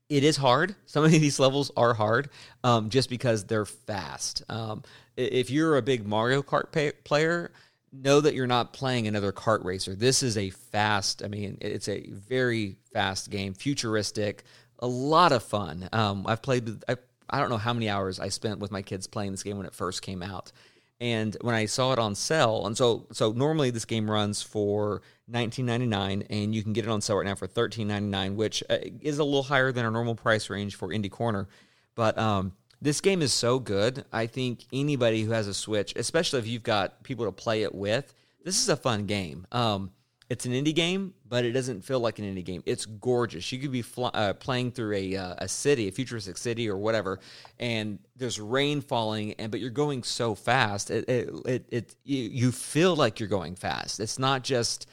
[0.09, 0.75] it is hard.
[0.85, 2.29] Some of these levels are hard,
[2.63, 4.43] um, just because they're fast.
[4.49, 4.83] Um,
[5.17, 7.51] if you're a big Mario Kart pay- player,
[7.91, 9.95] know that you're not playing another kart racer.
[9.95, 11.23] This is a fast.
[11.23, 14.43] I mean, it's a very fast game, futuristic,
[14.79, 15.89] a lot of fun.
[15.91, 16.83] Um, I've played.
[16.87, 16.97] I,
[17.29, 19.65] I don't know how many hours I spent with my kids playing this game when
[19.65, 20.51] it first came out
[20.99, 25.01] and when I saw it on sale, and so so normally this game runs for
[25.31, 29.19] 19.99, and you can get it on sale right now for 13.99, which uh, is
[29.19, 31.47] a little higher than our normal price range for Indie Corner.
[31.95, 34.05] But um, this game is so good.
[34.13, 37.73] I think anybody who has a Switch, especially if you've got people to play it
[37.73, 38.13] with,
[38.43, 39.47] this is a fun game.
[39.51, 39.91] Um,
[40.29, 42.63] it's an indie game, but it doesn't feel like an indie game.
[42.65, 43.51] It's gorgeous.
[43.51, 47.19] You could be uh, playing through a uh, a city, a futuristic city or whatever,
[47.59, 50.89] and there's rain falling, and but you're going so fast.
[50.89, 53.99] It it it, it you, you feel like you're going fast.
[53.99, 54.87] It's not just.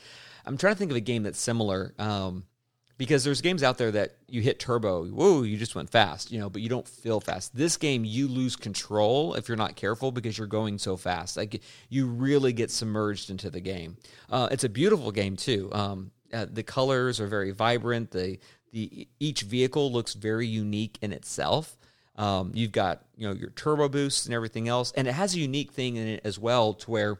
[0.44, 1.94] I'm trying to think of a game that's similar.
[2.00, 2.44] Um,
[2.98, 6.39] because there's games out there that you hit turbo, whoa, you just went fast, you
[6.39, 7.56] know, but you don't feel fast.
[7.56, 11.36] This game, you lose control if you're not careful because you're going so fast.
[11.36, 13.97] Like you really get submerged into the game.
[14.31, 15.70] Uh, it's a beautiful game too.
[15.73, 18.10] Um, uh, the colors are very vibrant.
[18.10, 18.39] The
[18.73, 21.77] the each vehicle looks very unique in itself.
[22.16, 25.39] Um, you've got you know your turbo boosts and everything else, and it has a
[25.39, 27.19] unique thing in it as well, to where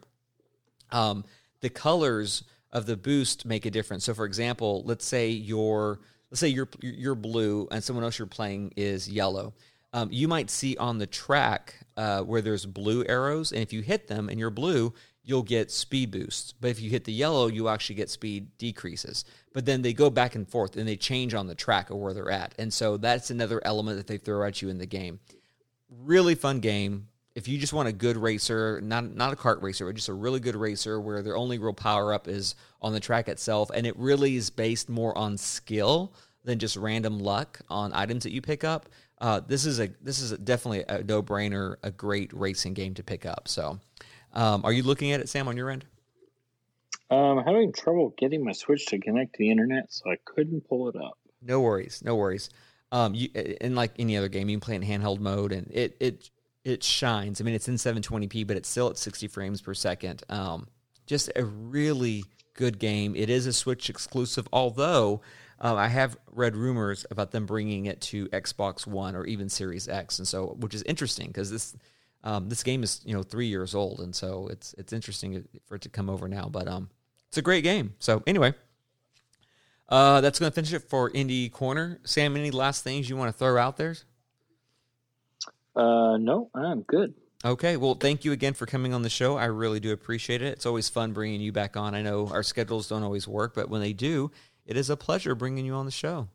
[0.91, 1.25] um,
[1.61, 4.05] the colors of the boost make a difference.
[4.05, 6.01] So, for example, let's say you're
[6.31, 9.55] let's say you're you're blue and someone else you're playing is yellow.
[9.95, 13.83] Um, you might see on the track uh, where there's blue arrows, and if you
[13.83, 16.55] hit them and you're blue, you'll get speed boosts.
[16.59, 19.25] But if you hit the yellow, you actually get speed decreases.
[19.53, 22.15] But then they go back and forth and they change on the track of where
[22.15, 22.55] they're at.
[22.59, 25.21] And so that's another element that they throw at you in the game.
[25.91, 29.87] Really fun game if you just want a good racer, not not a kart racer,
[29.87, 33.01] but just a really good racer where their only real power up is on the
[33.01, 36.13] track itself, and it really is based more on skill
[36.45, 38.89] than just random luck on items that you pick up.
[39.19, 42.93] Uh, this is a this is a, definitely a no brainer, a great racing game
[42.95, 43.49] to pick up.
[43.49, 43.79] So,
[44.33, 45.87] um, are you looking at it, Sam, on your end?
[47.11, 50.69] Um, I'm having trouble getting my Switch to connect to the internet, so I couldn't
[50.69, 51.19] pull it up.
[51.41, 52.51] No worries, no worries.
[52.91, 53.29] Um, you,
[53.61, 56.31] and like any other game, you can play in handheld mode, and it it
[56.65, 57.41] it shines.
[57.41, 60.23] I mean, it's in 720p, but it's still at 60 frames per second.
[60.29, 60.69] Um,
[61.07, 62.25] just a really
[62.55, 63.17] good game.
[63.17, 65.23] It is a Switch exclusive, although
[65.61, 69.89] uh, I have read rumors about them bringing it to Xbox One or even Series
[69.89, 71.77] X, and so which is interesting because this
[72.25, 75.77] um, this game is you know three years old, and so it's it's interesting for
[75.77, 76.49] it to come over now.
[76.51, 76.91] But um,
[77.29, 77.95] it's a great game.
[77.99, 78.55] So anyway.
[79.89, 82.01] Uh, that's going to finish it for Indie Corner.
[82.05, 83.95] Sam, any last things you want to throw out there?
[85.75, 87.15] Uh, no, I'm good.
[87.45, 89.37] Okay, well, thank you again for coming on the show.
[89.37, 90.53] I really do appreciate it.
[90.53, 91.95] It's always fun bringing you back on.
[91.95, 94.31] I know our schedules don't always work, but when they do,
[94.65, 96.29] it is a pleasure bringing you on the show.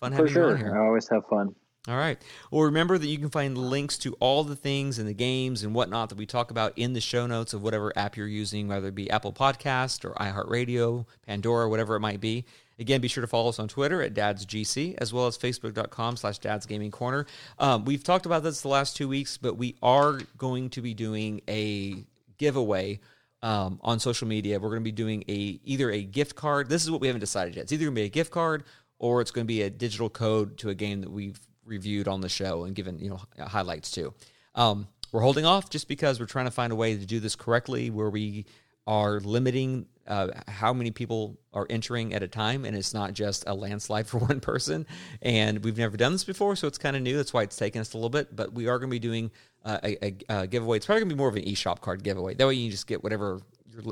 [0.00, 0.48] Fun having sure.
[0.48, 0.76] you on here.
[0.76, 1.54] I always have fun.
[1.86, 2.18] All right.
[2.50, 5.74] Well, remember that you can find links to all the things and the games and
[5.74, 8.88] whatnot that we talk about in the show notes of whatever app you're using, whether
[8.88, 12.44] it be Apple Podcast or iHeartRadio, Pandora, whatever it might be.
[12.78, 16.38] Again, be sure to follow us on Twitter at DadsGC as well as Facebook.com slash
[16.38, 17.26] Dad's Gaming Corner.
[17.58, 20.94] Um, we've talked about this the last two weeks, but we are going to be
[20.94, 22.04] doing a
[22.38, 23.00] giveaway
[23.42, 24.58] um, on social media.
[24.58, 26.68] We're going to be doing a either a gift card.
[26.68, 27.62] This is what we haven't decided yet.
[27.62, 28.64] It's either going to be a gift card
[28.98, 32.20] or it's going to be a digital code to a game that we've reviewed on
[32.20, 34.14] the show and given you know highlights to.
[34.54, 37.36] Um, we're holding off just because we're trying to find a way to do this
[37.36, 38.46] correctly, where we
[38.88, 43.44] are limiting uh, how many people are entering at a time, and it's not just
[43.46, 44.86] a landslide for one person.
[45.22, 47.16] And we've never done this before, so it's kind of new.
[47.16, 48.34] That's why it's taken us a little bit.
[48.34, 49.30] But we are going to be doing
[49.64, 50.78] uh, a, a, a, giveaway.
[50.78, 52.34] It's probably going to be more of an eShop card giveaway.
[52.34, 53.42] That way, you just get whatever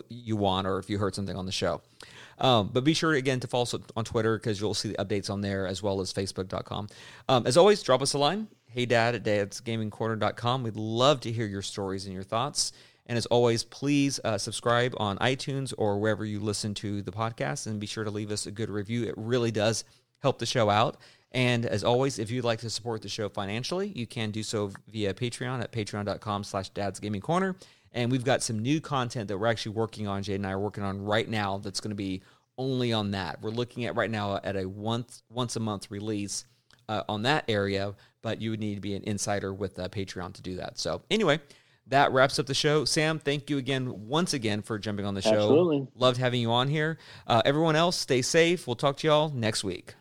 [0.08, 1.82] you want, or if you heard something on the show.
[2.38, 5.30] Um, but be sure again to follow us on Twitter because you'll see the updates
[5.30, 6.88] on there as well as Facebook.com.
[7.28, 8.48] Um, as always, drop us a line.
[8.68, 10.62] Hey, Dad at dadsgamingcorner.com.
[10.62, 12.72] We'd love to hear your stories and your thoughts.
[13.06, 17.66] And as always, please uh, subscribe on iTunes or wherever you listen to the podcast
[17.66, 19.04] and be sure to leave us a good review.
[19.04, 19.84] It really does
[20.18, 20.96] help the show out.
[21.32, 24.72] And as always, if you'd like to support the show financially, you can do so
[24.88, 27.56] via Patreon at patreon.com slash dads gaming corner.
[27.92, 30.58] And we've got some new content that we're actually working on, Jade and I are
[30.58, 32.22] working on right now that's going to be
[32.58, 33.40] only on that.
[33.42, 36.44] We're looking at right now at a once once a month release
[36.88, 40.32] uh, on that area, but you would need to be an insider with uh, Patreon
[40.34, 40.78] to do that.
[40.78, 41.40] So anyway,
[41.88, 42.84] that wraps up the show.
[42.84, 45.30] Sam, thank you again once again for jumping on the show.
[45.30, 45.86] Absolutely.
[45.94, 46.98] Loved having you on here.
[47.26, 48.66] Uh, everyone else, stay safe.
[48.66, 49.94] We'll talk to y'all next week.